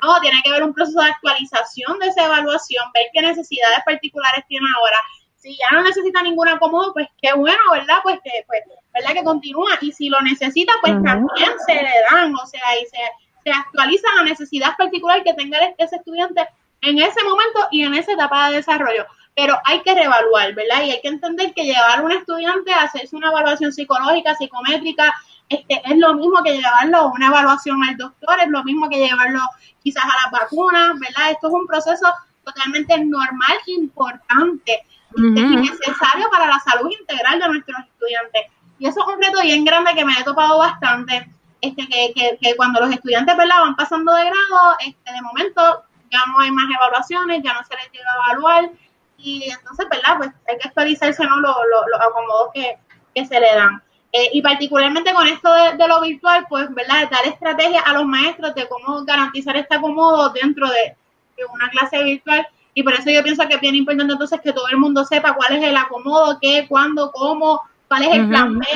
No, 0.02 0.20
tiene 0.20 0.40
que 0.42 0.50
haber 0.50 0.62
un 0.62 0.74
proceso 0.74 1.00
de 1.00 1.10
actualización 1.10 1.98
de 1.98 2.06
esa 2.06 2.26
evaluación, 2.26 2.84
ver 2.94 3.06
qué 3.12 3.22
necesidades 3.22 3.80
particulares 3.84 4.44
tiene 4.48 4.66
ahora, 4.76 4.98
si 5.36 5.56
ya 5.56 5.66
no 5.72 5.82
necesita 5.82 6.22
ningún 6.22 6.48
acomodo, 6.48 6.92
pues 6.92 7.08
qué 7.20 7.32
bueno, 7.32 7.58
¿verdad? 7.72 7.98
Pues 8.02 8.18
que, 8.22 8.30
pues, 8.46 8.60
¿verdad? 8.92 9.12
Que 9.12 9.24
continúa. 9.24 9.70
Y 9.80 9.92
si 9.92 10.08
lo 10.08 10.20
necesita, 10.20 10.72
pues 10.80 10.94
también 11.04 11.50
se 11.64 11.74
le 11.74 11.92
dan, 12.10 12.34
o 12.34 12.46
sea, 12.46 12.60
y 12.80 12.86
se, 12.86 12.98
se 13.44 13.50
actualiza 13.50 14.08
la 14.16 14.24
necesidad 14.24 14.76
particular 14.76 15.22
que 15.22 15.34
tenga 15.34 15.58
ese 15.78 15.96
estudiante 15.96 16.46
en 16.80 16.98
ese 16.98 17.22
momento 17.22 17.60
y 17.70 17.84
en 17.84 17.94
esa 17.94 18.12
etapa 18.12 18.50
de 18.50 18.56
desarrollo. 18.56 19.06
Pero 19.38 19.56
hay 19.64 19.82
que 19.82 19.94
reevaluar, 19.94 20.52
¿verdad? 20.54 20.82
Y 20.82 20.90
hay 20.90 21.00
que 21.00 21.06
entender 21.06 21.54
que 21.54 21.62
llevar 21.62 22.00
a 22.00 22.02
un 22.02 22.10
estudiante 22.10 22.72
a 22.72 22.82
hacerse 22.82 23.14
una 23.14 23.28
evaluación 23.28 23.72
psicológica, 23.72 24.34
psicométrica, 24.34 25.14
este, 25.48 25.80
es 25.84 25.96
lo 25.96 26.14
mismo 26.14 26.42
que 26.42 26.56
llevarlo 26.56 26.96
a 26.98 27.06
una 27.06 27.28
evaluación 27.28 27.80
al 27.84 27.96
doctor, 27.96 28.40
es 28.40 28.48
lo 28.48 28.64
mismo 28.64 28.88
que 28.88 28.98
llevarlo 28.98 29.40
quizás 29.80 30.04
a 30.04 30.24
las 30.24 30.32
vacunas, 30.32 30.98
¿verdad? 30.98 31.30
Esto 31.30 31.46
es 31.46 31.54
un 31.54 31.66
proceso 31.68 32.06
totalmente 32.42 32.98
normal 33.04 33.58
e 33.68 33.72
importante 33.74 34.84
es 35.16 35.50
necesario 35.50 36.28
para 36.30 36.46
la 36.46 36.58
salud 36.60 36.90
integral 37.00 37.38
de 37.38 37.48
nuestros 37.48 37.78
estudiantes. 37.80 38.42
Y 38.78 38.86
eso 38.86 39.00
es 39.00 39.14
un 39.14 39.22
reto 39.22 39.40
bien 39.42 39.64
grande 39.64 39.94
que 39.94 40.04
me 40.04 40.12
he 40.12 40.24
topado 40.24 40.58
bastante, 40.58 41.28
este, 41.60 41.86
que, 41.86 42.12
que, 42.14 42.38
que 42.40 42.56
cuando 42.56 42.80
los 42.80 42.90
estudiantes 42.90 43.36
¿verdad? 43.36 43.60
van 43.60 43.76
pasando 43.76 44.12
de 44.14 44.24
grado, 44.24 44.76
este, 44.80 45.12
de 45.12 45.22
momento 45.22 45.84
ya 46.10 46.20
no 46.30 46.40
hay 46.40 46.50
más 46.50 46.66
evaluaciones, 46.70 47.42
ya 47.42 47.54
no 47.54 47.64
se 47.64 47.74
les 47.76 47.90
llega 47.92 48.10
a 48.10 48.32
evaluar, 48.32 48.70
y 49.18 49.50
entonces, 49.50 49.86
¿verdad? 49.90 50.16
Pues 50.16 50.30
hay 50.48 50.58
que 50.58 50.68
actualizarse 50.68 51.24
¿no? 51.24 51.40
los, 51.40 51.52
acomodos 52.00 52.50
que, 52.54 52.78
que, 53.14 53.26
se 53.26 53.40
le 53.40 53.54
dan. 53.54 53.82
Eh, 54.12 54.30
y 54.32 54.40
particularmente 54.40 55.12
con 55.12 55.26
esto 55.26 55.52
de, 55.52 55.88
lo 55.88 56.00
virtual, 56.00 56.46
pues, 56.48 56.72
¿verdad? 56.74 57.10
Dar 57.10 57.26
estrategias 57.26 57.82
a 57.84 57.92
los 57.92 58.06
maestros 58.06 58.54
de 58.54 58.68
cómo 58.68 59.04
garantizar 59.04 59.56
este 59.56 59.74
acomodo 59.74 60.30
dentro 60.30 60.66
de, 60.68 60.96
de 61.36 61.44
una 61.44 61.68
clase 61.68 62.02
virtual 62.02 62.46
y 62.78 62.84
por 62.84 62.94
eso 62.94 63.10
yo 63.10 63.24
pienso 63.24 63.46
que 63.48 63.54
es 63.54 63.60
bien 63.60 63.74
importante 63.74 64.12
entonces 64.12 64.40
que 64.40 64.52
todo 64.52 64.68
el 64.68 64.76
mundo 64.76 65.04
sepa 65.04 65.34
cuál 65.34 65.56
es 65.56 65.64
el 65.64 65.76
acomodo, 65.76 66.38
qué, 66.40 66.64
cuándo, 66.68 67.10
cómo, 67.10 67.60
cuál 67.88 68.04
es 68.04 68.14
el 68.14 68.28
plan 68.28 68.56
B. 68.56 68.66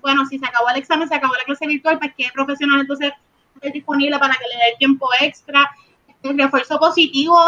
Bueno, 0.00 0.24
si 0.24 0.38
se 0.38 0.46
acabó 0.46 0.70
el 0.70 0.78
examen, 0.78 1.06
se 1.06 1.14
acabó 1.14 1.34
la 1.34 1.44
clase 1.44 1.66
virtual, 1.66 1.98
pues 1.98 2.12
qué 2.16 2.28
profesional 2.32 2.80
entonces 2.80 3.12
es 3.60 3.72
disponible 3.74 4.18
para 4.18 4.32
que 4.32 4.48
le 4.48 4.64
dé 4.64 4.76
tiempo 4.78 5.06
extra. 5.20 5.70
El 6.22 6.38
refuerzo 6.38 6.78
positivo, 6.78 7.38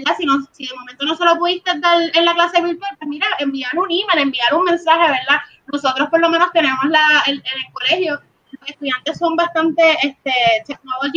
¿verdad? 0.00 0.16
Si, 0.18 0.26
no, 0.26 0.46
si 0.52 0.66
de 0.66 0.74
momento 0.74 1.04
no 1.04 1.14
se 1.14 1.24
lo 1.24 1.38
pudiste 1.38 1.78
dar 1.78 1.98
en 2.14 2.24
la 2.24 2.34
clase 2.34 2.60
virtual, 2.62 2.96
pues 2.98 3.08
mira, 3.08 3.26
enviar 3.38 3.76
un 3.78 3.86
email, 3.90 4.18
enviar 4.18 4.54
un 4.54 4.64
mensaje, 4.64 5.02
¿verdad? 5.02 5.40
Nosotros 5.72 6.08
por 6.08 6.20
lo 6.20 6.28
menos 6.28 6.50
tenemos 6.52 6.84
la, 6.86 7.22
el, 7.26 7.34
en 7.34 7.60
el 7.60 7.72
colegio 7.72 8.20
los 8.60 8.70
estudiantes 8.70 9.18
son 9.18 9.36
bastante 9.36 9.96
este, 10.02 10.32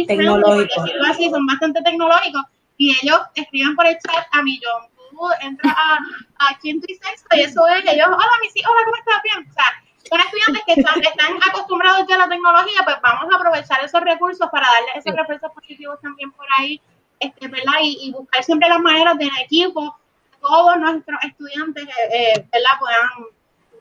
tecnológicos, 0.07 0.85
decirlo 0.85 1.07
así, 1.09 1.29
son 1.29 1.45
bastante 1.45 1.81
tecnológicos 1.81 2.43
y 2.77 2.91
ellos 3.01 3.19
escriben 3.35 3.75
por 3.75 3.85
el 3.85 3.97
chat 3.99 4.25
a 4.31 4.41
millón. 4.43 4.83
Tú 5.09 5.19
entras 5.41 5.75
a, 5.75 5.97
a 6.39 6.57
quinto 6.59 6.85
y 6.89 6.95
sexto 6.95 7.35
y 7.35 7.41
eso 7.41 7.67
es, 7.67 7.81
ellos, 7.85 8.07
hola, 8.07 8.31
mis 8.41 8.65
hola, 8.65 8.81
¿cómo 8.85 8.97
estás? 8.97 9.21
Bien. 9.23 9.47
O 9.47 9.53
sea, 9.53 9.65
son 10.09 10.19
estudiantes 10.19 10.63
que 10.65 10.73
están, 10.73 11.01
están 11.01 11.49
acostumbrados 11.49 12.05
ya 12.07 12.15
a 12.15 12.19
la 12.19 12.29
tecnología, 12.29 12.81
pues 12.83 12.97
vamos 13.01 13.31
a 13.31 13.37
aprovechar 13.37 13.83
esos 13.83 14.01
recursos 14.01 14.47
para 14.51 14.67
darle 14.67 14.89
esos 14.95 15.15
refuerzos 15.15 15.51
positivos 15.53 16.01
también 16.01 16.31
por 16.31 16.45
ahí, 16.57 16.81
este, 17.23 17.47
¿verdad? 17.47 17.79
Y, 17.81 18.11
buscar 18.11 18.43
siempre 18.43 18.69
las 18.69 18.79
maneras 18.79 19.17
de 19.17 19.25
en 19.25 19.37
equipo, 19.43 19.95
todos 20.41 20.77
nuestros 20.77 21.17
estudiantes, 21.23 21.83
eh, 21.83 22.33
eh 22.35 22.47
¿verdad? 22.51 22.79
Puedan 22.79 23.09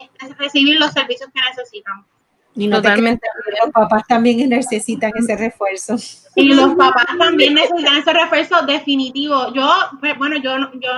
este, 0.01 0.35
recibir 0.35 0.79
los 0.79 0.93
servicios 0.93 1.31
que 1.33 1.41
necesitan. 1.49 2.05
Y 2.55 2.69
Totalmente. 2.69 3.27
los 3.63 3.73
papás 3.73 4.03
también 4.07 4.49
necesitan 4.51 5.11
ese 5.17 5.37
refuerzo. 5.37 5.97
Y 6.35 6.53
los 6.53 6.75
papás 6.75 7.07
también 7.19 7.55
necesitan 7.55 7.97
ese 7.97 8.13
refuerzo 8.13 8.63
definitivo. 8.67 9.53
Yo, 9.55 9.71
pues, 10.01 10.19
bueno, 10.19 10.37
yo, 10.37 10.57
yo, 10.75 10.91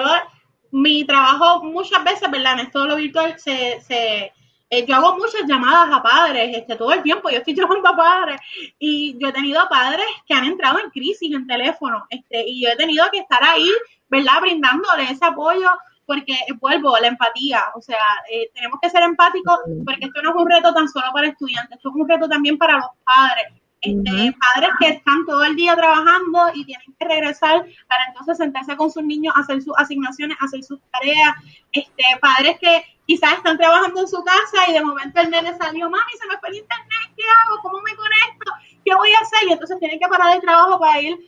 mi 0.73 1.05
trabajo 1.05 1.63
muchas 1.63 2.03
veces, 2.03 2.29
¿verdad? 2.31 2.55
En 2.55 2.67
esto 2.67 2.83
de 2.83 2.89
lo 2.89 2.97
virtual, 2.97 3.39
se, 3.39 3.81
se 3.83 4.33
eh, 4.71 4.87
yo 4.87 4.97
hago 4.97 5.17
muchas 5.17 5.43
llamadas 5.47 5.89
a 5.93 6.03
padres, 6.03 6.57
este, 6.57 6.77
todo 6.77 6.93
el 6.93 7.03
tiempo, 7.03 7.31
yo 7.31 7.39
estoy 7.39 7.55
llamando 7.57 7.89
a 7.89 7.97
padres, 7.97 8.41
y 8.79 9.17
yo 9.19 9.29
he 9.29 9.33
tenido 9.33 9.67
padres 9.69 10.07
que 10.27 10.35
han 10.35 10.45
entrado 10.45 10.79
en 10.81 10.91
crisis 10.91 11.35
en 11.35 11.47
teléfono, 11.47 12.05
este, 12.11 12.45
y 12.47 12.63
yo 12.63 12.71
he 12.71 12.77
tenido 12.77 13.05
que 13.13 13.19
estar 13.19 13.43
ahí, 13.43 13.69
¿verdad? 14.09 14.41
Brindándole 14.41 15.05
ese 15.05 15.25
apoyo 15.25 15.69
porque 16.07 16.37
vuelvo 16.61 16.95
a 16.95 17.01
la 17.01 17.09
empatía, 17.09 17.65
o 17.75 17.81
sea, 17.81 17.97
eh, 18.31 18.51
tenemos 18.55 18.79
que 18.81 18.91
ser 18.91 19.03
empáticos 19.03 19.59
porque 19.87 20.05
esto 20.05 20.21
no 20.23 20.31
es 20.31 20.37
un 20.37 20.51
reto 20.51 20.75
tan 20.75 20.87
solo 20.87 21.07
para 21.15 21.29
estudiantes, 21.29 21.79
esto 21.79 21.89
es 21.89 21.95
un 21.95 22.09
reto 22.09 22.29
también 22.29 22.59
para 22.59 22.75
los 22.75 22.87
padres. 23.05 23.47
Este, 23.85 24.35
Padres 24.55 24.71
que 24.81 24.89
están 24.89 25.27
todo 25.27 25.45
el 25.45 25.57
día 25.57 25.77
trabajando 25.77 26.41
y 26.55 26.65
tienen 26.65 26.87
que 26.99 27.07
regresar 27.07 27.67
para 27.87 28.07
entonces 28.09 28.39
sentarse 28.39 28.77
con 28.77 28.91
sus 28.91 29.05
niños, 29.05 29.35
hacer 29.37 29.61
sus 29.61 29.77
asignaciones, 29.77 30.39
hacer 30.41 30.63
sus 30.65 30.81
tareas. 30.91 31.35
Este, 31.71 32.03
padres 32.19 32.59
que 32.59 32.83
quizás 33.07 33.35
están 33.35 33.59
trabajando 33.59 34.01
en 34.01 34.09
su 34.09 34.23
casa 34.25 34.69
y 34.69 34.73
de 34.73 34.83
momento 34.83 35.21
el 35.21 35.31
nene 35.31 35.57
salió, 35.57 35.91
mami, 35.91 36.13
se 36.19 36.27
me 36.27 36.39
fue 36.39 36.49
el 36.51 36.57
internet, 36.57 37.13
¿qué 37.17 37.23
hago? 37.23 37.61
¿Cómo 37.63 37.81
me 37.83 37.95
conecto? 37.95 38.53
¿Qué 38.85 38.95
voy 38.95 39.13
a 39.13 39.21
hacer? 39.21 39.49
Y 39.49 39.53
entonces 39.53 39.79
tienen 39.79 39.99
que 39.99 40.09
parar 40.09 40.35
el 40.35 40.43
trabajo 40.43 40.79
para 40.79 41.01
ir. 41.01 41.19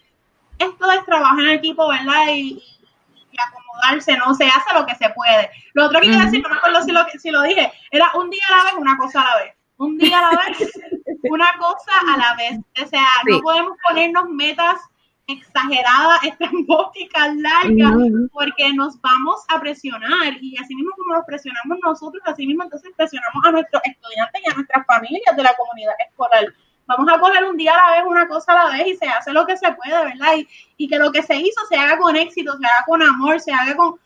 Esto 0.59 0.91
es 0.91 1.05
trabajo 1.05 1.41
en 1.41 1.49
equipo, 1.51 1.89
¿verdad? 1.89 2.29
y 2.29 2.63
acomodarse, 3.39 4.17
no 4.17 4.35
se 4.35 4.45
hace 4.45 4.75
lo 4.75 4.87
que 4.87 4.95
se 4.95 5.09
puede. 5.11 5.51
Lo 5.75 5.87
otro 5.87 6.01
que 6.01 6.09
quiero 6.09 6.25
decir, 6.25 6.43
no 6.43 6.49
me 6.49 6.57
acuerdo 6.57 6.83
si 6.83 6.93
lo, 6.93 7.05
si 7.19 7.31
lo 7.31 7.43
dije, 7.43 7.73
era 7.91 8.11
un 8.15 8.31
día 8.31 8.43
a 8.49 8.57
la 8.57 8.65
vez, 8.65 8.75
una 8.79 8.97
cosa 8.97 9.21
a 9.21 9.25
la 9.25 9.45
vez. 9.45 9.55
Un 9.79 9.99
día 9.99 10.19
a 10.19 10.33
la 10.33 10.43
vez, 10.43 10.73
una 11.25 11.53
cosa 11.59 11.93
a 12.09 12.17
la 12.17 12.35
vez. 12.37 12.59
O 12.83 12.89
sea, 12.89 13.07
no 13.27 13.41
podemos 13.41 13.77
ponernos 13.87 14.29
metas 14.31 14.81
exageradas, 15.27 16.21
estrambóticas, 16.25 17.37
largas, 17.37 17.95
porque 18.33 18.73
nos 18.75 19.01
vamos 19.01 19.45
a 19.49 19.61
presionar. 19.61 20.35
Y 20.41 20.57
así 20.59 20.75
mismo 20.75 20.93
como 20.97 21.15
nos 21.15 21.25
presionamos 21.25 21.79
nosotros, 21.83 22.23
así 22.27 22.47
mismo 22.47 22.65
entonces 22.65 22.93
presionamos 22.97 23.45
a 23.45 23.51
nuestros 23.53 23.83
estudiantes 23.85 24.43
y 24.45 24.51
a 24.51 24.55
nuestras 24.55 24.87
familias 24.87 25.37
de 25.37 25.43
la 25.43 25.55
comunidad 25.57 25.95
escolar 26.09 26.47
vamos 26.87 27.13
a 27.13 27.19
coger 27.19 27.45
un 27.45 27.57
día 27.57 27.73
a 27.73 27.91
la 27.91 27.97
vez, 27.97 28.05
una 28.07 28.29
cosa 28.29 28.53
a 28.53 28.65
la 28.65 28.79
vez 28.79 28.87
y 28.87 28.97
se 28.97 29.07
hace 29.07 29.33
lo 29.33 29.47
que 29.47 29.57
se 29.57 29.73
puede, 29.73 30.05
¿verdad? 30.05 30.37
Y, 30.37 30.49
y 30.77 30.89
que 30.89 30.99
lo 30.99 31.11
que 31.13 31.23
se 31.23 31.37
hizo 31.37 31.61
se 31.69 31.77
haga 31.77 31.99
con 31.99 32.17
éxito, 32.17 32.57
se 32.57 32.67
haga 32.67 32.85
con 32.87 33.03
amor, 33.03 33.41
se 33.41 33.53
haga 33.53 33.77
con, 33.77 33.99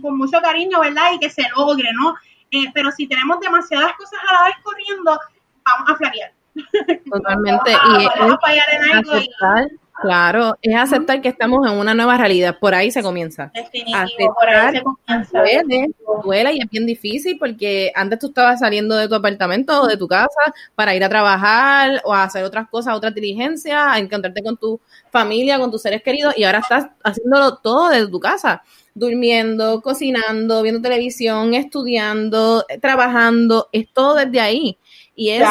con, 0.00 0.16
mucho 0.16 0.40
cariño, 0.40 0.80
¿verdad? 0.80 1.12
Y 1.14 1.18
que 1.18 1.30
se 1.30 1.42
logre, 1.56 1.88
¿no? 1.94 2.14
Eh, 2.50 2.70
pero 2.74 2.90
si 2.92 3.06
tenemos 3.06 3.40
demasiadas 3.40 3.92
cosas 3.94 4.20
a 4.28 4.34
la 4.34 4.44
vez 4.44 4.54
corriendo, 4.62 5.18
vamos 5.64 5.90
a 5.90 5.96
flarear. 5.96 6.32
Totalmente. 7.10 7.70
y, 7.70 8.06
aceptar, 8.06 9.66
Claro, 10.02 10.56
es 10.60 10.76
aceptar 10.76 11.22
que 11.22 11.28
estamos 11.28 11.66
en 11.66 11.78
una 11.78 11.94
nueva 11.94 12.18
realidad. 12.18 12.58
Por 12.58 12.74
ahí 12.74 12.90
se 12.90 13.02
comienza. 13.02 13.50
Definitivo, 13.54 14.34
por 14.34 14.48
ahí 14.48 14.76
se 14.76 14.82
comienza. 14.82 15.38
Duele, 15.38 15.90
duele 16.22 16.52
y 16.54 16.58
es 16.60 16.70
bien 16.70 16.86
difícil 16.86 17.38
porque 17.38 17.92
antes 17.94 18.18
tú 18.18 18.26
estabas 18.26 18.60
saliendo 18.60 18.96
de 18.96 19.08
tu 19.08 19.14
apartamento 19.14 19.80
o 19.80 19.86
de 19.86 19.96
tu 19.96 20.06
casa 20.06 20.40
para 20.74 20.94
ir 20.94 21.02
a 21.02 21.08
trabajar 21.08 22.02
o 22.04 22.12
a 22.12 22.24
hacer 22.24 22.44
otras 22.44 22.68
cosas, 22.68 22.94
otras 22.94 23.14
diligencias, 23.14 23.80
a 23.80 23.98
encontrarte 23.98 24.42
con 24.42 24.56
tu 24.56 24.80
familia, 25.10 25.58
con 25.58 25.70
tus 25.70 25.82
seres 25.82 26.02
queridos 26.02 26.34
y 26.36 26.44
ahora 26.44 26.58
estás 26.58 26.86
haciéndolo 27.02 27.56
todo 27.56 27.88
desde 27.88 28.08
tu 28.08 28.20
casa 28.20 28.62
durmiendo, 28.96 29.82
cocinando, 29.82 30.62
viendo 30.62 30.80
televisión, 30.80 31.52
estudiando, 31.52 32.64
trabajando, 32.80 33.68
es 33.70 33.92
todo 33.92 34.14
desde 34.14 34.40
ahí. 34.40 34.78
Y 35.14 35.30
es 35.30 35.46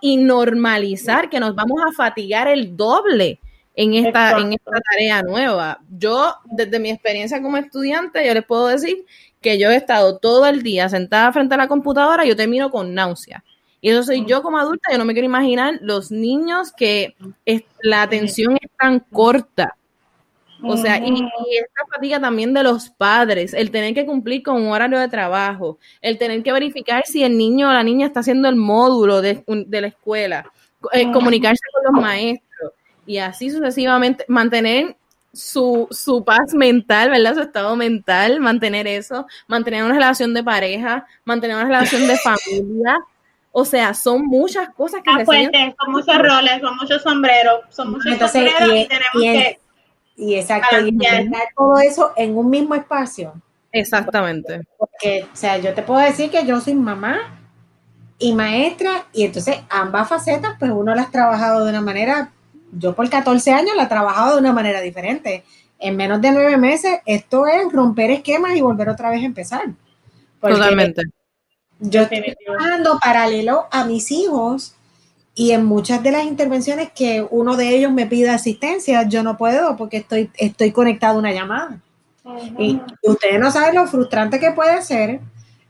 y 0.00 0.16
normalizar 0.16 1.28
que 1.30 1.40
nos 1.40 1.54
vamos 1.54 1.80
a 1.86 1.92
fatigar 1.92 2.48
el 2.48 2.76
doble 2.76 3.40
en 3.74 3.94
esta, 3.94 4.38
en 4.38 4.52
esta 4.52 4.72
tarea 4.90 5.22
nueva. 5.22 5.80
Yo, 5.90 6.34
desde 6.44 6.78
mi 6.78 6.90
experiencia 6.90 7.40
como 7.40 7.56
estudiante, 7.56 8.26
yo 8.26 8.34
les 8.34 8.44
puedo 8.44 8.66
decir 8.66 9.04
que 9.40 9.58
yo 9.58 9.70
he 9.70 9.76
estado 9.76 10.18
todo 10.18 10.46
el 10.46 10.62
día 10.62 10.88
sentada 10.88 11.32
frente 11.32 11.54
a 11.54 11.58
la 11.58 11.68
computadora 11.68 12.24
y 12.24 12.28
yo 12.28 12.36
termino 12.36 12.70
con 12.70 12.94
náusea. 12.94 13.42
Y 13.80 13.88
eso 13.88 14.02
soy 14.02 14.26
yo 14.26 14.42
como 14.42 14.58
adulta, 14.58 14.92
yo 14.92 14.98
no 14.98 15.06
me 15.06 15.14
quiero 15.14 15.26
imaginar 15.26 15.78
los 15.80 16.10
niños 16.10 16.72
que 16.76 17.16
la 17.82 18.02
atención 18.02 18.58
es 18.60 18.70
tan 18.78 19.00
corta 19.00 19.74
o 20.62 20.76
sea, 20.76 20.98
y, 20.98 21.12
esta 21.12 21.86
fatiga 21.92 22.20
también 22.20 22.52
de 22.54 22.62
los 22.62 22.90
padres, 22.90 23.54
el 23.54 23.70
tener 23.70 23.94
que 23.94 24.06
cumplir 24.06 24.42
con 24.42 24.56
un 24.62 24.72
horario 24.72 24.98
de 24.98 25.08
trabajo, 25.08 25.78
el 26.00 26.18
tener 26.18 26.42
que 26.42 26.52
verificar 26.52 27.02
si 27.06 27.22
el 27.22 27.36
niño 27.36 27.68
o 27.68 27.72
la 27.72 27.82
niña 27.82 28.06
está 28.06 28.20
haciendo 28.20 28.48
el 28.48 28.56
módulo 28.56 29.22
de, 29.22 29.42
la 29.46 29.86
escuela, 29.86 30.50
eh, 30.92 31.10
comunicarse 31.12 31.62
con 31.72 31.92
los 31.94 32.02
maestros 32.02 32.72
y 33.06 33.18
así 33.18 33.50
sucesivamente, 33.50 34.24
mantener 34.28 34.96
su, 35.32 35.86
su 35.90 36.24
paz 36.24 36.54
mental, 36.54 37.10
¿verdad? 37.10 37.34
Su 37.34 37.42
estado 37.42 37.76
mental, 37.76 38.40
mantener 38.40 38.86
eso, 38.86 39.26
mantener 39.46 39.84
una 39.84 39.94
relación 39.94 40.34
de 40.34 40.42
pareja, 40.42 41.06
mantener 41.24 41.56
una 41.56 41.66
relación 41.66 42.06
de 42.06 42.16
familia. 42.16 42.98
O 43.52 43.64
sea, 43.64 43.94
son 43.94 44.26
muchas 44.26 44.68
cosas 44.70 45.02
que... 45.02 45.10
Ah, 45.10 45.24
son 45.24 45.92
muchos 45.92 46.18
roles, 46.18 46.60
son 46.60 46.76
muchos 46.76 47.02
sombreros, 47.02 47.60
son 47.70 47.90
muchos 47.90 48.16
sombreros 48.16 48.74
y, 48.74 48.86
tenemos 48.86 49.22
que 49.22 49.59
y 50.20 50.34
exacto, 50.34 50.78
y 50.86 50.98
todo 51.56 51.78
eso 51.78 52.12
en 52.14 52.36
un 52.36 52.50
mismo 52.50 52.74
espacio. 52.74 53.32
Exactamente. 53.72 54.60
Porque, 54.76 55.26
o 55.32 55.36
sea, 55.36 55.56
yo 55.56 55.72
te 55.72 55.82
puedo 55.82 56.00
decir 56.00 56.30
que 56.30 56.44
yo 56.44 56.60
soy 56.60 56.74
mamá 56.74 57.40
y 58.18 58.34
maestra, 58.34 59.06
y 59.14 59.24
entonces 59.24 59.56
ambas 59.70 60.08
facetas, 60.08 60.56
pues 60.58 60.70
uno 60.72 60.94
las 60.94 61.06
ha 61.06 61.10
trabajado 61.10 61.64
de 61.64 61.70
una 61.70 61.80
manera, 61.80 62.32
yo 62.70 62.94
por 62.94 63.08
14 63.08 63.50
años 63.52 63.74
la 63.76 63.84
he 63.84 63.88
trabajado 63.88 64.34
de 64.34 64.40
una 64.40 64.52
manera 64.52 64.82
diferente. 64.82 65.42
En 65.78 65.96
menos 65.96 66.20
de 66.20 66.32
nueve 66.32 66.58
meses, 66.58 67.00
esto 67.06 67.46
es 67.46 67.72
romper 67.72 68.10
esquemas 68.10 68.54
y 68.54 68.60
volver 68.60 68.90
otra 68.90 69.08
vez 69.08 69.22
a 69.22 69.26
empezar. 69.26 69.62
Totalmente. 70.38 71.02
Yo 71.78 72.02
estoy 72.02 72.36
trabajando 72.44 72.98
paralelo 73.02 73.68
a 73.70 73.84
mis 73.84 74.10
hijos 74.10 74.74
y 75.34 75.52
en 75.52 75.64
muchas 75.64 76.02
de 76.02 76.10
las 76.10 76.24
intervenciones 76.24 76.90
que 76.92 77.26
uno 77.30 77.56
de 77.56 77.74
ellos 77.74 77.92
me 77.92 78.06
pide 78.06 78.30
asistencia, 78.30 79.08
yo 79.08 79.22
no 79.22 79.36
puedo 79.36 79.76
porque 79.76 79.98
estoy, 79.98 80.30
estoy 80.36 80.72
conectado 80.72 81.16
a 81.16 81.18
una 81.18 81.32
llamada. 81.32 81.80
Y 82.58 82.80
ustedes 83.02 83.40
no 83.40 83.50
saben 83.50 83.74
lo 83.74 83.86
frustrante 83.86 84.38
que 84.38 84.52
puede 84.52 84.82
ser. 84.82 85.20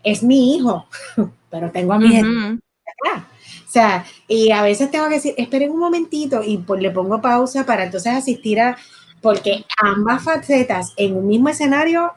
Es 0.03 0.23
mi 0.23 0.57
hijo, 0.57 0.87
pero 1.51 1.71
tengo 1.71 1.93
a 1.93 1.99
mi 1.99 2.17
acá. 2.19 3.29
O 3.67 3.73
sea, 3.73 4.05
y 4.27 4.51
a 4.51 4.63
veces 4.63 4.91
tengo 4.91 5.09
que 5.09 5.15
decir, 5.15 5.35
esperen 5.37 5.71
un 5.71 5.79
momentito 5.79 6.43
y 6.45 6.59
pues 6.59 6.83
le 6.83 6.91
pongo 6.91 7.21
pausa 7.21 7.65
para 7.65 7.85
entonces 7.85 8.13
asistir 8.13 8.61
a, 8.61 8.77
porque 9.21 9.65
ambas 9.77 10.25
facetas 10.25 10.93
en 10.97 11.17
un 11.17 11.27
mismo 11.29 11.51
escenario 11.51 12.13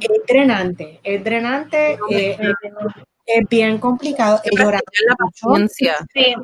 es 0.00 0.26
drenante, 0.26 0.98
es 1.04 1.22
drenante. 1.22 1.98
Eh, 2.10 2.36
es 3.34 3.48
bien 3.48 3.78
complicado. 3.78 4.40
Es 4.44 4.58
la 4.58 5.16
paciencia. 5.16 5.96
Sí. 6.12 6.34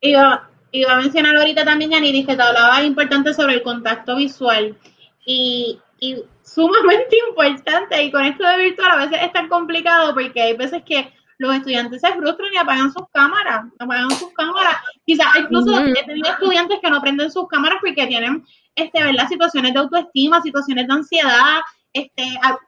iba, 0.00 0.48
a 0.88 0.96
mencionar 0.96 1.36
ahorita 1.36 1.64
también, 1.64 1.90
Yaniri, 1.90 2.24
que 2.24 2.36
te 2.36 2.42
hablaba 2.42 2.82
importante 2.82 3.34
sobre 3.34 3.54
el 3.54 3.62
contacto 3.62 4.16
visual. 4.16 4.76
Y, 5.24 5.78
y 6.00 6.16
sumamente 6.42 7.16
importante. 7.28 8.02
Y 8.02 8.10
con 8.10 8.24
esto 8.24 8.46
de 8.46 8.56
virtual 8.58 8.90
a 8.90 9.06
veces 9.06 9.18
es 9.22 9.32
tan 9.32 9.48
complicado 9.48 10.14
porque 10.14 10.42
hay 10.42 10.56
veces 10.56 10.82
que 10.84 11.12
los 11.38 11.54
estudiantes 11.56 12.00
se 12.00 12.12
frustran 12.12 12.52
y 12.54 12.56
apagan 12.56 12.92
sus 12.92 13.08
cámaras, 13.12 13.64
apagan 13.78 14.10
sus 14.12 14.32
cámaras. 14.32 14.76
Quizás 15.04 15.26
incluso 15.40 15.76
he 15.80 16.04
tenido 16.04 16.30
estudiantes 16.30 16.78
que 16.80 16.90
no 16.90 17.00
prenden 17.00 17.30
sus 17.30 17.48
cámaras 17.48 17.78
porque 17.80 18.06
tienen 18.06 18.44
este, 18.76 19.02
¿verdad? 19.02 19.28
situaciones 19.28 19.74
de 19.74 19.80
autoestima, 19.80 20.40
situaciones 20.40 20.86
de 20.86 20.92
ansiedad, 20.92 21.60
este, 21.92 22.24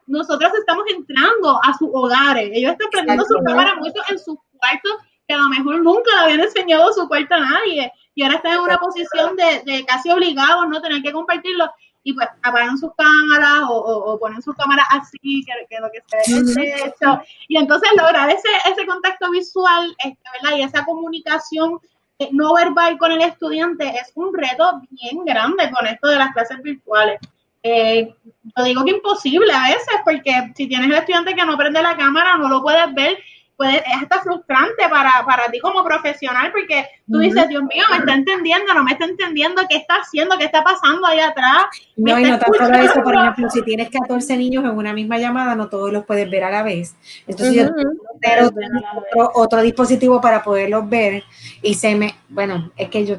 nosotros 0.07 0.51
estamos 0.53 0.85
entrando 0.95 1.59
a 1.63 1.73
sus 1.77 1.89
hogares. 1.93 2.49
Ellos 2.53 2.73
están 2.73 2.89
prendiendo 2.91 3.25
su 3.25 3.35
cámara 3.43 3.75
mucho 3.75 4.01
en 4.07 4.19
sus 4.19 4.37
cuartos, 4.57 4.93
que 5.27 5.33
a 5.33 5.37
lo 5.37 5.49
mejor 5.49 5.81
nunca 5.81 6.11
le 6.11 6.21
habían 6.21 6.39
enseñado 6.41 6.93
su 6.93 7.07
cuarto 7.07 7.33
a 7.35 7.39
nadie. 7.39 7.91
Y 8.13 8.23
ahora 8.23 8.35
están 8.35 8.53
en 8.53 8.59
una 8.59 8.77
posición 8.77 9.35
de, 9.35 9.85
casi 9.85 10.11
obligados, 10.11 10.67
¿no? 10.69 10.81
Tener 10.81 11.01
que 11.01 11.11
compartirlo. 11.11 11.69
Y 12.03 12.13
pues 12.13 12.27
apagan 12.43 12.77
sus 12.77 12.91
cámaras 12.95 13.63
o, 13.67 14.17
ponen 14.19 14.39
sus 14.41 14.55
cámaras 14.55 14.85
así, 14.91 15.43
que, 15.43 15.79
lo 15.79 15.89
que 15.91 16.03
se 16.07 16.43
ve 16.53 16.75
hecho. 16.85 17.19
Y 17.47 17.57
entonces 17.57 17.89
lograr 17.97 18.29
ese, 18.29 18.47
ese 18.71 18.85
contacto 18.85 19.31
visual, 19.31 19.95
este, 20.03 20.21
¿verdad? 20.39 20.57
Y 20.57 20.61
esa 20.61 20.85
comunicación 20.85 21.79
eh, 22.19 22.29
no 22.31 22.53
verbal 22.53 22.99
con 22.99 23.11
el 23.11 23.21
estudiante 23.21 23.87
es 23.87 24.11
un 24.13 24.33
reto 24.33 24.81
bien 24.91 25.25
grande 25.25 25.69
con 25.71 25.87
esto 25.87 26.09
de 26.09 26.17
las 26.17 26.31
clases 26.31 26.61
virtuales. 26.61 27.19
Eh, 27.67 28.13
yo 28.55 28.63
digo 28.63 28.85
que 28.85 28.91
imposible 28.91 29.51
a 29.51 29.63
veces, 29.63 29.95
porque 30.03 30.51
si 30.55 30.67
tienes 30.67 30.87
el 30.87 30.93
estudiante 30.93 31.33
que 31.33 31.45
no 31.45 31.57
prende 31.57 31.81
la 31.81 31.97
cámara, 31.97 32.37
no 32.37 32.47
lo 32.47 32.61
puedes 32.61 32.93
ver, 32.93 33.17
puede, 33.57 33.77
es 33.77 34.03
hasta 34.03 34.21
frustrante 34.21 34.83
para, 34.87 35.25
para 35.25 35.45
ti 35.51 35.59
como 35.59 35.83
profesional, 35.83 36.51
porque 36.51 36.85
tú 37.11 37.17
dices, 37.17 37.49
Dios 37.49 37.63
mío, 37.63 37.83
me 37.89 37.97
está 37.97 38.13
entendiendo, 38.13 38.71
no 38.75 38.83
me 38.83 38.91
está 38.91 39.05
entendiendo 39.05 39.63
qué 39.67 39.77
está 39.77 39.95
haciendo, 39.95 40.37
qué 40.37 40.45
está 40.45 40.63
pasando 40.63 41.07
ahí 41.07 41.19
atrás. 41.19 41.65
No, 41.97 42.19
y 42.19 42.25
no 42.25 42.37
tan 42.37 42.53
solo 42.53 42.77
eso, 42.77 43.01
por 43.01 43.15
ejemplo, 43.15 43.49
si 43.49 43.63
tienes 43.63 43.89
14 43.89 44.37
niños 44.37 44.63
en 44.63 44.77
una 44.77 44.93
misma 44.93 45.17
llamada, 45.17 45.55
no 45.55 45.67
todos 45.67 45.91
los 45.91 46.05
puedes 46.05 46.29
ver 46.29 46.43
a 46.43 46.51
la 46.51 46.61
vez. 46.61 46.95
Entonces, 47.25 47.55
yo 47.55 47.73
tengo 48.21 48.51
otro, 48.95 49.31
otro 49.33 49.61
dispositivo 49.63 50.21
para 50.21 50.43
poderlos 50.43 50.87
ver 50.87 51.23
y 51.63 51.73
se 51.73 51.95
me, 51.95 52.13
bueno, 52.29 52.71
es 52.77 52.89
que 52.89 53.07
yo 53.07 53.17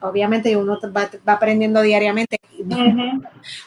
obviamente 0.00 0.56
uno 0.56 0.78
va, 0.96 1.10
aprendiendo 1.26 1.82
diariamente. 1.82 2.38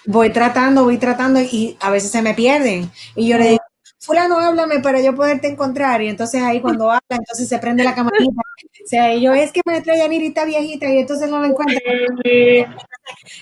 Voy 0.05 0.29
tratando, 0.31 0.83
voy 0.83 0.97
tratando 0.97 1.39
y 1.41 1.77
a 1.79 1.89
veces 1.89 2.11
se 2.11 2.21
me 2.21 2.33
pierden. 2.33 2.89
Y 3.15 3.27
yo 3.27 3.37
le 3.37 3.49
digo, 3.49 3.63
fulano, 3.99 4.39
háblame 4.39 4.79
para 4.79 5.01
yo 5.01 5.15
poderte 5.15 5.47
encontrar. 5.47 6.01
Y 6.01 6.07
entonces 6.07 6.41
ahí 6.41 6.61
cuando 6.61 6.85
habla, 6.85 7.01
entonces 7.09 7.47
se 7.47 7.59
prende 7.59 7.83
la 7.83 7.93
camarita. 7.93 8.31
O 8.31 8.87
sea, 8.87 9.11
ellos 9.11 9.35
es 9.35 9.51
que 9.51 9.61
me 9.65 9.81
trae 9.81 9.97
Yanirita 9.97 10.45
viejita 10.45 10.89
y 10.89 10.99
entonces 10.99 11.29
no 11.29 11.39
me 11.39 11.47
encuentran. 11.47 11.81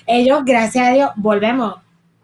Ellos, 0.06 0.44
gracias 0.44 0.88
a 0.88 0.92
Dios, 0.92 1.10
volvemos. 1.16 1.76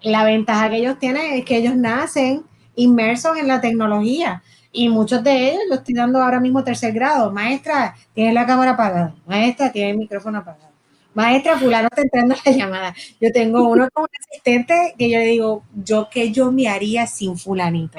La 0.02 0.24
ventaja 0.24 0.70
que 0.70 0.76
ellos 0.76 0.98
tienen 0.98 1.34
es 1.34 1.44
que 1.44 1.56
ellos 1.56 1.76
nacen 1.76 2.42
inmersos 2.74 3.36
en 3.36 3.46
la 3.46 3.60
tecnología. 3.60 4.42
Y 4.72 4.88
muchos 4.88 5.22
de 5.22 5.50
ellos 5.50 5.62
lo 5.68 5.74
estoy 5.76 5.94
dando 5.94 6.20
ahora 6.20 6.40
mismo 6.40 6.64
tercer 6.64 6.92
grado. 6.92 7.30
Maestra, 7.30 7.94
tiene 8.14 8.32
la 8.32 8.46
cámara 8.46 8.72
apagada. 8.72 9.14
Maestra, 9.26 9.70
tiene 9.70 9.90
el 9.90 9.98
micrófono 9.98 10.38
apagado. 10.38 10.72
Maestra, 11.14 11.58
fulano 11.58 11.88
está 11.90 12.02
entrando 12.02 12.34
la 12.44 12.52
llamada. 12.56 12.94
Yo 13.20 13.30
tengo 13.32 13.68
uno 13.68 13.88
como 13.92 14.08
asistente 14.30 14.94
que 14.98 15.10
yo 15.10 15.18
le 15.18 15.26
digo, 15.26 15.62
yo 15.84 16.08
qué 16.10 16.32
yo 16.32 16.50
me 16.50 16.68
haría 16.68 17.06
sin 17.06 17.36
fulanito. 17.36 17.98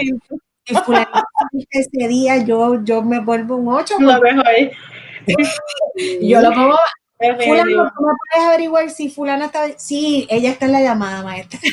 Si 0.65 0.75
fulanito 0.75 1.21
ese 1.69 2.07
día 2.07 2.37
yo, 2.37 2.83
yo 2.83 3.03
me 3.03 3.19
vuelvo 3.19 3.57
un 3.57 3.67
8. 3.67 3.95
Lo 3.99 4.19
mejor. 4.19 4.45
yo 6.21 6.41
lo 6.41 6.51
pongo 6.51 6.75
Fulano, 7.31 7.91
¿cómo 7.95 8.11
puedes 8.31 8.47
averiguar 8.47 8.89
si 8.89 9.09
fulana 9.09 9.45
está? 9.45 9.77
Sí, 9.77 10.27
ella 10.29 10.51
está 10.51 10.65
en 10.65 10.71
la 10.73 10.81
llamada, 10.81 11.23
maestra. 11.23 11.59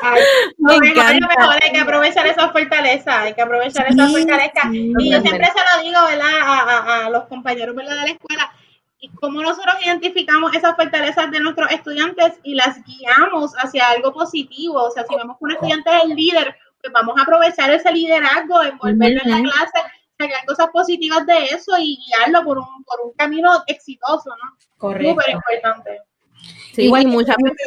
lo 0.58 0.78
mejor, 0.78 1.58
hay 1.62 1.72
que 1.72 1.78
aprovechar 1.78 2.26
esa 2.26 2.50
fortaleza, 2.50 3.22
hay 3.22 3.34
que 3.34 3.42
aprovechar 3.42 3.86
esa 3.88 4.08
fortaleza. 4.08 4.60
Y 4.72 5.10
yo 5.10 5.20
siempre 5.20 5.46
se 5.46 5.76
lo 5.76 5.82
digo, 5.82 5.98
¿verdad? 6.08 6.40
A, 6.42 7.06
a, 7.06 7.10
los 7.10 7.24
compañeros 7.24 7.76
de 7.76 7.84
la 7.84 8.04
escuela, 8.04 8.52
y 8.98 9.08
cómo 9.08 9.40
nosotros 9.40 9.76
identificamos 9.84 10.54
esas 10.54 10.76
fortalezas 10.76 11.30
de 11.30 11.40
nuestros 11.40 11.70
estudiantes 11.72 12.38
y 12.42 12.54
las 12.54 12.84
guiamos 12.84 13.52
hacia 13.54 13.88
algo 13.88 14.12
positivo. 14.12 14.82
O 14.82 14.90
sea, 14.90 15.04
si 15.08 15.16
vemos 15.16 15.38
que 15.38 15.44
un 15.44 15.52
estudiante 15.52 15.90
es 15.96 16.04
el 16.04 16.14
líder, 16.14 16.56
pues 16.80 16.92
vamos 16.92 17.14
a 17.18 17.22
aprovechar 17.22 17.70
ese 17.70 17.90
liderazgo, 17.92 18.62
envolverlo 18.62 19.20
en 19.24 19.30
la 19.30 19.40
clase 19.40 19.80
sacar 20.20 20.44
cosas 20.46 20.68
positivas 20.72 21.26
de 21.26 21.44
eso 21.54 21.72
y 21.78 21.98
guiarlo 22.06 22.44
por 22.44 22.58
un, 22.58 22.84
por 22.84 23.00
un 23.06 23.12
camino 23.12 23.50
exitoso, 23.66 24.30
¿no? 24.30 24.56
Correcto. 24.76 25.10
Súper 25.10 25.34
importante. 25.34 25.98
Sí, 26.72 26.82
Igual 26.82 27.08
muchas 27.08 27.36
veces 27.42 27.66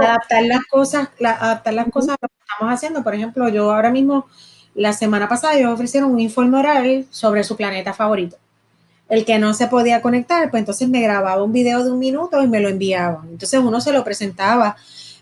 adaptar 0.00 0.44
las 0.44 0.64
cosas, 0.66 1.08
adaptar 1.20 1.74
las 1.74 1.88
cosas 1.88 2.10
a 2.10 2.18
lo 2.22 2.28
que 2.28 2.34
estamos 2.40 2.74
haciendo. 2.74 3.02
Por 3.02 3.14
ejemplo, 3.14 3.48
yo 3.48 3.72
ahora 3.72 3.90
mismo, 3.90 4.26
la 4.74 4.92
semana 4.92 5.28
pasada, 5.28 5.54
ellos 5.54 5.72
ofrecieron 5.72 6.10
un 6.10 6.20
informe 6.20 6.58
oral 6.58 7.06
sobre 7.10 7.44
su 7.44 7.56
planeta 7.56 7.92
favorito. 7.92 8.36
El 9.08 9.24
que 9.24 9.38
no 9.38 9.54
se 9.54 9.66
podía 9.66 10.02
conectar, 10.02 10.50
pues 10.50 10.60
entonces 10.60 10.88
me 10.88 11.00
grababa 11.00 11.42
un 11.42 11.52
video 11.52 11.82
de 11.82 11.90
un 11.90 11.98
minuto 11.98 12.42
y 12.42 12.48
me 12.48 12.60
lo 12.60 12.68
enviaba. 12.68 13.22
Entonces 13.28 13.60
uno 13.60 13.80
se 13.80 13.92
lo 13.92 14.04
presentaba 14.04 14.76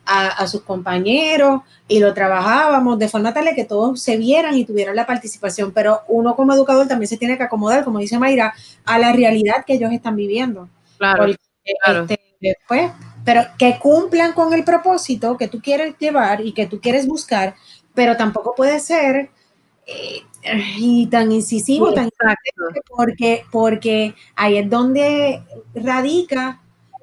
a, 0.09 0.47
sus 0.47 0.63
compañeros 0.63 1.63
y 1.87 2.01
lo 2.01 2.15
trabajábamos 2.15 2.99
de 2.99 3.09
forma 3.09 3.35
tal 3.35 3.55
que 3.55 3.65
todos 3.65 4.01
se 4.01 4.17
vieran 4.17 4.57
y 4.57 4.65
tuvieran 4.65 4.97
la 4.97 5.07
participación. 5.07 5.73
Pero 5.73 6.01
uno 6.09 6.35
como 6.35 6.55
educador 6.55 6.89
también 6.89 7.09
se 7.09 7.19
tiene 7.19 7.37
que 7.37 7.43
acomodar, 7.43 7.85
como 7.85 7.99
dice 7.99 8.19
Mayra, 8.19 8.55
a 8.87 8.99
la 8.99 9.13
realidad 9.13 9.65
que 9.67 9.75
ellos 9.75 9.93
están 9.93 10.17
viviendo. 10.17 10.69
Claro. 10.97 11.27
Este, 11.27 12.21
después, 12.41 12.91
pero 13.25 13.43
que 13.59 13.79
cumplan 13.79 14.33
con 14.33 14.55
el 14.55 14.65
propósito 14.65 15.37
que 15.37 15.49
tú 15.49 15.61
quieres 15.61 15.95
llevar 15.99 16.41
y 16.41 16.53
que 16.53 16.67
tú 16.67 16.81
quieres 16.81 17.07
buscar, 17.07 17.55
pero 17.95 18.17
tampoco 18.17 18.55
puede 18.55 18.81
ser 18.81 19.29
eh, 19.87 20.23
y 20.79 21.07
tan 21.09 21.31
incisivo, 21.33 21.93
tan 21.93 22.09
porque, 22.89 23.45
porque 23.51 24.15
ahí 24.37 24.57
es 24.57 24.71
donde 24.71 25.43
radica 25.75 26.63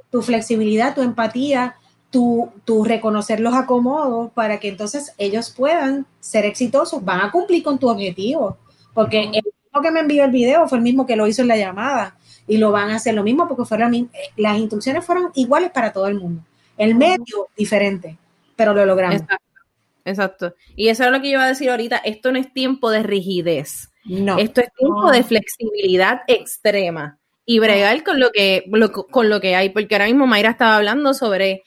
tu 0.09 0.23
flexibilidad, 0.23 0.95
tu 0.95 1.03
empatía, 1.03 1.75
tu, 2.15 2.49
tu, 2.63 2.85
reconocer 2.85 3.41
los 3.41 3.53
acomodos 3.53 4.31
para 4.31 4.57
que 4.57 4.69
entonces 4.69 5.13
ellos 5.17 5.49
puedan 5.49 6.05
ser 6.21 6.45
exitosos, 6.45 7.03
van 7.03 7.19
a 7.19 7.29
cumplir 7.29 7.61
con 7.61 7.77
tu 7.77 7.89
objetivo, 7.89 8.57
porque 8.93 9.23
el 9.23 9.43
mismo 9.43 9.81
que 9.83 9.91
me 9.91 9.99
envió 9.99 10.23
el 10.23 10.31
video 10.31 10.65
fue 10.69 10.77
el 10.77 10.83
mismo 10.85 11.05
que 11.05 11.17
lo 11.17 11.27
hizo 11.27 11.41
en 11.41 11.49
la 11.49 11.57
llamada 11.57 12.15
y 12.47 12.57
lo 12.57 12.71
van 12.71 12.89
a 12.89 12.95
hacer 12.95 13.15
lo 13.15 13.23
mismo 13.23 13.49
porque 13.49 13.65
fueron 13.65 13.93
eh, 13.93 14.07
las 14.37 14.57
instrucciones 14.57 15.03
fueron 15.03 15.29
iguales 15.35 15.71
para 15.71 15.91
todo 15.91 16.07
el 16.07 16.15
mundo. 16.15 16.41
El 16.77 16.95
medio 16.95 17.49
diferente, 17.57 18.17
pero 18.55 18.73
lo 18.73 18.85
logramos. 18.85 19.21
Exacto. 20.05 20.55
Y 20.73 20.87
eso 20.87 21.03
es 21.03 21.11
lo 21.11 21.19
que 21.19 21.31
yo 21.31 21.33
iba 21.33 21.43
a 21.43 21.49
decir 21.49 21.69
ahorita. 21.69 21.97
Esto 21.97 22.31
no 22.31 22.39
es 22.39 22.53
tiempo 22.53 22.91
de 22.91 23.03
rigidez. 23.03 23.89
No. 24.05 24.37
Esto 24.37 24.61
es 24.61 24.69
tiempo 24.73 25.11
de 25.11 25.21
flexibilidad 25.21 26.21
extrema 26.27 27.17
y 27.45 27.59
bregar 27.59 28.03
con 28.05 28.21
lo 28.21 28.31
que 28.31 28.63
con 29.11 29.29
lo 29.29 29.41
que 29.41 29.57
hay, 29.57 29.69
porque 29.69 29.95
ahora 29.95 30.05
mismo 30.05 30.27
Mayra 30.27 30.51
estaba 30.51 30.77
hablando 30.77 31.13
sobre 31.13 31.63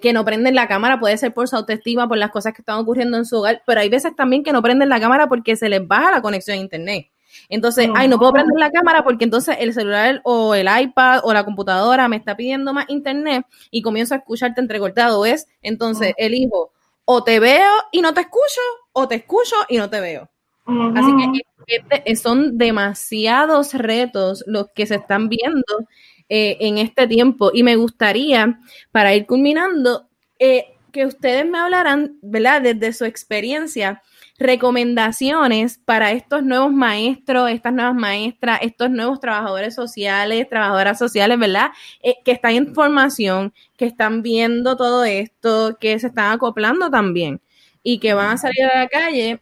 que 0.00 0.12
no 0.12 0.24
prenden 0.24 0.54
la 0.54 0.68
cámara, 0.68 1.00
puede 1.00 1.16
ser 1.18 1.34
por 1.34 1.48
su 1.48 1.56
autoestima, 1.56 2.08
por 2.08 2.18
las 2.18 2.30
cosas 2.30 2.54
que 2.54 2.62
están 2.62 2.78
ocurriendo 2.78 3.16
en 3.16 3.24
su 3.24 3.38
hogar, 3.38 3.62
pero 3.66 3.80
hay 3.80 3.88
veces 3.88 4.14
también 4.14 4.44
que 4.44 4.52
no 4.52 4.62
prenden 4.62 4.88
la 4.88 5.00
cámara 5.00 5.28
porque 5.28 5.56
se 5.56 5.68
les 5.68 5.86
baja 5.86 6.10
la 6.10 6.22
conexión 6.22 6.58
a 6.58 6.60
internet. 6.60 7.08
Entonces, 7.48 7.88
ay, 7.94 8.08
no 8.08 8.18
puedo 8.18 8.32
prender 8.32 8.58
la 8.58 8.70
cámara 8.70 9.04
porque 9.04 9.24
entonces 9.24 9.56
el 9.58 9.72
celular 9.72 10.20
o 10.24 10.54
el 10.54 10.68
iPad 10.80 11.20
o 11.24 11.32
la 11.32 11.44
computadora 11.44 12.08
me 12.08 12.16
está 12.16 12.36
pidiendo 12.36 12.72
más 12.72 12.86
internet 12.88 13.46
y 13.70 13.82
comienzo 13.82 14.14
a 14.14 14.18
escucharte 14.18 14.60
entrecortado. 14.60 15.24
Es 15.24 15.48
entonces 15.62 16.14
elijo 16.18 16.72
o 17.04 17.24
te 17.24 17.40
veo 17.40 17.70
y 17.90 18.00
no 18.02 18.14
te 18.14 18.20
escucho 18.20 18.60
o 18.92 19.08
te 19.08 19.16
escucho 19.16 19.56
y 19.68 19.78
no 19.78 19.88
te 19.90 20.00
veo. 20.00 20.28
Así 20.64 21.12
que 21.16 21.42
este, 21.66 22.16
son 22.16 22.56
demasiados 22.56 23.74
retos 23.74 24.44
los 24.46 24.70
que 24.74 24.86
se 24.86 24.96
están 24.96 25.28
viendo 25.28 25.88
eh, 26.34 26.56
en 26.60 26.78
este 26.78 27.06
tiempo 27.06 27.50
y 27.52 27.62
me 27.62 27.76
gustaría, 27.76 28.58
para 28.90 29.14
ir 29.14 29.26
culminando, 29.26 30.08
eh, 30.38 30.64
que 30.90 31.04
ustedes 31.04 31.44
me 31.44 31.58
hablaran, 31.58 32.16
¿verdad? 32.22 32.62
Desde 32.62 32.94
su 32.94 33.04
experiencia, 33.04 34.02
recomendaciones 34.38 35.78
para 35.84 36.12
estos 36.12 36.42
nuevos 36.42 36.72
maestros, 36.72 37.50
estas 37.50 37.74
nuevas 37.74 37.94
maestras, 37.94 38.60
estos 38.62 38.88
nuevos 38.88 39.20
trabajadores 39.20 39.74
sociales, 39.74 40.48
trabajadoras 40.48 40.98
sociales, 40.98 41.38
¿verdad? 41.38 41.70
Eh, 42.02 42.14
que 42.24 42.32
están 42.32 42.52
en 42.52 42.74
formación, 42.74 43.52
que 43.76 43.84
están 43.84 44.22
viendo 44.22 44.74
todo 44.74 45.04
esto, 45.04 45.76
que 45.78 45.98
se 45.98 46.06
están 46.06 46.32
acoplando 46.32 46.88
también 46.88 47.42
y 47.82 47.98
que 47.98 48.14
van 48.14 48.30
a 48.30 48.38
salir 48.38 48.64
a 48.64 48.78
la 48.78 48.88
calle 48.88 49.38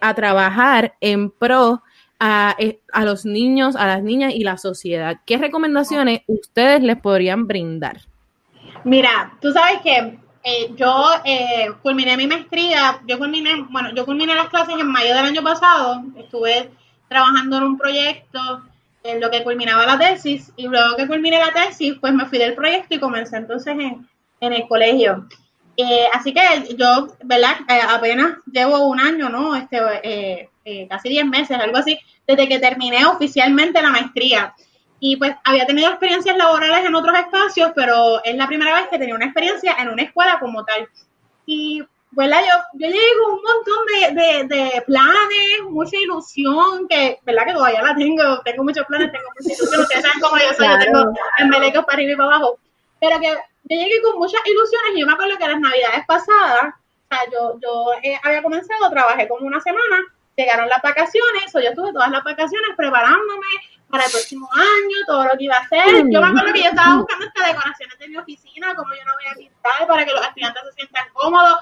a 0.00 0.14
trabajar 0.14 0.94
en 1.00 1.30
pro 1.30 1.82
a, 2.18 2.54
eh, 2.58 2.80
a, 2.92 3.04
los 3.04 3.24
niños, 3.24 3.76
a 3.76 3.86
las 3.86 4.02
niñas 4.02 4.32
y 4.34 4.44
la 4.44 4.56
sociedad. 4.58 5.16
¿Qué 5.26 5.38
recomendaciones 5.38 6.22
ustedes 6.26 6.82
les 6.82 6.96
podrían 6.96 7.46
brindar? 7.46 8.00
Mira, 8.84 9.36
tú 9.40 9.52
sabes 9.52 9.80
que 9.82 10.18
eh, 10.48 10.70
yo 10.76 11.04
eh, 11.24 11.72
culminé 11.82 12.16
mi 12.16 12.28
maestría, 12.28 13.00
yo 13.04 13.18
culminé, 13.18 13.66
bueno, 13.68 13.90
yo 13.92 14.04
culminé 14.06 14.32
las 14.32 14.48
clases 14.48 14.76
en 14.78 14.86
mayo 14.86 15.08
del 15.08 15.24
año 15.24 15.42
pasado, 15.42 16.04
estuve 16.16 16.70
trabajando 17.08 17.56
en 17.56 17.62
un 17.64 17.76
proyecto 17.76 18.62
en 19.02 19.20
lo 19.20 19.28
que 19.28 19.42
culminaba 19.42 19.84
la 19.86 19.98
tesis 19.98 20.52
y 20.56 20.68
luego 20.68 20.96
que 20.96 21.08
culminé 21.08 21.40
la 21.40 21.52
tesis, 21.52 21.96
pues 22.00 22.12
me 22.12 22.26
fui 22.26 22.38
del 22.38 22.54
proyecto 22.54 22.94
y 22.94 23.00
comencé 23.00 23.36
entonces 23.36 23.76
en, 23.76 24.06
el 24.40 24.68
colegio. 24.68 25.26
Eh, 25.76 26.06
así 26.14 26.32
que 26.32 26.76
yo, 26.76 27.08
¿verdad? 27.24 27.56
apenas 27.90 28.38
llevo 28.50 28.86
un 28.86 29.00
año, 29.00 29.28
¿no? 29.28 29.56
Este, 29.56 30.48
casi 30.88 31.08
10 31.08 31.26
meses, 31.26 31.58
algo 31.58 31.78
así, 31.78 31.98
desde 32.26 32.48
que 32.48 32.58
terminé 32.58 33.04
oficialmente 33.06 33.82
la 33.82 33.90
maestría. 33.90 34.54
Y 34.98 35.16
pues 35.16 35.34
había 35.44 35.66
tenido 35.66 35.88
experiencias 35.90 36.36
laborales 36.36 36.84
en 36.84 36.94
otros 36.94 37.16
espacios, 37.18 37.72
pero 37.74 38.22
es 38.24 38.34
la 38.34 38.46
primera 38.46 38.74
vez 38.74 38.88
que 38.88 38.98
tenía 38.98 39.14
una 39.14 39.26
experiencia 39.26 39.76
en 39.78 39.90
una 39.90 40.02
escuela 40.02 40.38
como 40.40 40.64
tal. 40.64 40.88
Y 41.44 41.82
¿verdad? 42.16 42.40
Yo, 42.40 42.78
yo 42.80 42.88
llegué 42.88 43.08
con 43.22 43.34
un 43.34 43.42
montón 43.42 44.16
de, 44.48 44.56
de, 44.56 44.82
planes, 44.82 45.62
mucha 45.68 45.96
ilusión, 45.98 46.88
que, 46.88 47.20
¿verdad? 47.24 47.44
Que 47.46 47.52
todavía 47.52 47.82
la 47.82 47.94
tengo, 47.94 48.40
tengo 48.42 48.64
muchos 48.64 48.86
planes, 48.86 49.12
tengo 49.12 49.28
muchas 49.38 49.58
ilusiones, 49.58 49.80
ustedes 49.80 50.02
saben 50.02 50.20
cómo 50.20 50.36
yo 50.38 50.54
soy, 50.56 50.66
yo 50.66 50.78
tengo 50.78 51.12
embelecos 51.38 51.84
para 51.84 51.96
arriba 51.96 52.12
y 52.12 52.16
para 52.16 52.36
abajo, 52.36 52.58
pero 53.00 53.20
que 53.20 53.28
yo 53.28 53.76
llegué 53.76 54.02
con 54.02 54.18
muchas 54.18 54.40
ilusiones 54.46 54.92
y 54.94 55.00
yo 55.00 55.06
me 55.06 55.12
acuerdo 55.12 55.36
que 55.36 55.46
las 55.46 55.60
navidades 55.60 56.06
pasadas, 56.06 56.62
o 56.62 57.08
sea, 57.08 57.20
yo, 57.30 57.58
yo 57.60 57.92
eh, 58.02 58.18
había 58.22 58.42
comenzado, 58.42 58.90
trabajé 58.90 59.28
como 59.28 59.46
una 59.46 59.60
semana, 59.60 60.02
llegaron 60.36 60.68
las 60.68 60.82
vacaciones, 60.82 61.54
o 61.54 61.60
yo 61.60 61.70
estuve 61.70 61.92
todas 61.92 62.10
las 62.10 62.22
vacaciones 62.22 62.70
preparándome, 62.76 63.46
para 63.88 64.04
el 64.04 64.10
próximo 64.10 64.48
año, 64.52 64.96
todo 65.06 65.24
lo 65.24 65.30
que 65.38 65.44
iba 65.44 65.56
a 65.56 65.60
hacer. 65.60 66.04
Yo 66.10 66.20
me 66.20 66.26
acuerdo 66.26 66.52
que 66.52 66.62
yo 66.62 66.70
estaba 66.70 66.96
buscando 66.96 67.26
decoraciones 67.26 67.98
de 67.98 68.08
mi 68.08 68.16
oficina, 68.16 68.74
como 68.74 68.92
yo 68.94 69.04
no 69.04 69.14
voy 69.14 69.26
a 69.30 69.34
pintar 69.34 69.86
para 69.86 70.04
que 70.04 70.12
los 70.12 70.26
estudiantes 70.26 70.62
se 70.64 70.72
sientan 70.72 71.08
cómodos. 71.12 71.60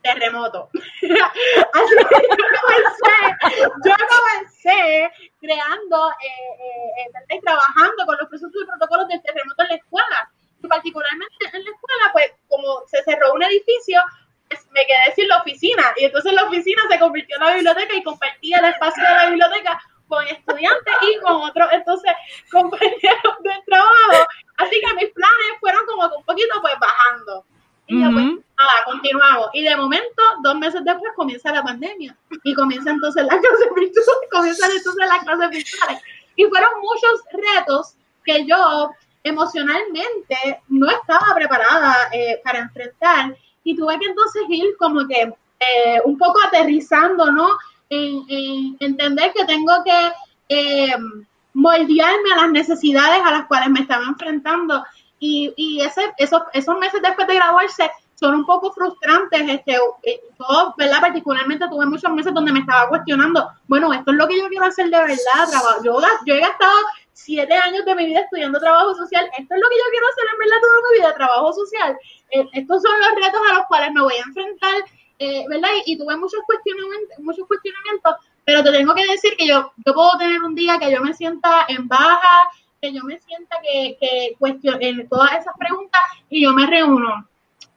Terremoto. 0.00 0.70
Así 0.72 1.10
que 1.10 2.28
yo 2.30 2.46
comencé, 2.62 3.66
yo 3.84 3.94
comencé 4.06 5.10
creando, 5.40 6.10
eh, 6.10 7.04
eh, 7.04 7.24
eh 7.30 7.40
trabajando 7.42 8.06
con 8.06 8.16
los 8.16 8.28
procesos 8.28 8.62
y 8.62 8.66
protocolos 8.66 9.08
del 9.08 9.20
terremoto 9.22 9.62
en 9.64 9.68
la 9.68 9.74
escuela. 9.74 10.30
Y 10.62 10.68
particularmente 10.68 11.34
en 11.52 11.64
la 11.64 11.70
escuela, 11.70 12.10
pues 12.12 12.32
como 12.48 12.86
se 12.86 13.02
cerró 13.02 13.34
un 13.34 13.42
edificio, 13.42 14.00
me 14.70 14.86
quedé 14.86 15.14
sin 15.14 15.28
la 15.28 15.38
oficina. 15.38 15.92
Y 15.96 16.04
entonces 16.04 16.32
la 16.32 16.44
oficina 16.44 16.82
se 16.90 16.98
convirtió 16.98 17.36
en 17.36 17.44
la 17.44 17.54
biblioteca 17.54 17.94
y 17.94 18.02
compartía 18.02 18.58
el 18.58 18.64
espacio 18.66 19.02
de 19.02 19.10
la 19.10 19.26
biblioteca 19.30 19.80
con 20.08 20.26
estudiantes 20.26 20.94
y 21.02 21.20
con 21.20 21.42
otros, 21.42 21.68
entonces, 21.70 22.12
compañeros 22.50 23.34
del 23.42 23.64
trabajo. 23.66 24.26
Así 24.56 24.80
que 24.80 24.94
mis 24.94 25.12
planes 25.12 25.60
fueron 25.60 25.86
como 25.86 26.08
que 26.08 26.16
un 26.16 26.24
poquito 26.24 26.60
pues 26.60 26.74
bajando. 26.80 27.44
Y 27.86 28.00
ya 28.00 28.10
pues, 28.10 28.24
nada, 28.24 28.84
continuamos. 28.84 29.48
Y 29.54 29.62
de 29.62 29.74
momento, 29.74 30.22
dos 30.42 30.56
meses 30.56 30.82
después, 30.84 31.10
comienza 31.16 31.52
la 31.52 31.62
pandemia. 31.62 32.14
Y 32.44 32.54
comienza 32.54 32.90
entonces 32.90 33.24
las 33.24 33.36
clases 33.40 33.68
virtuales, 33.74 34.28
comienzan 34.30 34.70
entonces 34.72 35.08
las 35.08 35.24
clases 35.24 35.50
virtuales. 35.50 36.02
Y 36.36 36.44
fueron 36.44 36.70
muchos 36.80 37.22
retos 37.32 37.94
que 38.24 38.44
yo 38.44 38.90
emocionalmente 39.24 40.62
no 40.68 40.90
estaba 40.90 41.34
preparada 41.34 41.96
eh, 42.12 42.40
para 42.44 42.58
enfrentar. 42.60 43.34
Y 43.68 43.76
tuve 43.76 43.98
que 43.98 44.06
entonces 44.06 44.42
ir 44.48 44.76
como 44.78 45.06
que 45.06 45.22
eh, 45.22 46.00
un 46.06 46.16
poco 46.16 46.38
aterrizando, 46.46 47.30
¿no? 47.30 47.48
en, 47.90 48.76
entender 48.80 49.32
que 49.34 49.44
tengo 49.44 49.72
que 49.84 50.12
eh, 50.48 50.96
moldearme 51.54 52.32
a 52.32 52.42
las 52.42 52.50
necesidades 52.50 53.20
a 53.22 53.30
las 53.30 53.46
cuales 53.46 53.70
me 53.70 53.80
estaba 53.80 54.04
enfrentando. 54.04 54.84
Y, 55.20 55.52
y 55.56 55.80
ese, 55.80 56.00
esos, 56.16 56.42
esos 56.52 56.78
meses 56.78 57.02
después 57.02 57.26
de 57.26 57.34
graduarse 57.34 57.90
son 58.14 58.36
un 58.36 58.46
poco 58.46 58.72
frustrantes. 58.72 59.42
Este, 59.48 59.74
eh, 60.02 60.20
yo, 60.38 60.74
¿verdad? 60.76 61.00
Particularmente 61.00 61.68
tuve 61.68 61.86
muchos 61.86 62.12
meses 62.12 62.32
donde 62.32 62.52
me 62.52 62.60
estaba 62.60 62.88
cuestionando, 62.88 63.50
bueno, 63.66 63.92
esto 63.92 64.12
es 64.12 64.16
lo 64.16 64.28
que 64.28 64.38
yo 64.38 64.48
quiero 64.48 64.66
hacer 64.66 64.86
de 64.86 64.98
verdad. 64.98 65.48
Trabajo. 65.50 65.82
Yo, 65.84 66.00
yo 66.24 66.34
he 66.34 66.40
gastado 66.40 66.72
siete 67.18 67.54
años 67.54 67.84
de 67.84 67.94
mi 67.94 68.06
vida 68.06 68.20
estudiando 68.20 68.60
trabajo 68.60 68.94
social. 68.94 69.24
Esto 69.36 69.54
es 69.54 69.60
lo 69.60 69.68
que 69.68 69.76
yo 69.76 69.90
quiero 69.90 70.06
hacer 70.08 70.24
en 70.32 70.38
verdad 70.38 70.60
toda 70.60 70.76
mi 70.82 70.98
vida, 70.98 71.14
trabajo 71.14 71.52
social. 71.52 71.98
Eh, 72.30 72.44
estos 72.52 72.82
son 72.82 73.00
los 73.00 73.24
retos 73.24 73.40
a 73.50 73.54
los 73.54 73.66
cuales 73.66 73.92
me 73.92 74.02
voy 74.02 74.14
a 74.14 74.22
enfrentar 74.22 74.84
eh, 75.18 75.44
¿verdad? 75.48 75.68
Y, 75.84 75.98
tuve 75.98 76.16
muchos 76.16 76.40
cuestionamientos, 76.46 77.18
muchos 77.18 77.46
cuestionamientos, 77.48 78.14
pero 78.44 78.62
te 78.62 78.70
tengo 78.70 78.94
que 78.94 79.06
decir 79.06 79.34
que 79.36 79.48
yo, 79.48 79.72
yo 79.84 79.94
puedo 79.94 80.16
tener 80.16 80.40
un 80.42 80.54
día 80.54 80.78
que 80.78 80.92
yo 80.92 81.02
me 81.02 81.12
sienta 81.12 81.66
en 81.66 81.88
baja, 81.88 82.48
que 82.80 82.92
yo 82.92 83.02
me 83.02 83.18
sienta 83.18 83.56
que, 83.60 83.96
que 84.00 84.36
cuestioné 84.38 85.06
todas 85.10 85.32
esas 85.32 85.54
preguntas 85.58 86.00
y 86.30 86.44
yo 86.44 86.52
me 86.52 86.66
reúno 86.66 87.28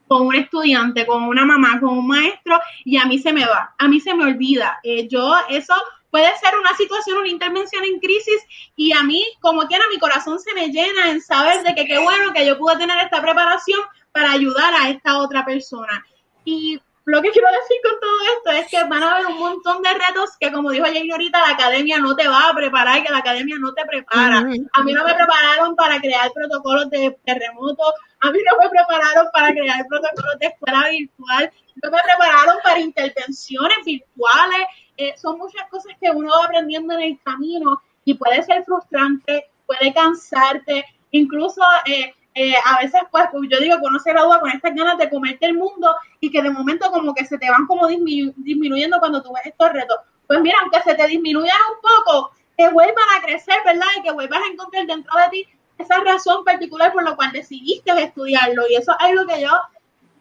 con 0.08 0.28
un 0.28 0.36
estudiante, 0.36 1.06
con 1.08 1.24
una 1.24 1.44
mamá, 1.44 1.80
con 1.80 1.98
un 1.98 2.08
maestro 2.08 2.60
y 2.86 2.98
a 2.98 3.06
mí 3.06 3.18
se 3.18 3.34
me 3.34 3.46
va, 3.46 3.74
a 3.78 3.88
mí 3.88 4.00
se 4.00 4.14
me 4.14 4.26
olvida. 4.26 4.80
Eh, 4.84 5.08
yo, 5.08 5.34
eso 5.50 5.74
puede 6.12 6.38
ser 6.38 6.58
una 6.60 6.76
situación, 6.76 7.18
una 7.18 7.30
intervención 7.30 7.84
en 7.84 8.00
crisis 8.00 8.44
y 8.76 8.94
a 8.94 9.02
mí, 9.02 9.26
como 9.40 9.66
quiera, 9.68 9.86
mi 9.90 9.98
corazón 9.98 10.40
se 10.40 10.54
me 10.54 10.68
llena 10.68 11.10
en 11.10 11.22
saber 11.22 11.64
de 11.64 11.74
que 11.74 11.86
qué 11.86 11.98
bueno 11.98 12.34
que 12.34 12.46
yo 12.46 12.58
pude 12.58 12.78
tener 12.78 12.98
esta 13.00 13.22
preparación 13.22 13.80
para 14.12 14.32
ayudar 14.32 14.74
a 14.74 14.90
esta 14.90 15.18
otra 15.20 15.46
persona. 15.46 16.06
Y 16.44 16.80
lo 17.06 17.22
que 17.22 17.32
quiero 17.32 17.48
decir 17.48 17.78
con 17.84 18.00
todo 18.00 18.16
esto 18.38 18.52
es 18.52 18.68
que 18.70 18.88
van 18.88 19.02
a 19.02 19.16
haber 19.16 19.26
un 19.28 19.40
montón 19.40 19.82
de 19.82 19.90
retos 19.92 20.38
que, 20.40 20.52
como 20.52 20.70
dijo 20.70 20.86
Jane 20.86 21.12
ahorita, 21.12 21.40
la 21.40 21.54
academia 21.56 21.98
no 21.98 22.16
te 22.16 22.28
va 22.28 22.50
a 22.50 22.54
preparar, 22.54 23.04
que 23.04 23.12
la 23.12 23.18
academia 23.18 23.56
no 23.60 23.74
te 23.74 23.86
prepara. 23.86 24.38
A 24.38 24.84
mí 24.84 24.94
no 24.94 25.04
me 25.04 25.14
prepararon 25.14 25.76
para 25.76 26.00
crear 26.00 26.32
protocolos 26.32 26.90
de 26.92 27.18
terremoto, 27.26 27.84
a 28.20 28.32
mí 28.32 28.40
no 28.46 28.56
me 28.62 28.70
prepararon 28.70 29.30
para 29.34 29.52
crear 29.52 29.84
protocolos 29.88 30.38
de 30.40 30.48
escuela 30.48 30.90
virtual, 30.90 31.52
no 31.82 31.92
me 31.92 31.98
prepararon 32.04 32.58
para 32.64 32.80
intervenciones 32.80 33.78
virtuales. 33.84 34.68
Eh, 35.02 35.16
son 35.18 35.40
muchas 35.40 35.68
cosas 35.70 35.94
que 36.00 36.12
uno 36.12 36.30
va 36.30 36.46
aprendiendo 36.46 36.94
en 36.94 37.02
el 37.02 37.20
camino 37.24 37.82
y 38.06 38.14
puede 38.14 38.44
ser 38.44 38.64
frustrante, 38.64 39.50
puede 39.66 39.94
cansarte, 39.94 40.86
incluso... 41.12 41.62
Eh, 41.86 42.14
eh, 42.34 42.54
a 42.64 42.80
veces 42.80 43.02
pues, 43.12 43.26
pues, 43.30 43.50
yo 43.52 43.60
digo 43.60 43.76
que 43.76 43.88
uno 43.88 44.40
con 44.40 44.52
estas 44.52 44.74
ganas 44.74 44.98
de 44.98 45.10
comerte 45.10 45.48
el 45.48 45.58
mundo 45.58 45.94
y 46.22 46.32
que 46.32 46.42
de 46.42 46.50
momento 46.50 46.90
como 46.90 47.14
que 47.14 47.26
se 47.26 47.38
te 47.38 47.50
van 47.50 47.68
como 47.68 47.88
disminuyendo 47.88 49.00
cuando 49.02 49.22
tú 49.22 49.34
ves 49.34 49.48
estos 49.48 49.74
retos. 49.74 49.98
Pues 50.28 50.40
mira, 50.40 50.56
aunque 50.62 50.80
se 50.82 50.96
te 50.96 51.08
disminuyan 51.08 51.58
un 51.76 51.82
poco, 51.82 52.32
que 52.58 52.70
vuelvan 52.70 53.10
a 53.18 53.22
crecer, 53.22 53.58
¿verdad? 53.66 53.88
Y 53.98 54.04
que 54.04 54.14
vuelvas 54.14 54.40
a 54.40 54.50
encontrar 54.50 54.86
dentro 54.86 55.12
de 55.20 55.30
ti 55.30 55.48
esa 55.78 56.00
razón 56.06 56.46
particular 56.46 56.94
por 56.94 57.04
la 57.04 57.18
cual 57.18 57.34
decidiste 57.34 57.92
estudiarlo. 58.02 58.64
Y 58.70 58.76
eso 58.76 58.94
es 58.94 58.98
algo 59.00 59.28
que 59.28 59.42
yo, 59.42 59.52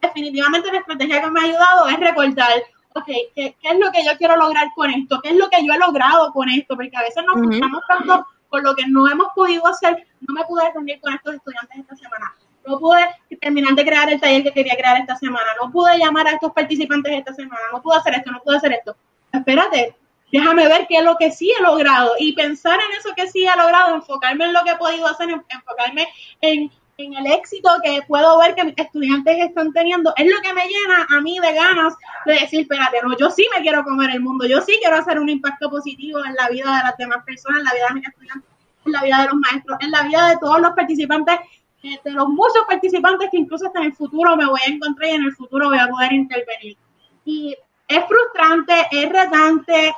definitivamente 0.01 0.69
la 0.69 0.79
estrategia 0.79 1.21
que 1.21 1.31
me 1.31 1.39
ha 1.39 1.43
ayudado 1.43 1.87
es 1.87 1.97
recordar, 1.97 2.61
ok, 2.93 3.05
¿qué, 3.35 3.55
es 3.61 3.79
lo 3.79 3.91
que 3.91 4.03
yo 4.03 4.11
quiero 4.17 4.35
lograr 4.35 4.67
con 4.75 4.89
esto? 4.89 5.19
¿Qué 5.21 5.29
es 5.29 5.35
lo 5.35 5.49
que 5.49 5.65
yo 5.65 5.73
he 5.73 5.77
logrado 5.77 6.31
con 6.31 6.49
esto? 6.49 6.75
Porque 6.75 6.95
a 6.95 7.01
veces 7.01 7.23
nos 7.25 7.37
frustramos 7.37 7.81
tanto 7.87 8.27
por 8.49 8.63
lo 8.63 8.75
que 8.75 8.85
no 8.87 9.09
hemos 9.09 9.27
podido 9.33 9.65
hacer, 9.67 10.05
no 10.19 10.33
me 10.33 10.43
pude 10.45 10.69
reunir 10.71 10.99
con 10.99 11.13
estos 11.13 11.35
estudiantes 11.35 11.79
esta 11.79 11.95
semana, 11.95 12.35
no 12.67 12.79
pude 12.79 12.99
terminar 13.39 13.73
de 13.75 13.85
crear 13.85 14.11
el 14.11 14.19
taller 14.19 14.43
que 14.43 14.51
quería 14.51 14.75
crear 14.75 14.97
esta 14.97 15.15
semana, 15.15 15.47
no 15.61 15.71
pude 15.71 15.97
llamar 15.97 16.27
a 16.27 16.31
estos 16.31 16.51
participantes 16.51 17.13
esta 17.13 17.33
semana, 17.33 17.61
no 17.71 17.81
pude 17.81 17.97
hacer 17.97 18.15
esto, 18.15 18.31
no 18.31 18.41
pude 18.41 18.57
hacer 18.57 18.73
esto. 18.73 18.95
Espérate, 19.31 19.95
déjame 20.31 20.67
ver 20.67 20.85
qué 20.87 20.97
es 20.97 21.03
lo 21.03 21.15
que 21.17 21.31
sí 21.31 21.51
he 21.57 21.63
logrado 21.63 22.15
y 22.19 22.33
pensar 22.33 22.77
en 22.79 22.97
eso 22.97 23.15
que 23.15 23.29
sí 23.29 23.45
he 23.45 23.55
logrado, 23.55 23.95
enfocarme 23.95 24.45
en 24.45 24.53
lo 24.53 24.63
que 24.63 24.71
he 24.71 24.77
podido 24.77 25.07
hacer, 25.07 25.29
enfocarme 25.29 26.07
en, 26.41 26.69
en 27.05 27.13
el 27.13 27.27
éxito 27.27 27.69
que 27.83 28.01
puedo 28.07 28.39
ver 28.39 28.55
que 28.55 28.63
mis 28.63 28.77
estudiantes 28.77 29.37
están 29.39 29.71
teniendo, 29.73 30.13
es 30.17 30.25
lo 30.25 30.41
que 30.41 30.53
me 30.53 30.65
llena 30.65 31.07
a 31.09 31.21
mí 31.21 31.39
de 31.39 31.53
ganas 31.53 31.95
de 32.25 32.33
decir, 32.33 32.61
espérate, 32.61 32.97
no, 33.03 33.17
yo 33.17 33.29
sí 33.29 33.47
me 33.55 33.61
quiero 33.61 33.83
comer 33.83 34.11
el 34.11 34.21
mundo, 34.21 34.45
yo 34.45 34.61
sí 34.61 34.77
quiero 34.79 34.97
hacer 34.97 35.19
un 35.19 35.29
impacto 35.29 35.69
positivo 35.69 36.19
en 36.25 36.35
la 36.35 36.49
vida 36.49 36.77
de 36.77 36.83
las 36.83 36.97
demás 36.97 37.23
personas, 37.25 37.59
en 37.59 37.65
la 37.65 37.73
vida 37.73 37.85
de 37.89 37.93
mis 37.95 38.07
estudiantes, 38.07 38.49
en 38.85 38.91
la 38.91 39.03
vida 39.03 39.17
de 39.19 39.25
los 39.25 39.35
maestros, 39.35 39.77
en 39.81 39.91
la 39.91 40.03
vida 40.03 40.29
de 40.29 40.37
todos 40.37 40.61
los 40.61 40.71
participantes, 40.71 41.39
eh, 41.83 41.99
de 42.03 42.11
los 42.11 42.27
muchos 42.27 42.63
participantes 42.67 43.29
que 43.31 43.37
incluso 43.37 43.67
hasta 43.67 43.79
en 43.79 43.85
el 43.87 43.93
futuro 43.93 44.35
me 44.35 44.45
voy 44.45 44.59
a 44.65 44.69
encontrar 44.69 45.09
y 45.09 45.13
en 45.13 45.23
el 45.23 45.35
futuro 45.35 45.69
voy 45.69 45.79
a 45.79 45.87
poder 45.87 46.13
intervenir. 46.13 46.77
Y 47.25 47.55
es 47.87 48.05
frustrante, 48.05 48.73
es 48.91 49.09
retante, 49.09 49.93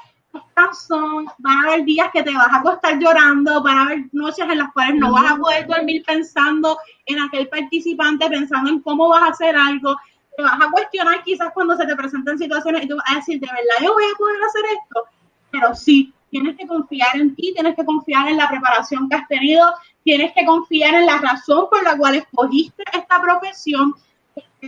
son, 0.73 1.25
van 1.37 1.57
a 1.57 1.67
haber 1.67 1.85
días 1.85 2.09
que 2.11 2.23
te 2.23 2.33
vas 2.33 2.47
a 2.51 2.57
acostar 2.57 2.99
llorando, 2.99 3.61
van 3.61 3.77
a 3.77 3.81
haber 3.83 4.03
noches 4.11 4.45
en 4.49 4.57
las 4.57 4.71
cuales 4.73 4.95
no 4.95 5.11
vas 5.11 5.31
a 5.31 5.37
poder 5.37 5.67
dormir 5.67 6.03
pensando 6.05 6.77
en 7.05 7.19
aquel 7.19 7.47
participante, 7.47 8.29
pensando 8.29 8.69
en 8.69 8.79
cómo 8.81 9.09
vas 9.09 9.23
a 9.23 9.27
hacer 9.27 9.55
algo, 9.55 9.95
te 10.35 10.43
vas 10.43 10.59
a 10.59 10.71
cuestionar 10.71 11.23
quizás 11.23 11.51
cuando 11.53 11.77
se 11.77 11.85
te 11.85 11.95
presentan 11.95 12.37
situaciones 12.37 12.83
y 12.83 12.87
tú 12.87 12.97
vas 12.97 13.11
a 13.11 13.15
decir, 13.15 13.39
de 13.39 13.47
verdad 13.47 13.85
yo 13.85 13.93
voy 13.93 14.03
a 14.03 14.17
poder 14.17 14.43
hacer 14.43 14.63
esto, 14.65 15.03
pero 15.51 15.75
sí, 15.75 16.13
tienes 16.29 16.57
que 16.57 16.65
confiar 16.65 17.15
en 17.15 17.35
ti, 17.35 17.53
tienes 17.53 17.75
que 17.75 17.85
confiar 17.85 18.27
en 18.27 18.37
la 18.37 18.49
preparación 18.49 19.07
que 19.07 19.15
has 19.15 19.27
tenido, 19.27 19.71
tienes 20.03 20.33
que 20.33 20.45
confiar 20.45 20.95
en 20.95 21.05
la 21.05 21.19
razón 21.19 21.67
por 21.69 21.83
la 21.83 21.95
cual 21.95 22.15
escogiste 22.15 22.83
esta 22.91 23.21
profesión, 23.21 23.93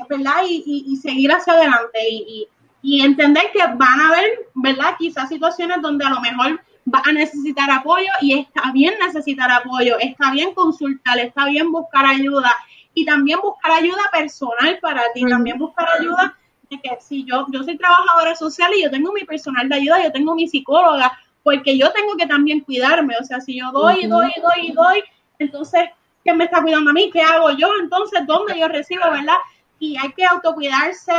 ¿verdad? 0.09 0.43
Y, 0.47 0.85
y, 0.87 0.95
seguir 0.97 1.31
hacia 1.31 1.53
adelante. 1.53 1.99
Y, 2.07 2.47
y 2.85 3.01
entender 3.01 3.45
que 3.51 3.65
van 3.77 3.99
a 3.99 4.09
haber, 4.09 4.29
¿verdad? 4.53 4.95
Quizás 4.99 5.27
situaciones 5.27 5.81
donde 5.81 6.05
a 6.05 6.11
lo 6.11 6.21
mejor 6.21 6.61
va 6.93 7.01
a 7.03 7.11
necesitar 7.11 7.71
apoyo 7.71 8.11
y 8.21 8.37
está 8.37 8.71
bien 8.71 8.93
necesitar 9.03 9.51
apoyo, 9.51 9.97
está 9.99 10.29
bien 10.29 10.53
consultar, 10.53 11.17
está 11.17 11.47
bien 11.47 11.71
buscar 11.71 12.05
ayuda 12.05 12.55
y 12.93 13.03
también 13.03 13.39
buscar 13.41 13.71
ayuda 13.71 14.03
personal 14.11 14.77
para 14.83 15.01
ti, 15.15 15.25
también 15.27 15.57
buscar 15.57 15.87
ayuda 15.99 16.37
de 16.69 16.79
que 16.79 16.95
si 17.01 17.25
yo, 17.25 17.47
yo 17.49 17.63
soy 17.63 17.75
trabajadora 17.75 18.35
social 18.35 18.71
y 18.75 18.83
yo 18.83 18.91
tengo 18.91 19.11
mi 19.13 19.23
personal 19.23 19.67
de 19.67 19.77
ayuda, 19.77 20.03
yo 20.03 20.11
tengo 20.11 20.35
mi 20.35 20.47
psicóloga, 20.47 21.11
porque 21.41 21.75
yo 21.79 21.91
tengo 21.91 22.15
que 22.17 22.27
también 22.27 22.59
cuidarme, 22.59 23.15
o 23.19 23.23
sea, 23.23 23.41
si 23.41 23.57
yo 23.57 23.71
doy, 23.71 24.01
y 24.03 24.07
doy, 24.07 24.27
y 24.35 24.41
doy, 24.41 24.67
y 24.67 24.71
doy, 24.73 25.03
entonces, 25.39 25.89
¿quién 26.23 26.37
me 26.37 26.43
está 26.43 26.61
cuidando 26.61 26.91
a 26.91 26.93
mí? 26.93 27.09
¿Qué 27.11 27.23
hago 27.23 27.49
yo? 27.49 27.67
Entonces, 27.81 28.27
¿dónde 28.27 28.59
yo 28.59 28.67
recibo, 28.67 29.09
verdad? 29.09 29.37
Y 29.79 29.97
hay 29.97 30.11
que 30.13 30.23
autocuidarse, 30.23 31.13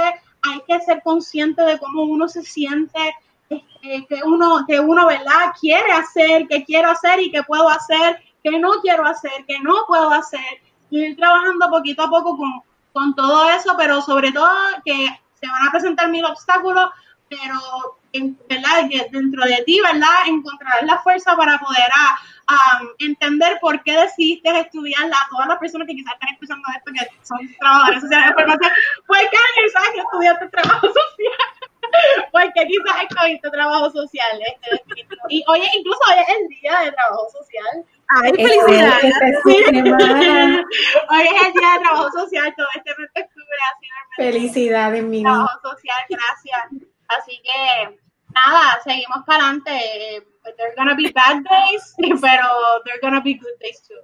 hay 0.51 0.63
que 0.67 0.85
ser 0.85 1.03
consciente 1.03 1.63
de 1.63 1.79
cómo 1.79 2.03
uno 2.03 2.29
se 2.29 2.43
siente, 2.43 3.15
este, 3.49 4.07
que 4.09 4.23
uno, 4.25 4.65
que 4.67 4.81
uno, 4.81 5.07
¿verdad? 5.07 5.53
Quiere 5.61 5.93
hacer, 5.93 6.47
que 6.49 6.65
quiero 6.65 6.91
hacer 6.91 7.21
y 7.21 7.31
que 7.31 7.43
puedo 7.43 7.69
hacer, 7.69 8.23
que 8.43 8.59
no 8.59 8.81
quiero 8.81 9.07
hacer, 9.07 9.45
que 9.47 9.59
no 9.61 9.75
puedo 9.87 10.11
hacer. 10.11 10.61
Y 10.91 11.01
ir 11.01 11.17
trabajando 11.17 11.69
poquito 11.69 12.03
a 12.03 12.11
poco 12.11 12.37
con, 12.37 12.63
con 12.93 13.15
todo 13.15 13.49
eso, 13.51 13.75
pero 13.77 14.01
sobre 14.03 14.33
todo 14.33 14.49
que 14.85 15.09
se 15.41 15.47
van 15.47 15.69
a 15.69 15.71
presentar 15.71 16.09
mil 16.11 16.25
obstáculos, 16.25 16.91
pero 17.29 17.97
¿verdad? 18.49 18.89
Que 18.91 19.09
dentro 19.11 19.45
de 19.45 19.63
ti, 19.65 19.81
¿verdad? 19.81 20.27
Encontrar 20.27 20.85
la 20.85 20.99
fuerza 20.99 21.37
para 21.37 21.59
poder 21.59 21.91
a, 21.95 22.19
entender 22.99 23.59
por 23.61 23.83
qué 23.83 23.93
decidiste 23.93 24.61
estudiarla. 24.61 25.17
A 25.17 25.29
todas 25.31 25.49
las 25.49 25.59
personas 25.59 25.87
que 25.89 25.95
quizás 25.95 26.15
están 26.15 26.33
escuchando 26.33 26.63
esto, 26.77 26.93
que 26.93 27.27
son 27.27 27.39
trabajadores 27.59 28.03
sociales 28.03 28.29
de 28.29 28.35
formación, 28.35 28.73
¿por 29.07 29.19
qué 29.19 29.37
que 29.95 30.01
estudiaste 30.01 30.49
trabajo 30.49 30.87
social? 30.87 31.51
Porque 32.31 32.67
quizás 32.67 33.03
escogiste 33.09 33.51
trabajo 33.51 33.91
social. 33.91 34.41
Este, 34.41 34.83
y 35.29 35.45
oye, 35.49 35.69
incluso 35.77 35.99
hoy 36.09 36.21
es 36.21 36.29
el 36.37 36.49
día 36.49 36.79
de 36.81 36.93
trabajo 36.93 37.29
social. 37.31 37.85
¡Ay, 38.09 38.33
felicidades! 38.33 39.15
Hoy 39.45 41.23
es 41.23 41.47
el 41.47 41.53
día 41.55 41.73
de 41.73 41.81
trabajo 41.81 42.09
social, 42.13 42.55
todo 42.57 42.67
este 42.77 42.91
mes 42.97 43.11
de 43.13 43.21
octubre. 43.23 43.47
Felicidades, 44.17 45.03
mi 45.03 45.23
Trabajo 45.23 45.61
social, 45.61 46.05
gracias. 46.09 46.87
Así 47.09 47.41
que 47.43 47.99
nada, 48.35 48.81
seguimos 48.85 49.25
para 49.27 49.45
adelante. 49.45 50.27
There 50.57 50.75
gonna 50.77 50.95
be 50.95 51.11
bad 51.11 51.43
days, 51.43 51.95
pero 52.21 52.47
there 52.85 53.01
gonna 53.03 53.21
be 53.21 53.35
good 53.35 53.59
days 53.61 53.83
too. 53.83 53.95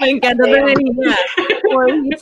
Me 0.00 0.10
encanta 0.10 0.44
tener 0.44 0.78
idea. 0.78 1.16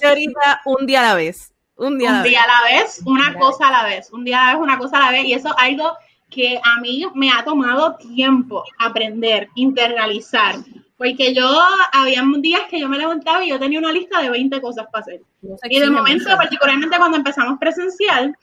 ahorita 0.09 0.61
un 0.67 0.87
día 0.87 1.01
a 1.01 1.09
la 1.09 1.15
vez. 1.15 1.53
Un 1.77 1.99
día, 1.99 2.11
un 2.11 2.17
a, 2.17 2.23
día 2.23 2.43
la 2.47 2.79
vez, 2.79 3.01
una 3.07 3.35
cosa 3.35 3.69
a 3.69 3.71
la 3.71 3.85
vez. 3.85 4.13
Un 4.13 4.25
día 4.25 4.43
a 4.43 4.47
la 4.47 4.53
vez, 4.53 4.63
una 4.63 4.79
cosa 4.79 4.99
a 4.99 5.01
la 5.07 5.11
vez. 5.13 5.25
Y 5.25 5.33
eso 5.33 5.49
es 5.49 5.55
algo 5.57 5.97
que 6.31 6.61
a 6.63 6.81
mí 6.81 7.05
me 7.15 7.31
ha 7.31 7.43
tomado 7.43 7.97
tiempo 7.97 8.63
aprender, 8.79 9.49
internalizar. 9.55 10.57
Porque 10.97 11.35
yo, 11.35 11.49
había 11.93 12.23
días 12.41 12.63
que 12.71 12.79
yo 12.79 12.89
me 12.89 12.99
levantaba 12.99 13.43
y 13.45 13.49
yo 13.49 13.59
tenía 13.59 13.79
una 13.79 13.93
lista 13.93 14.21
de 14.21 14.29
20 14.29 14.61
cosas 14.61 14.87
para 14.93 15.03
hacer. 15.03 15.23
y 15.65 15.81
de 15.81 15.91
momento, 15.91 16.29
particularmente 16.37 16.99
cuando 16.99 17.17
empezamos 17.17 17.59
presencial, 17.59 18.37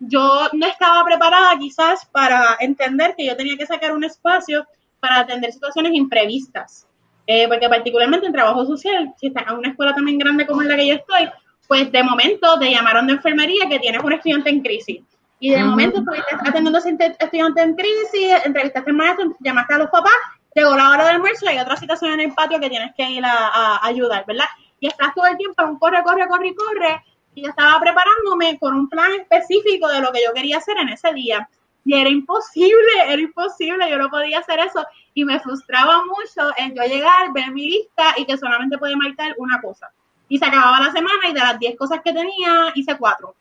yo 0.00 0.48
no 0.52 0.66
estaba 0.66 1.04
preparada 1.04 1.58
quizás 1.58 2.06
para 2.06 2.56
entender 2.60 3.14
que 3.16 3.26
yo 3.26 3.36
tenía 3.36 3.56
que 3.56 3.66
sacar 3.66 3.92
un 3.92 4.04
espacio 4.04 4.66
para 5.00 5.20
atender 5.20 5.52
situaciones 5.52 5.92
imprevistas. 5.94 6.86
Eh, 7.26 7.48
porque 7.48 7.68
particularmente 7.68 8.26
en 8.26 8.32
trabajo 8.32 8.66
social, 8.66 9.14
si 9.18 9.28
estás 9.28 9.44
en 9.48 9.58
una 9.58 9.70
escuela 9.70 9.94
también 9.94 10.18
grande 10.18 10.46
como 10.46 10.60
en 10.60 10.68
la 10.68 10.76
que 10.76 10.86
yo 10.88 10.94
estoy, 10.94 11.30
pues 11.66 11.90
de 11.90 12.02
momento 12.02 12.58
te 12.58 12.70
llamaron 12.70 13.06
de 13.06 13.14
enfermería 13.14 13.68
que 13.68 13.78
tienes 13.78 14.02
un 14.02 14.12
estudiante 14.12 14.50
en 14.50 14.60
crisis. 14.60 15.02
Y 15.40 15.50
de 15.50 15.62
momento 15.62 15.98
estuviste 15.98 16.34
atendiendo 16.34 16.78
a 16.78 16.80
ese 16.80 16.96
estudiante 17.18 17.62
en 17.62 17.74
crisis, 17.74 18.44
entrevistaste 18.44 18.90
al 18.90 18.96
maestro, 18.96 19.34
llamaste 19.40 19.74
a 19.74 19.78
los 19.78 19.90
papás, 19.90 20.12
llegó 20.54 20.76
la 20.76 20.90
hora 20.90 21.04
del 21.04 21.16
almuerzo 21.16 21.46
y 21.46 21.48
hay 21.48 21.58
otra 21.58 21.76
situación 21.76 22.12
en 22.12 22.20
el 22.20 22.34
patio 22.34 22.60
que 22.60 22.70
tienes 22.70 22.94
que 22.94 23.10
ir 23.10 23.24
a, 23.24 23.48
a 23.48 23.86
ayudar, 23.86 24.24
¿verdad? 24.26 24.46
Y 24.80 24.86
estás 24.86 25.14
todo 25.14 25.26
el 25.26 25.36
tiempo 25.36 25.62
en 25.62 25.70
un 25.70 25.78
corre, 25.78 26.02
corre, 26.02 26.28
corre, 26.28 26.54
corre, 26.54 27.02
y 27.34 27.42
yo 27.42 27.48
estaba 27.48 27.80
preparándome 27.80 28.58
con 28.58 28.74
un 28.74 28.88
plan 28.88 29.12
específico 29.12 29.88
de 29.88 30.00
lo 30.00 30.12
que 30.12 30.22
yo 30.24 30.32
quería 30.32 30.58
hacer 30.58 30.76
en 30.78 30.88
ese 30.90 31.12
día. 31.12 31.48
Y 31.84 31.94
era 31.94 32.08
imposible, 32.08 32.92
era 33.06 33.20
imposible, 33.20 33.90
yo 33.90 33.98
no 33.98 34.08
podía 34.08 34.38
hacer 34.38 34.58
eso. 34.60 34.84
Y 35.12 35.24
me 35.24 35.38
frustraba 35.40 36.02
mucho 36.04 36.50
el 36.56 36.74
yo 36.74 36.82
llegar, 36.84 37.32
ver 37.32 37.50
mi 37.50 37.68
lista 37.68 38.14
y 38.16 38.24
que 38.24 38.38
solamente 38.38 38.78
podía 38.78 38.96
marcar 38.96 39.34
una 39.38 39.60
cosa. 39.60 39.90
Y 40.28 40.38
se 40.38 40.46
acababa 40.46 40.80
la 40.80 40.92
semana 40.92 41.28
y 41.28 41.34
de 41.34 41.40
las 41.40 41.58
10 41.58 41.76
cosas 41.76 42.00
que 42.02 42.12
tenía, 42.12 42.72
hice 42.74 42.96
cuatro. 42.96 43.34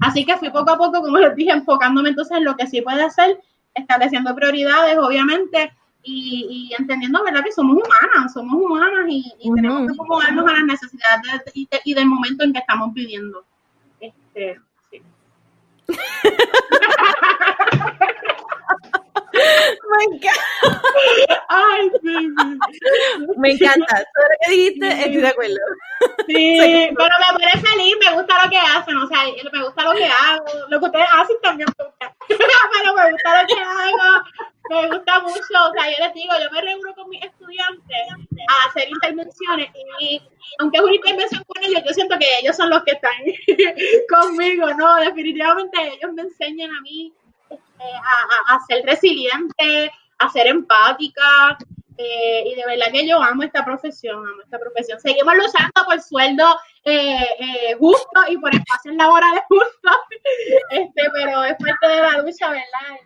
Así 0.00 0.24
que 0.24 0.36
fui 0.36 0.50
poco 0.50 0.70
a 0.70 0.78
poco, 0.78 1.02
como 1.02 1.18
les 1.18 1.34
dije, 1.34 1.50
enfocándome 1.50 2.10
entonces 2.10 2.36
en 2.36 2.44
lo 2.44 2.56
que 2.56 2.68
sí 2.68 2.82
puede 2.82 3.02
hacer, 3.02 3.40
estableciendo 3.74 4.34
prioridades, 4.34 4.96
obviamente, 4.98 5.72
y, 6.02 6.72
entendiendo, 6.78 7.22
¿verdad? 7.24 7.44
Que 7.44 7.52
somos 7.52 7.76
humanas, 7.76 8.32
somos 8.32 8.54
humanas 8.54 9.06
y, 9.08 9.32
tenemos 9.54 9.86
que 9.86 9.92
acomodarnos 9.92 10.48
a 10.48 10.54
las 10.54 10.64
necesidades 10.64 11.42
y, 11.54 11.94
del 11.94 12.06
momento 12.06 12.44
en 12.44 12.52
que 12.52 12.60
estamos 12.60 12.94
viviendo. 12.94 13.44
Este, 14.00 14.60
sí. 14.90 15.02
Me 19.88 20.04
encanta. 20.04 20.44
Ay, 21.48 21.90
sí, 22.02 22.34
Me 23.36 23.52
encanta. 23.52 23.96
Todo 23.96 24.24
lo 24.24 24.36
que 24.40 24.50
dijiste, 24.50 24.88
estoy 24.88 25.16
de 25.16 25.28
acuerdo. 25.28 25.56
Sí, 26.26 26.60
pero 26.96 27.14
me 27.32 27.38
parece 27.38 27.66
feliz, 27.66 27.94
me 28.04 28.12
gusta 28.14 28.38
lo 28.38 28.44
lo 28.44 28.50
que 28.50 28.58
hacen, 28.58 28.96
o 28.96 29.08
sea, 29.08 29.24
me 29.52 29.64
gusta 29.64 29.84
lo 29.84 29.92
que 29.92 30.04
hago, 30.04 30.44
lo 30.68 30.80
que 30.80 30.86
ustedes 30.86 31.08
hacen 31.12 31.36
también 31.42 31.68
me 31.78 31.84
gusta, 31.84 32.14
pero 32.28 32.94
me 32.94 33.10
gusta 33.10 33.42
lo 33.42 33.48
que 33.48 33.60
hago, 33.60 34.22
me 34.70 34.88
gusta 34.88 35.20
mucho, 35.20 35.38
o 35.38 35.72
sea, 35.72 35.90
yo 35.90 36.04
les 36.04 36.14
digo, 36.14 36.32
yo 36.42 36.50
me 36.50 36.60
reúno 36.60 36.94
con 36.94 37.08
mis 37.08 37.22
estudiantes 37.24 37.96
a 38.48 38.68
hacer 38.68 38.88
intervenciones 38.88 39.70
y 40.00 40.20
aunque 40.58 40.78
es 40.78 40.84
una 40.84 40.94
intervención 40.94 41.44
con 41.44 41.64
ellos, 41.64 41.82
yo 41.86 41.94
siento 41.94 42.18
que 42.18 42.38
ellos 42.40 42.56
son 42.56 42.70
los 42.70 42.82
que 42.84 42.92
están 42.92 43.12
conmigo, 44.08 44.72
¿no? 44.74 44.96
Definitivamente 44.96 45.78
ellos 45.80 46.12
me 46.14 46.22
enseñan 46.22 46.70
a 46.70 46.80
mí 46.82 47.12
este, 47.50 47.84
a, 47.84 48.54
a 48.54 48.60
ser 48.66 48.84
resiliente, 48.84 49.92
a 50.18 50.30
ser 50.30 50.46
empática, 50.46 51.58
eh, 52.00 52.44
y 52.46 52.54
de 52.54 52.64
verdad 52.64 52.92
que 52.92 53.08
yo 53.08 53.20
amo 53.20 53.42
esta 53.42 53.64
profesión, 53.64 54.24
amo 54.24 54.42
esta 54.44 54.58
profesión. 54.60 55.00
Seguimos 55.00 55.34
luchando 55.34 55.84
por 55.84 56.00
sueldo 56.00 56.44
eh, 56.84 57.26
eh, 57.40 57.74
justo 57.76 58.20
y 58.28 58.38
por 58.38 58.54
espacios 58.54 58.94
laborales 58.94 59.42
justos, 59.48 59.96
este, 60.70 61.10
pero 61.12 61.42
es 61.42 61.56
parte 61.56 61.88
de 61.88 62.00
la 62.00 62.18
lucha, 62.22 62.50
¿verdad? 62.50 63.00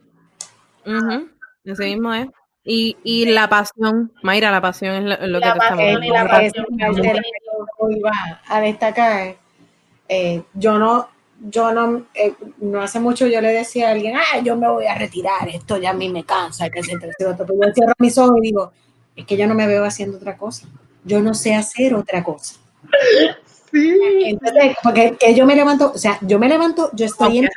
Así 1.70 1.84
mismo 1.84 2.12
es. 2.12 2.28
Y, 2.64 2.96
y 3.02 3.26
la 3.26 3.48
pasión, 3.48 4.12
Mayra, 4.22 4.50
la 4.50 4.60
pasión 4.60 4.94
es 4.94 5.02
lo, 5.28 5.40
que 5.40 5.46
te 5.46 5.58
estamos 5.58 5.80
hablando. 5.80 6.14
a 8.46 8.60
destacar, 8.60 9.36
yo 10.54 10.78
no, 10.78 11.08
yo 11.40 11.72
no, 11.72 12.06
no 12.58 12.80
hace 12.80 13.00
mucho 13.00 13.26
yo 13.26 13.40
le 13.40 13.48
decía 13.48 13.88
a 13.88 13.92
alguien, 13.92 14.16
ah, 14.16 14.38
yo 14.44 14.56
me 14.56 14.68
voy 14.68 14.86
a 14.86 14.94
retirar, 14.94 15.48
esto 15.48 15.76
ya 15.78 15.90
a 15.90 15.94
mí 15.94 16.08
me 16.08 16.24
cansa, 16.24 16.70
que 16.70 16.82
se 16.84 16.96
Pero 16.98 17.36
yo 17.36 17.74
cierro 17.74 17.94
mis 17.98 18.16
ojos 18.16 18.36
y 18.38 18.46
digo, 18.46 18.72
es 19.16 19.26
que 19.26 19.36
yo 19.36 19.46
no 19.46 19.54
me 19.54 19.66
veo 19.66 19.84
haciendo 19.84 20.16
otra 20.18 20.36
cosa. 20.36 20.66
Yo 21.04 21.20
no 21.20 21.34
sé 21.34 21.54
hacer 21.54 21.94
otra 21.94 22.22
cosa. 22.22 22.54
Sí. 23.72 23.98
Entonces, 24.24 24.76
porque 24.82 25.16
que 25.18 25.34
yo 25.34 25.46
me 25.46 25.56
levanto, 25.56 25.92
o 25.94 25.98
sea, 25.98 26.18
yo 26.20 26.38
me 26.38 26.48
levanto, 26.48 26.90
yo 26.92 27.06
estoy 27.06 27.38
en 27.38 27.48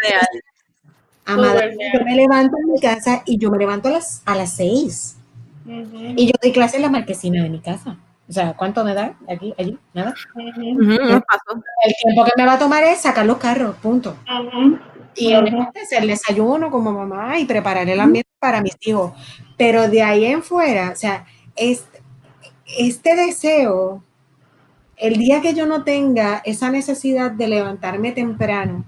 Amada, 1.25 1.69
yo 1.69 2.05
me 2.05 2.15
levanto 2.15 2.55
en 2.57 2.71
mi 2.73 2.79
casa 2.79 3.23
y 3.25 3.37
yo 3.37 3.49
me 3.49 3.57
levanto 3.57 3.89
a 3.89 3.93
las, 3.93 4.21
a 4.25 4.35
las 4.35 4.53
seis. 4.53 5.17
Y 5.65 6.27
yo 6.27 6.33
doy 6.41 6.51
clase 6.51 6.75
en 6.75 6.83
la 6.83 6.89
marquesina 6.89 7.41
de 7.41 7.49
mi 7.49 7.59
casa. 7.59 7.97
O 8.27 8.33
sea, 8.33 8.53
¿cuánto 8.53 8.83
me 8.83 8.93
da? 8.93 9.15
Aquí, 9.27 9.53
allí, 9.57 9.77
nada. 9.93 10.13
El 10.35 10.53
tiempo 12.03 12.25
que 12.25 12.31
me 12.37 12.45
va 12.45 12.53
a 12.53 12.59
tomar 12.59 12.83
es 12.83 13.01
sacar 13.01 13.25
los 13.25 13.37
carros, 13.37 13.75
punto. 13.77 14.15
Y 15.15 15.33
obviamente 15.33 15.81
hacer 15.81 16.05
desayuno 16.05 16.69
como 16.71 16.91
mamá 16.91 17.39
y 17.39 17.45
preparar 17.45 17.87
el 17.89 17.99
ambiente 17.99 18.29
para 18.39 18.61
mis 18.61 18.75
hijos. 18.81 19.13
Pero 19.57 19.87
de 19.87 20.01
ahí 20.01 20.25
en 20.25 20.43
fuera, 20.43 20.91
o 20.91 20.95
sea, 20.95 21.25
este, 21.55 22.01
este 22.77 23.15
deseo, 23.15 24.03
el 24.97 25.17
día 25.17 25.41
que 25.41 25.53
yo 25.53 25.65
no 25.65 25.83
tenga 25.83 26.41
esa 26.45 26.69
necesidad 26.69 27.31
de 27.31 27.47
levantarme 27.47 28.11
temprano, 28.11 28.85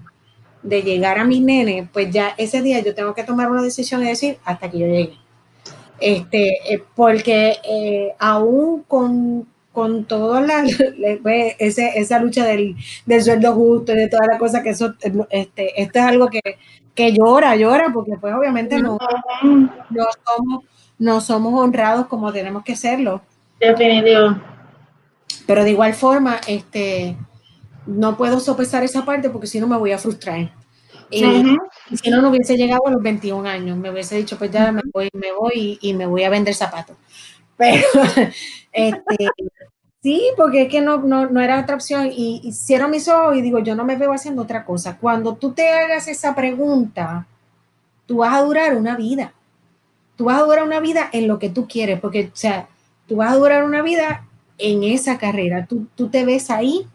de 0.62 0.82
llegar 0.82 1.18
a 1.18 1.24
mis 1.24 1.40
nenes, 1.40 1.88
pues 1.92 2.10
ya 2.10 2.34
ese 2.36 2.62
día 2.62 2.80
yo 2.80 2.94
tengo 2.94 3.14
que 3.14 3.24
tomar 3.24 3.50
una 3.50 3.62
decisión 3.62 4.02
y 4.02 4.06
decir 4.06 4.38
hasta 4.44 4.70
que 4.70 4.78
yo 4.78 4.86
llegue. 4.86 5.18
Este, 6.00 6.74
eh, 6.74 6.82
porque 6.94 7.56
eh, 7.64 8.14
aún 8.18 8.84
con, 8.84 9.46
con 9.72 10.04
toda 10.04 10.40
la, 10.40 10.64
pues, 11.22 11.54
esa 11.58 12.18
lucha 12.20 12.44
del, 12.44 12.76
sueldo 13.22 13.54
justo 13.54 13.92
y 13.92 13.96
de 13.96 14.08
todas 14.08 14.26
las 14.28 14.38
cosas 14.38 14.62
que 14.62 14.70
eso, 14.70 14.94
este, 15.30 15.80
esto 15.80 15.98
es 15.98 16.04
algo 16.04 16.28
que, 16.28 16.40
que 16.94 17.12
llora, 17.12 17.56
llora, 17.56 17.90
porque 17.92 18.12
pues 18.20 18.34
obviamente 18.34 18.80
no, 18.80 18.98
no 19.42 20.06
somos 20.24 20.64
no 20.98 21.20
somos 21.20 21.54
honrados 21.54 22.06
como 22.06 22.32
tenemos 22.32 22.64
que 22.64 22.76
serlo. 22.76 23.22
Definitivo. 23.60 24.36
Pero 25.46 25.64
de 25.64 25.70
igual 25.70 25.94
forma, 25.94 26.40
este, 26.46 27.16
no 27.88 28.16
puedo 28.16 28.38
sopesar 28.40 28.84
esa 28.84 29.04
parte 29.04 29.30
porque 29.30 29.46
si 29.46 29.60
no 29.60 29.66
me 29.66 29.76
voy 29.76 29.92
a 29.92 29.98
frustrar. 29.98 30.52
Y, 31.10 31.20
si 31.20 32.10
no, 32.10 32.20
no 32.20 32.28
hubiese 32.28 32.56
llegado 32.56 32.86
a 32.86 32.90
los 32.90 33.02
21 33.02 33.48
años, 33.48 33.78
me 33.78 33.90
hubiese 33.90 34.16
dicho, 34.16 34.36
pues 34.36 34.50
ya 34.50 34.70
me 34.72 34.82
voy, 34.92 35.08
me 35.14 35.32
voy 35.32 35.78
y, 35.80 35.94
me 35.94 36.06
voy 36.06 36.22
a 36.24 36.30
vender 36.30 36.54
zapatos. 36.54 36.96
Pero, 37.56 37.82
este, 38.72 39.28
sí, 40.02 40.22
porque 40.36 40.62
es 40.62 40.68
que 40.68 40.80
no, 40.80 40.98
no, 40.98 41.40
era 41.40 41.60
otra 41.60 41.76
opción. 41.76 42.06
Y, 42.06 42.40
y 42.44 42.52
cierro 42.52 42.88
mis 42.88 43.08
ojos 43.08 43.36
y 43.36 43.42
digo, 43.42 43.58
yo 43.58 43.74
no 43.74 43.84
me 43.84 43.96
veo 43.96 44.12
haciendo 44.12 44.42
otra 44.42 44.64
cosa. 44.64 44.98
Cuando 44.98 45.34
tú 45.34 45.52
te 45.52 45.68
hagas 45.68 46.06
esa 46.08 46.34
pregunta, 46.34 47.26
tú 48.06 48.18
vas 48.18 48.34
a 48.34 48.42
durar 48.42 48.76
una 48.76 48.96
vida 48.96 49.32
tú 50.18 50.24
vas 50.24 50.40
a 50.40 50.44
durar 50.44 50.64
una 50.64 50.80
vida 50.80 51.08
en 51.12 51.28
lo 51.28 51.38
que 51.38 51.48
tú 51.48 51.68
quieres, 51.68 52.00
porque, 52.00 52.30
o 52.34 52.36
sea, 52.36 52.68
tú 53.06 53.16
vas 53.16 53.32
a 53.32 53.36
durar 53.36 53.62
una 53.62 53.82
vida 53.82 54.26
en 54.58 54.82
esa 54.82 55.16
carrera, 55.16 55.64
tú, 55.66 55.86
tú 55.94 56.08
te 56.08 56.24
ves 56.24 56.50
ahí, 56.50 56.88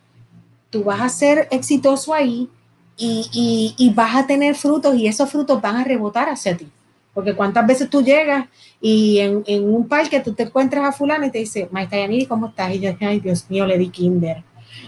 tú 0.73 0.83
vas 0.83 1.01
a 1.01 1.07
ser 1.07 1.47
exitoso 1.51 2.15
ahí 2.15 2.49
y, 2.97 3.75
y, 3.77 3.93
vas 3.93 4.15
a 4.15 4.25
tener 4.25 4.55
frutos 4.55 4.95
y 4.95 5.07
esos 5.07 5.29
frutos 5.29 5.61
van 5.61 5.75
a 5.77 5.83
rebotar 5.83 6.29
hacia 6.29 6.57
ti. 6.57 6.67
Porque 7.13 7.35
cuántas 7.35 7.65
veces 7.67 7.89
tú 7.89 8.01
llegas 8.01 8.47
y 8.81 9.19
en, 9.19 9.43
en 9.45 9.71
un 9.71 9.87
parque 9.87 10.19
tú 10.19 10.33
te 10.33 10.43
encuentras 10.43 10.83
a 10.83 10.91
fulano 10.91 11.25
y 11.27 11.29
te 11.29 11.37
dice, 11.37 11.69
Maestra 11.71 11.99
Yaniri, 11.99 12.25
¿cómo 12.25 12.47
estás? 12.47 12.73
Y 12.73 12.79
yo, 12.79 12.91
ay, 13.01 13.19
Dios 13.19 13.45
mío, 13.49 13.67
le 13.67 13.77
di 13.77 13.89
kinder 13.89 14.43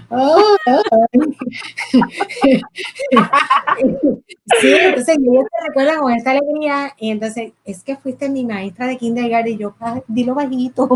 sí, 4.62 4.74
entonces 4.80 5.18
ellos 5.18 5.46
te 5.46 5.68
recuerdan 5.68 6.00
con 6.00 6.14
esta 6.14 6.32
alegría 6.32 6.94
y 7.00 7.12
entonces 7.12 7.54
es 7.66 7.84
que 7.84 7.96
fuiste 7.96 8.30
mi 8.30 8.46
maestra 8.46 8.88
de 8.88 8.98
kindergarten 8.98 9.54
y 9.54 9.58
yo, 9.58 9.76
dilo 10.08 10.36
bajito, 10.36 10.88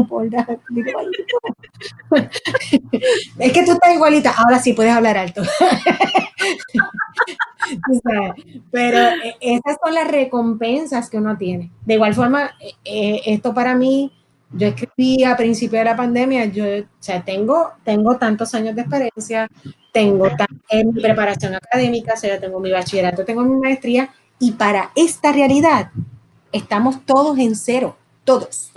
dilo 0.70 0.92
bajito. 0.94 1.40
es 3.40 3.52
que 3.52 3.66
tú 3.66 3.72
estás 3.72 3.94
igualita, 3.94 4.34
ahora 4.38 4.60
sí 4.60 4.74
puedes 4.74 4.94
hablar 4.94 5.18
alto. 5.18 5.42
pero 8.72 8.98
eh, 8.98 9.36
esas 9.42 9.78
son 9.84 9.94
las 9.94 10.10
recompensas 10.10 11.10
que 11.10 11.18
uno 11.18 11.38
tiene. 11.38 11.72
De 11.86 11.96
igual 11.96 12.14
forma, 12.14 12.52
eh, 12.60 12.74
eh, 12.86 13.22
esto 13.26 13.54
para 13.54 13.76
mí 13.76 14.12
yo 14.52 14.68
escribí 14.68 15.24
a 15.24 15.38
principio 15.38 15.80
de 15.80 15.86
la 15.86 15.96
pandemia, 15.96 16.46
yo, 16.46 16.66
o 16.66 16.86
sea, 17.00 17.24
tengo, 17.24 17.72
tengo 17.84 18.18
tantos 18.18 18.54
años 18.56 18.76
de 18.76 18.82
experiencia, 18.82 19.48
tengo 19.94 20.28
en 20.70 20.94
mi 20.94 21.02
preparación 21.02 21.56
académica, 21.56 22.14
o 22.14 22.18
sea, 22.18 22.40
tengo 22.40 22.60
mi 22.60 22.72
bachillerato, 22.72 23.26
tengo 23.26 23.44
mi 23.44 23.60
maestría, 23.60 24.10
y 24.40 24.52
para 24.52 24.92
esta 24.96 25.32
realidad 25.32 25.92
estamos 26.52 27.06
todos 27.06 27.38
en 27.38 27.56
cero, 27.56 27.96
todos. 28.24 28.72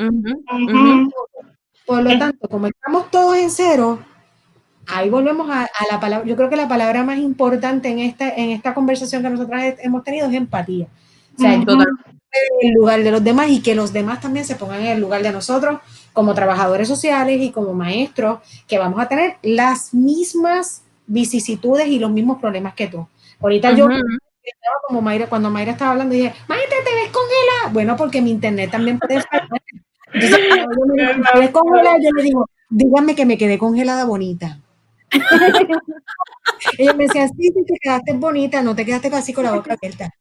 Por 1.86 2.02
lo 2.02 2.18
tanto, 2.18 2.48
como 2.48 2.66
estamos 2.66 3.10
todos 3.10 3.36
en 3.36 3.50
cero, 3.50 3.98
ahí 4.86 5.08
volvemos 5.08 5.48
a, 5.50 5.68
la 5.90 6.00
palabra, 6.00 6.26
yo 6.26 6.36
creo 6.36 6.50
que 6.50 6.56
la 6.56 6.68
palabra 6.68 7.02
más 7.02 7.18
importante 7.18 7.88
en 7.88 7.98
esta, 7.98 8.28
en 8.28 8.50
esta 8.50 8.74
conversación 8.74 9.22
que 9.22 9.30
nosotros 9.30 9.60
hemos 9.78 10.04
tenido 10.04 10.28
es 10.28 10.34
empatía. 10.34 10.86
O 11.36 11.40
sea, 11.40 11.54
en 12.32 12.68
el 12.68 12.74
lugar 12.74 13.02
de 13.02 13.10
los 13.10 13.22
demás 13.22 13.50
y 13.50 13.62
que 13.62 13.74
los 13.74 13.92
demás 13.92 14.20
también 14.20 14.44
se 14.44 14.56
pongan 14.56 14.80
en 14.80 14.88
el 14.88 15.00
lugar 15.00 15.22
de 15.22 15.32
nosotros 15.32 15.80
como 16.12 16.34
trabajadores 16.34 16.88
sociales 16.88 17.40
y 17.40 17.50
como 17.50 17.74
maestros, 17.74 18.40
que 18.66 18.78
vamos 18.78 19.00
a 19.00 19.08
tener 19.08 19.36
las 19.42 19.94
mismas 19.94 20.82
vicisitudes 21.06 21.86
y 21.88 21.98
los 21.98 22.10
mismos 22.10 22.38
problemas 22.38 22.74
que 22.74 22.88
tú. 22.88 23.06
Ahorita 23.40 23.72
yo 23.72 23.88
como 24.86 25.00
Mayra, 25.00 25.28
cuando 25.28 25.50
Mayra 25.50 25.72
estaba 25.72 25.92
hablando, 25.92 26.14
dije, 26.14 26.34
Mayra, 26.48 26.66
te 26.68 26.94
ves 26.94 27.10
congelada. 27.12 27.72
Bueno, 27.72 27.96
porque 27.96 28.20
mi 28.20 28.30
internet 28.30 28.70
también 28.70 28.98
puede 28.98 29.16
estar. 29.16 29.48
Entonces, 30.12 30.48
yo 30.48 30.86
me 30.86 31.40
ves 31.40 31.50
congelada, 31.50 31.96
yo 32.02 32.10
le 32.16 32.22
digo, 32.22 32.48
díganme 32.68 33.14
que 33.14 33.24
me 33.24 33.38
quedé 33.38 33.58
congelada 33.58 34.04
bonita. 34.04 34.58
Ella 36.78 36.94
me 36.94 37.04
decía, 37.04 37.28
sí, 37.28 37.34
sí, 37.54 37.64
te 37.66 37.74
quedaste 37.80 38.12
bonita, 38.14 38.62
no 38.62 38.74
te 38.74 38.84
quedaste 38.84 39.10
casi 39.10 39.32
con 39.32 39.44
la 39.44 39.52
boca 39.52 39.74
abierta 39.74 40.12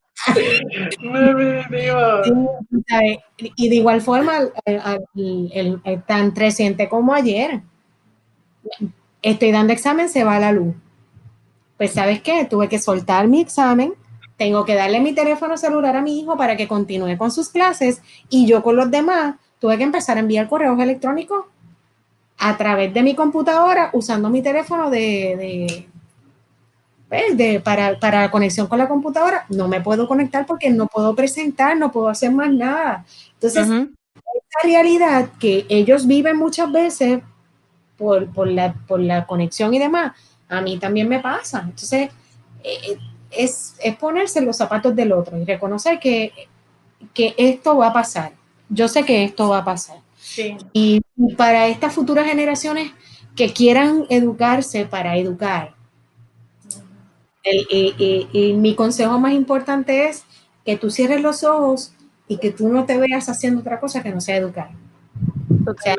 y 3.56 3.70
de 3.70 3.76
igual 3.76 4.02
forma, 4.02 4.40
tan 6.08 6.36
reciente 6.36 6.90
como 6.90 7.14
ayer, 7.14 7.62
estoy 9.22 9.52
dando 9.52 9.74
examen, 9.74 10.10
se 10.10 10.24
va 10.24 10.36
a 10.36 10.40
la 10.40 10.52
luz. 10.52 10.76
Pues 11.78 11.94
sabes 11.94 12.22
qué, 12.22 12.46
tuve 12.46 12.70
que 12.70 12.80
soltar 12.80 13.28
mi 13.28 13.42
examen, 13.42 13.94
tengo 14.38 14.66
que 14.66 14.76
darle 14.76 15.00
mi 15.00 15.14
teléfono 15.14 15.58
celular 15.58 15.96
a 15.96 16.02
mi 16.02 16.20
hijo 16.20 16.38
para 16.38 16.56
que 16.56 16.68
continúe 16.68 17.18
con 17.18 17.32
sus 17.32 17.50
clases 17.50 18.02
y 18.30 18.46
yo 18.46 18.62
con 18.62 18.76
los 18.76 18.90
demás 18.90 19.36
tuve 19.60 19.78
que 19.78 19.84
empezar 19.84 20.18
a 20.18 20.22
enviar 20.22 20.48
correos 20.48 20.80
electrónicos 20.80 21.46
a 22.44 22.58
través 22.58 22.92
de 22.92 23.04
mi 23.04 23.14
computadora 23.14 23.92
usando 23.94 24.28
mi 24.28 24.42
teléfono 24.42 24.90
de, 24.90 25.88
pues, 27.08 27.62
para, 27.62 28.00
para 28.00 28.32
conexión 28.32 28.66
con 28.66 28.80
la 28.80 28.88
computadora, 28.88 29.46
no 29.50 29.68
me 29.68 29.80
puedo 29.80 30.08
conectar 30.08 30.48
porque 30.48 30.72
no 30.72 30.88
puedo 30.88 31.14
presentar, 31.16 31.78
no 31.78 31.92
puedo 31.92 32.10
hacer 32.10 32.32
más 32.32 32.52
nada. 32.52 33.06
Entonces, 33.34 33.68
esa 33.68 34.60
realidad 34.64 35.30
que 35.40 35.68
ellos 35.70 36.08
viven 36.08 36.36
muchas 36.36 36.72
veces 36.72 37.22
por, 37.96 38.28
por, 38.34 38.48
la, 38.48 38.74
por 38.88 39.00
la 39.00 39.28
conexión 39.28 39.76
y 39.76 39.78
demás, 39.78 40.14
a 40.50 40.62
mí 40.62 40.80
también 40.80 41.08
me 41.08 41.20
pasa. 41.20 41.60
Entonces, 41.60 42.10
eh, 42.64 42.98
es, 43.30 43.76
es, 43.84 43.96
ponerse 43.98 44.42
los 44.42 44.58
zapatos 44.58 44.96
del 44.96 45.12
otro 45.12 45.38
y 45.38 45.46
reconocer 45.46 46.00
que, 46.00 46.34
que 47.14 47.36
esto 47.38 47.78
va 47.78 47.90
a 47.90 47.94
pasar. 47.94 48.32
Yo 48.68 48.88
sé 48.88 49.06
que 49.06 49.26
esto 49.26 49.48
va 49.50 49.60
a 49.60 49.66
pasar. 49.66 49.98
Y 50.74 51.02
para 51.38 51.68
estas 51.68 51.94
futuras 51.94 52.26
generaciones 52.26 52.92
que 53.36 53.54
quieran 53.54 54.06
educarse 54.10 54.86
para 54.86 55.18
educar, 55.18 55.76
y, 57.44 58.54
mi 58.58 58.76
consejo 58.76 59.20
más 59.20 59.34
importante 59.34 60.08
es 60.08 60.26
que 60.66 60.78
tú 60.78 60.92
cierres 60.92 61.22
los 61.22 61.44
ojos 61.44 61.94
y 62.28 62.38
que 62.38 62.52
tú 62.52 62.70
no 62.70 62.86
te 62.86 62.98
veas 62.98 63.30
haciendo 63.30 63.62
otra 63.62 63.80
cosa 63.80 64.04
que 64.04 64.12
no 64.12 64.22
sea 64.22 64.38
educar. 64.38 64.70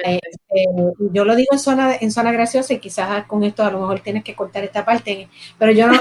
Este, 0.04 0.64
yo 1.12 1.24
lo 1.24 1.36
digo 1.36 1.50
en 1.52 1.58
zona, 1.58 1.94
en 2.00 2.10
zona 2.10 2.32
graciosa 2.32 2.72
y 2.74 2.78
quizás 2.78 3.26
con 3.26 3.44
esto 3.44 3.64
a 3.64 3.70
lo 3.70 3.80
mejor 3.80 4.00
tienes 4.00 4.24
que 4.24 4.34
cortar 4.34 4.64
esta 4.64 4.84
parte, 4.84 5.28
pero 5.58 5.72
yo 5.72 5.86
no, 5.86 5.94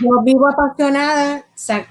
yo, 0.00 0.22
vivo 0.24 0.48
apasionada 0.48 1.46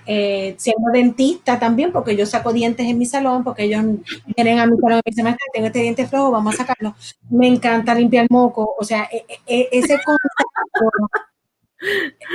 eh, 0.06 0.56
siendo 0.58 0.92
dentista 0.92 1.60
también, 1.60 1.92
porque 1.92 2.16
yo 2.16 2.26
saco 2.26 2.52
dientes 2.52 2.86
en 2.86 2.98
mi 2.98 3.06
salón, 3.06 3.44
porque 3.44 3.64
ellos 3.64 3.84
vienen 4.36 4.60
a 4.60 4.66
mi 4.66 4.78
salón 4.80 5.02
y 5.06 5.10
dicen, 5.10 5.38
tengo 5.54 5.68
este 5.68 5.82
diente 5.82 6.08
flojo, 6.08 6.32
vamos 6.32 6.56
a 6.56 6.58
sacarlo. 6.58 6.96
Me 7.30 7.48
encanta 7.48 7.96
limpiar 7.96 8.28
moco, 8.30 8.76
o 8.78 8.84
sea, 8.84 9.08
e, 9.12 9.26
e, 9.28 9.40
e, 9.46 9.70
ese 9.72 9.98
concepto 10.06 10.86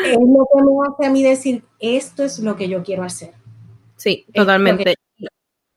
es 0.05 0.19
lo 0.19 0.47
que 0.53 0.63
me 0.63 0.73
hace 0.89 1.07
a 1.07 1.11
mí 1.11 1.23
decir, 1.23 1.65
esto 1.79 2.25
es 2.25 2.39
lo 2.39 2.57
que 2.57 2.69
yo 2.69 2.83
quiero 2.83 3.03
hacer. 3.03 3.33
Sí, 3.97 4.27
totalmente. 4.33 4.95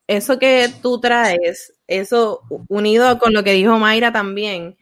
Eso 0.08 0.38
que 0.38 0.70
tú 0.82 1.00
traes, 1.00 1.74
eso 1.88 2.41
unido 2.68 3.18
con 3.20 3.34
lo 3.34 3.44
que 3.44 3.54
dijo 3.54 3.80
Mayra 3.80 4.12
también, 4.12 4.78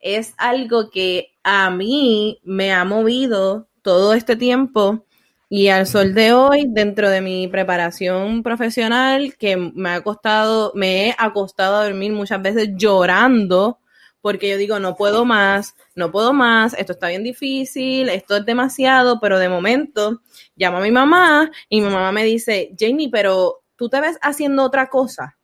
es 0.00 0.34
algo 0.36 0.90
que 0.90 1.35
a 1.48 1.70
mí 1.70 2.40
me 2.42 2.72
ha 2.72 2.84
movido 2.84 3.68
todo 3.80 4.14
este 4.14 4.34
tiempo 4.34 5.06
y 5.48 5.68
al 5.68 5.86
sol 5.86 6.12
de 6.12 6.32
hoy, 6.32 6.66
dentro 6.68 7.08
de 7.08 7.20
mi 7.20 7.46
preparación 7.46 8.42
profesional, 8.42 9.36
que 9.36 9.56
me 9.56 9.90
ha 9.90 10.00
costado, 10.00 10.72
me 10.74 11.06
he 11.06 11.14
acostado 11.16 11.76
a 11.76 11.84
dormir 11.84 12.10
muchas 12.10 12.42
veces 12.42 12.70
llorando, 12.74 13.78
porque 14.20 14.50
yo 14.50 14.56
digo, 14.56 14.80
no 14.80 14.96
puedo 14.96 15.24
más, 15.24 15.76
no 15.94 16.10
puedo 16.10 16.32
más, 16.32 16.74
esto 16.74 16.94
está 16.94 17.06
bien 17.10 17.22
difícil, 17.22 18.08
esto 18.08 18.38
es 18.38 18.44
demasiado, 18.44 19.20
pero 19.20 19.38
de 19.38 19.48
momento 19.48 20.22
llamo 20.56 20.78
a 20.78 20.80
mi 20.80 20.90
mamá 20.90 21.48
y 21.68 21.80
mi 21.80 21.90
mamá 21.90 22.10
me 22.10 22.24
dice, 22.24 22.74
Jamie, 22.76 23.08
pero 23.08 23.62
tú 23.76 23.88
te 23.88 24.00
ves 24.00 24.18
haciendo 24.20 24.64
otra 24.64 24.88
cosa. 24.88 25.38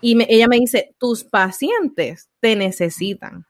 Y 0.00 0.16
ella 0.32 0.48
me 0.48 0.56
dice, 0.56 0.94
tus 0.96 1.24
pacientes 1.24 2.30
te 2.40 2.56
necesitan. 2.56 3.47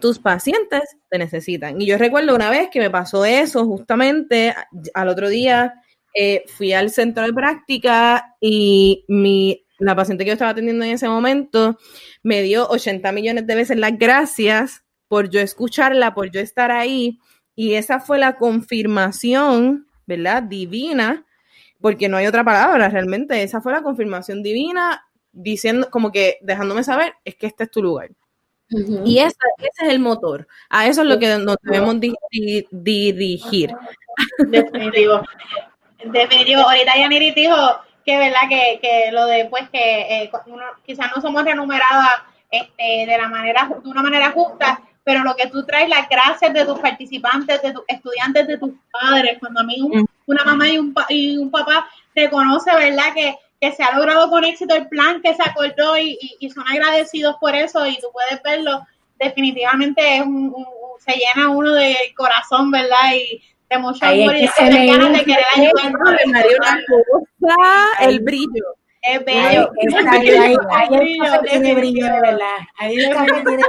Tus 0.00 0.18
pacientes 0.18 0.82
te 1.08 1.18
necesitan. 1.18 1.80
Y 1.80 1.86
yo 1.86 1.98
recuerdo 1.98 2.34
una 2.34 2.50
vez 2.50 2.68
que 2.70 2.80
me 2.80 2.90
pasó 2.90 3.24
eso 3.24 3.66
justamente 3.66 4.54
al 4.94 5.08
otro 5.08 5.28
día. 5.28 5.74
Eh, 6.14 6.44
fui 6.48 6.72
al 6.72 6.90
centro 6.90 7.24
de 7.24 7.32
práctica 7.32 8.34
y 8.40 9.04
mi, 9.06 9.64
la 9.78 9.94
paciente 9.94 10.24
que 10.24 10.28
yo 10.28 10.32
estaba 10.32 10.50
atendiendo 10.50 10.84
en 10.84 10.92
ese 10.92 11.08
momento 11.08 11.78
me 12.22 12.42
dio 12.42 12.68
80 12.68 13.12
millones 13.12 13.46
de 13.46 13.54
veces 13.54 13.76
las 13.78 13.96
gracias 13.96 14.84
por 15.08 15.30
yo 15.30 15.40
escucharla, 15.40 16.14
por 16.14 16.30
yo 16.30 16.40
estar 16.40 16.70
ahí. 16.70 17.18
Y 17.54 17.74
esa 17.74 18.00
fue 18.00 18.18
la 18.18 18.36
confirmación, 18.36 19.86
¿verdad? 20.06 20.42
Divina, 20.42 21.26
porque 21.80 22.08
no 22.08 22.16
hay 22.16 22.26
otra 22.26 22.44
palabra 22.44 22.88
realmente. 22.88 23.42
Esa 23.42 23.60
fue 23.60 23.72
la 23.72 23.82
confirmación 23.82 24.42
divina 24.42 25.02
diciendo, 25.32 25.88
como 25.90 26.12
que 26.12 26.38
dejándome 26.42 26.84
saber, 26.84 27.14
es 27.24 27.36
que 27.36 27.46
este 27.46 27.64
es 27.64 27.70
tu 27.70 27.82
lugar. 27.82 28.10
Y 29.04 29.18
ese, 29.18 29.36
es 29.58 29.88
el 29.88 29.98
motor. 29.98 30.46
A 30.68 30.86
eso 30.86 31.02
es 31.02 31.08
lo 31.08 31.18
que 31.18 31.38
nos 31.38 31.56
debemos 31.62 31.96
dirigir. 32.70 33.74
Definitivo. 34.38 35.22
Definitivo. 36.04 36.62
Ahorita 36.62 36.96
Yaniri 36.96 37.32
dijo 37.32 37.56
que 38.04 38.16
verdad 38.16 38.48
que, 38.48 38.78
que 38.80 39.12
lo 39.12 39.26
de 39.26 39.46
pues 39.46 39.68
que 39.70 40.22
eh, 40.22 40.30
quizás 40.86 41.10
no 41.14 41.20
somos 41.20 41.44
remuneradas 41.44 42.22
este, 42.50 43.06
de 43.06 43.18
la 43.18 43.28
manera 43.28 43.70
de 43.82 43.88
una 43.88 44.02
manera 44.02 44.30
justa, 44.30 44.80
pero 45.04 45.22
lo 45.22 45.34
que 45.36 45.48
tú 45.48 45.64
traes 45.64 45.88
las 45.88 46.08
gracias 46.08 46.52
de 46.52 46.64
tus 46.64 46.78
participantes, 46.78 47.62
de 47.62 47.72
tus 47.72 47.84
estudiantes, 47.88 48.46
de 48.46 48.58
tus 48.58 48.70
padres, 48.90 49.38
cuando 49.38 49.60
a 49.60 49.64
mí 49.64 49.76
una 50.26 50.44
mamá 50.44 50.68
y 50.68 50.78
un, 50.78 50.94
y 51.08 51.36
un 51.36 51.50
papá 51.50 51.88
te 52.14 52.30
conoce, 52.30 52.74
¿verdad? 52.74 53.14
Que 53.14 53.36
que 53.60 53.72
se 53.72 53.82
ha 53.82 53.94
logrado 53.94 54.30
con 54.30 54.44
éxito 54.44 54.74
el 54.74 54.88
plan 54.88 55.20
que 55.20 55.34
se 55.34 55.42
acordó 55.42 55.98
y, 55.98 56.18
son 56.52 56.66
agradecidos 56.66 57.36
por 57.40 57.54
eso 57.54 57.86
y 57.86 57.98
tú 58.00 58.08
puedes 58.12 58.42
verlo, 58.42 58.86
definitivamente 59.18 60.16
es 60.16 60.22
un, 60.22 60.54
se 60.98 61.12
llena 61.12 61.50
uno 61.50 61.74
de 61.74 61.94
corazón, 62.16 62.70
¿verdad? 62.70 63.14
Y 63.14 63.42
de 63.68 63.78
mucho 63.78 64.04
amor 64.04 64.34
y 64.36 64.46
de 64.46 64.86
ganas 64.86 65.12
de 65.12 65.24
querer 65.24 65.44
ayudar. 65.56 66.80
el 68.00 68.20
brillo. 68.20 68.76
Es 69.02 69.24
bello. 69.24 69.70
Ahí, 70.70 71.18
tiene 71.48 71.74
brillo 71.74 72.04
de 72.04 72.20
verdad. 72.20 72.56
Ahí 72.78 72.96
tiene 72.96 73.42
brillo. 73.42 73.66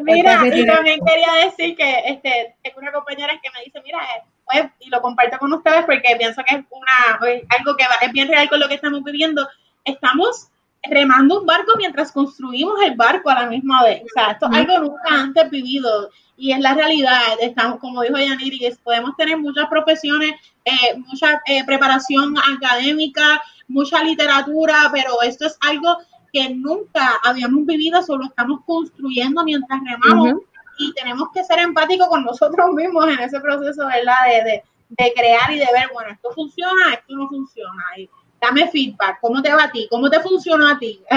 Mira, 0.00 0.46
y 0.46 0.66
también 0.66 1.00
quería 1.04 1.32
decir 1.44 1.76
que 1.76 2.02
este, 2.06 2.56
tengo 2.62 2.78
una 2.78 2.92
compañera 2.92 3.38
que 3.42 3.50
me 3.50 3.64
dice, 3.64 3.80
mira, 3.82 3.98
y 4.80 4.90
lo 4.90 5.00
comparto 5.00 5.38
con 5.38 5.52
ustedes 5.52 5.84
porque 5.84 6.16
pienso 6.18 6.42
que 6.46 6.56
es 6.56 6.64
una 6.70 7.18
algo 7.58 7.76
que 7.76 7.84
es 8.02 8.12
bien 8.12 8.28
real 8.28 8.48
con 8.48 8.60
lo 8.60 8.68
que 8.68 8.74
estamos 8.74 9.02
viviendo. 9.02 9.48
Estamos 9.84 10.48
remando 10.82 11.40
un 11.40 11.46
barco 11.46 11.72
mientras 11.76 12.12
construimos 12.12 12.80
el 12.82 12.94
barco 12.94 13.30
a 13.30 13.42
la 13.42 13.46
misma 13.46 13.82
vez. 13.84 14.02
O 14.02 14.08
sea, 14.14 14.32
esto 14.32 14.46
es 14.50 14.58
algo 14.58 14.78
nunca 14.80 15.08
antes 15.08 15.50
vivido 15.50 16.10
y 16.36 16.52
es 16.52 16.60
la 16.60 16.74
realidad. 16.74 17.20
Estamos, 17.40 17.78
como 17.78 18.02
dijo 18.02 18.16
Yaniri, 18.16 18.60
podemos 18.82 19.16
tener 19.16 19.38
muchas 19.38 19.66
profesiones, 19.68 20.32
eh, 20.64 20.96
mucha 20.96 21.40
eh, 21.46 21.64
preparación 21.64 22.34
académica, 22.56 23.42
mucha 23.68 24.02
literatura, 24.02 24.90
pero 24.92 25.22
esto 25.22 25.46
es 25.46 25.56
algo 25.60 25.98
que 26.32 26.50
nunca 26.50 27.18
habíamos 27.22 27.64
vivido, 27.64 28.02
solo 28.02 28.26
estamos 28.26 28.60
construyendo 28.66 29.44
mientras 29.44 29.80
remamos 29.84 30.42
y 30.78 30.92
tenemos 30.94 31.28
que 31.32 31.44
ser 31.44 31.58
empáticos 31.58 32.08
con 32.08 32.24
nosotros 32.24 32.70
mismos 32.72 33.08
en 33.08 33.20
ese 33.20 33.40
proceso, 33.40 33.86
¿verdad? 33.86 34.44
De, 34.44 34.62
de, 34.88 35.12
crear 35.14 35.50
y 35.50 35.58
de 35.58 35.68
ver, 35.72 35.90
bueno, 35.92 36.10
esto 36.12 36.30
funciona, 36.32 36.94
esto 36.94 37.14
no 37.14 37.28
funciona. 37.28 37.82
Y 37.96 38.08
dame 38.40 38.68
feedback, 38.68 39.18
¿cómo 39.20 39.42
te 39.42 39.52
va 39.52 39.64
a 39.64 39.70
ti? 39.70 39.86
¿Cómo 39.90 40.10
te 40.10 40.20
funcionó 40.20 40.68
a 40.68 40.78
ti? 40.78 41.00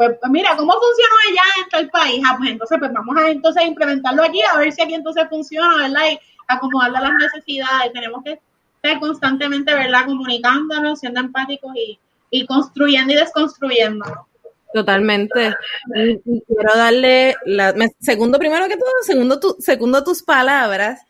Pues, 0.00 0.16
pues, 0.18 0.32
mira, 0.32 0.56
¿cómo 0.56 0.72
funcionó 0.72 1.14
allá 1.28 1.42
en 1.58 1.78
el 1.78 1.90
país? 1.90 2.22
Ah, 2.26 2.34
pues 2.38 2.52
entonces, 2.52 2.78
pues 2.78 2.90
vamos 2.90 3.14
a 3.18 3.28
entonces 3.28 3.66
implementarlo 3.66 4.22
aquí, 4.22 4.40
a 4.40 4.56
ver 4.56 4.72
si 4.72 4.80
aquí 4.80 4.94
entonces 4.94 5.28
funciona, 5.28 5.76
¿verdad? 5.76 6.12
Y 6.12 6.18
acomodarle 6.48 6.96
a 6.96 7.00
las 7.02 7.12
necesidades. 7.12 7.92
Tenemos 7.92 8.24
que 8.24 8.40
estar 8.82 8.98
constantemente, 8.98 9.74
¿verdad? 9.74 10.06
Comunicándonos, 10.06 11.00
siendo 11.00 11.20
empáticos 11.20 11.76
y, 11.76 11.98
y 12.30 12.46
construyendo 12.46 13.12
y 13.12 13.16
desconstruyendo. 13.16 14.26
Totalmente. 14.72 15.54
Y, 15.94 16.42
quiero 16.42 16.74
darle, 16.76 17.34
la, 17.44 17.74
segundo 18.00 18.38
primero 18.38 18.68
que 18.68 18.76
todo, 18.76 18.90
segundo, 19.02 19.40
tu, 19.40 19.56
segundo 19.58 20.04
tus 20.04 20.22
palabras. 20.22 21.00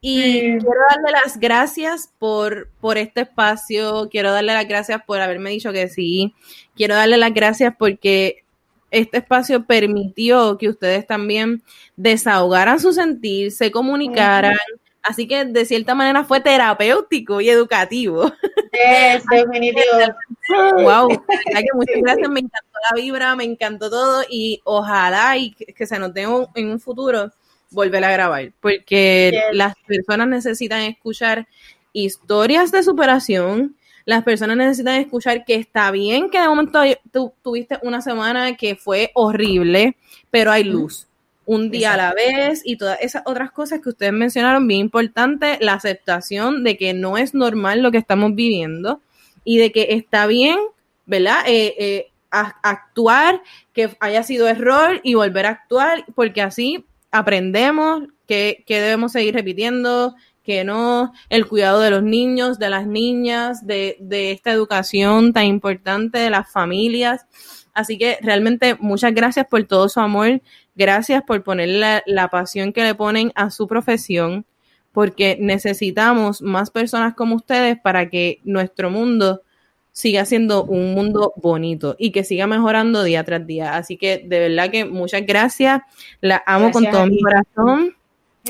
Y 0.00 0.40
quiero 0.40 0.80
darle 0.90 1.12
las 1.12 1.38
gracias 1.38 2.12
por, 2.18 2.70
por 2.80 2.98
este 2.98 3.20
espacio, 3.20 4.08
quiero 4.10 4.32
darle 4.32 4.52
las 4.52 4.66
gracias 4.66 5.00
por 5.06 5.20
haberme 5.20 5.50
dicho 5.50 5.72
que 5.72 5.88
sí, 5.88 6.34
quiero 6.74 6.96
darle 6.96 7.18
las 7.18 7.32
gracias 7.32 7.72
porque 7.78 8.42
este 8.90 9.18
espacio 9.18 9.64
permitió 9.64 10.58
que 10.58 10.68
ustedes 10.68 11.06
también 11.06 11.62
desahogaran 11.94 12.80
su 12.80 12.92
sentir, 12.92 13.52
se 13.52 13.70
comunicaran, 13.70 14.56
Así 15.02 15.26
que 15.26 15.44
de 15.44 15.64
cierta 15.64 15.94
manera 15.94 16.24
fue 16.24 16.40
terapéutico 16.40 17.40
y 17.40 17.50
educativo. 17.50 18.32
Es 18.72 19.22
definitivo. 19.26 19.82
wow, 20.82 21.08
muchas 21.74 21.96
gracias, 22.02 22.30
me 22.30 22.40
encantó 22.40 22.78
la 22.90 23.00
vibra, 23.00 23.36
me 23.36 23.44
encantó 23.44 23.90
todo 23.90 24.24
y 24.28 24.60
ojalá 24.64 25.36
y 25.36 25.52
que 25.52 25.86
se 25.86 25.98
nos 25.98 26.14
tenga 26.14 26.48
en 26.54 26.70
un 26.70 26.80
futuro 26.80 27.30
volver 27.70 28.02
a 28.04 28.12
grabar, 28.12 28.52
porque 28.60 29.42
las 29.52 29.74
personas 29.86 30.28
necesitan 30.28 30.80
escuchar 30.82 31.46
historias 31.92 32.72
de 32.72 32.82
superación, 32.82 33.76
las 34.04 34.24
personas 34.24 34.56
necesitan 34.56 34.96
escuchar 34.96 35.44
que 35.44 35.54
está 35.54 35.90
bien 35.90 36.30
que 36.30 36.40
de 36.40 36.48
momento 36.48 36.80
tú 37.12 37.32
tuviste 37.42 37.78
una 37.82 38.00
semana 38.00 38.56
que 38.56 38.74
fue 38.74 39.10
horrible, 39.14 39.96
pero 40.30 40.50
hay 40.50 40.64
luz 40.64 41.08
un 41.44 41.70
día 41.70 41.94
a 41.94 41.96
la 41.96 42.14
vez 42.14 42.62
y 42.64 42.76
todas 42.76 42.98
esas 43.00 43.22
otras 43.26 43.50
cosas 43.50 43.80
que 43.80 43.88
ustedes 43.88 44.12
mencionaron, 44.12 44.66
bien 44.66 44.80
importante, 44.80 45.58
la 45.60 45.74
aceptación 45.74 46.64
de 46.64 46.76
que 46.76 46.94
no 46.94 47.18
es 47.18 47.34
normal 47.34 47.82
lo 47.82 47.90
que 47.90 47.98
estamos 47.98 48.34
viviendo 48.34 49.00
y 49.44 49.58
de 49.58 49.72
que 49.72 49.88
está 49.90 50.26
bien, 50.26 50.58
¿verdad? 51.06 51.40
Eh, 51.46 51.74
eh, 51.78 52.12
actuar, 52.30 53.42
que 53.72 53.90
haya 54.00 54.22
sido 54.22 54.48
error 54.48 55.00
y 55.02 55.14
volver 55.14 55.46
a 55.46 55.50
actuar, 55.50 56.04
porque 56.14 56.40
así 56.40 56.84
aprendemos 57.10 58.04
que, 58.26 58.64
que 58.66 58.80
debemos 58.80 59.12
seguir 59.12 59.34
repitiendo, 59.34 60.14
que 60.42 60.64
no, 60.64 61.12
el 61.28 61.46
cuidado 61.46 61.80
de 61.80 61.90
los 61.90 62.02
niños, 62.02 62.58
de 62.58 62.70
las 62.70 62.86
niñas, 62.86 63.66
de, 63.66 63.96
de 64.00 64.32
esta 64.32 64.50
educación 64.50 65.32
tan 65.32 65.44
importante 65.44 66.18
de 66.18 66.30
las 66.30 66.50
familias. 66.50 67.26
Así 67.74 67.96
que 67.96 68.18
realmente 68.22 68.76
muchas 68.80 69.14
gracias 69.14 69.46
por 69.46 69.62
todo 69.64 69.88
su 69.88 70.00
amor, 70.00 70.40
gracias 70.74 71.22
por 71.22 71.42
poner 71.42 72.02
la, 72.06 72.28
pasión 72.28 72.72
que 72.72 72.82
le 72.82 72.94
ponen 72.94 73.32
a 73.34 73.50
su 73.50 73.66
profesión, 73.66 74.44
porque 74.92 75.36
necesitamos 75.40 76.42
más 76.42 76.70
personas 76.70 77.14
como 77.14 77.36
ustedes 77.36 77.78
para 77.78 78.10
que 78.10 78.40
nuestro 78.44 78.90
mundo 78.90 79.42
siga 79.92 80.24
siendo 80.24 80.64
un 80.64 80.94
mundo 80.94 81.34
bonito 81.36 81.96
y 81.98 82.12
que 82.12 82.24
siga 82.24 82.46
mejorando 82.46 83.02
día 83.02 83.24
tras 83.24 83.46
día. 83.46 83.76
Así 83.76 83.96
que 83.96 84.22
de 84.24 84.48
verdad 84.48 84.70
que 84.70 84.84
muchas 84.84 85.24
gracias. 85.26 85.82
La 86.20 86.42
amo 86.46 86.70
con 86.70 86.90
todo 86.90 87.06
mi 87.06 87.20
corazón. 87.20 87.94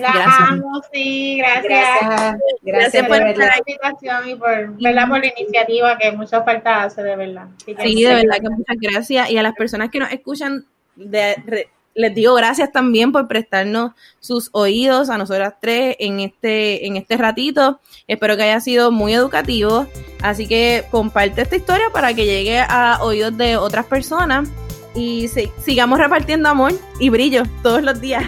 La 0.00 0.24
amo, 0.48 0.80
sí, 0.90 1.36
gracias. 1.38 2.36
Gracias, 2.62 3.06
por 3.06 3.18
la 3.18 3.58
invitación 3.58 4.28
y 4.28 4.34
por, 4.36 4.80
¿verdad? 4.80 5.08
por 5.08 5.18
la 5.18 5.32
iniciativa 5.36 5.98
que 5.98 6.12
mucho 6.12 6.42
falta 6.44 6.84
hace, 6.84 7.02
de 7.02 7.14
verdad. 7.14 7.48
Sí, 7.66 8.02
de 8.02 8.14
verdad 8.14 8.36
que 8.40 8.48
muchas 8.48 8.76
gracias. 8.80 9.30
Y 9.30 9.36
a 9.36 9.42
las 9.42 9.54
personas 9.54 9.90
que 9.90 9.98
nos 9.98 10.10
escuchan, 10.10 10.64
de, 10.96 11.68
les 11.94 12.14
digo 12.14 12.34
gracias 12.34 12.72
también 12.72 13.12
por 13.12 13.28
prestarnos 13.28 13.92
sus 14.20 14.48
oídos 14.52 15.10
a 15.10 15.18
nosotras 15.18 15.54
tres 15.60 15.96
en 15.98 16.20
este, 16.20 16.86
en 16.86 16.96
este 16.96 17.16
ratito. 17.16 17.80
Espero 18.06 18.36
que 18.36 18.44
haya 18.44 18.60
sido 18.60 18.90
muy 18.90 19.12
educativo. 19.14 19.86
Así 20.22 20.46
que 20.46 20.84
comparte 20.90 21.42
esta 21.42 21.56
historia 21.56 21.86
para 21.92 22.14
que 22.14 22.24
llegue 22.24 22.60
a 22.60 22.98
oídos 23.02 23.36
de 23.36 23.56
otras 23.56 23.86
personas 23.86 24.48
y 24.94 25.28
sigamos 25.64 25.98
repartiendo 25.98 26.48
amor 26.48 26.72
y 26.98 27.08
brillo 27.08 27.44
todos 27.62 27.82
los 27.82 28.00
días. 28.00 28.24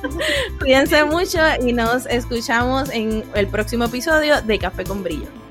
Cuídense 0.60 1.04
mucho 1.04 1.38
y 1.64 1.72
nos 1.72 2.06
escuchamos 2.06 2.90
en 2.90 3.24
el 3.34 3.46
próximo 3.46 3.84
episodio 3.84 4.40
de 4.42 4.58
Café 4.58 4.84
con 4.84 5.02
Brillo. 5.02 5.47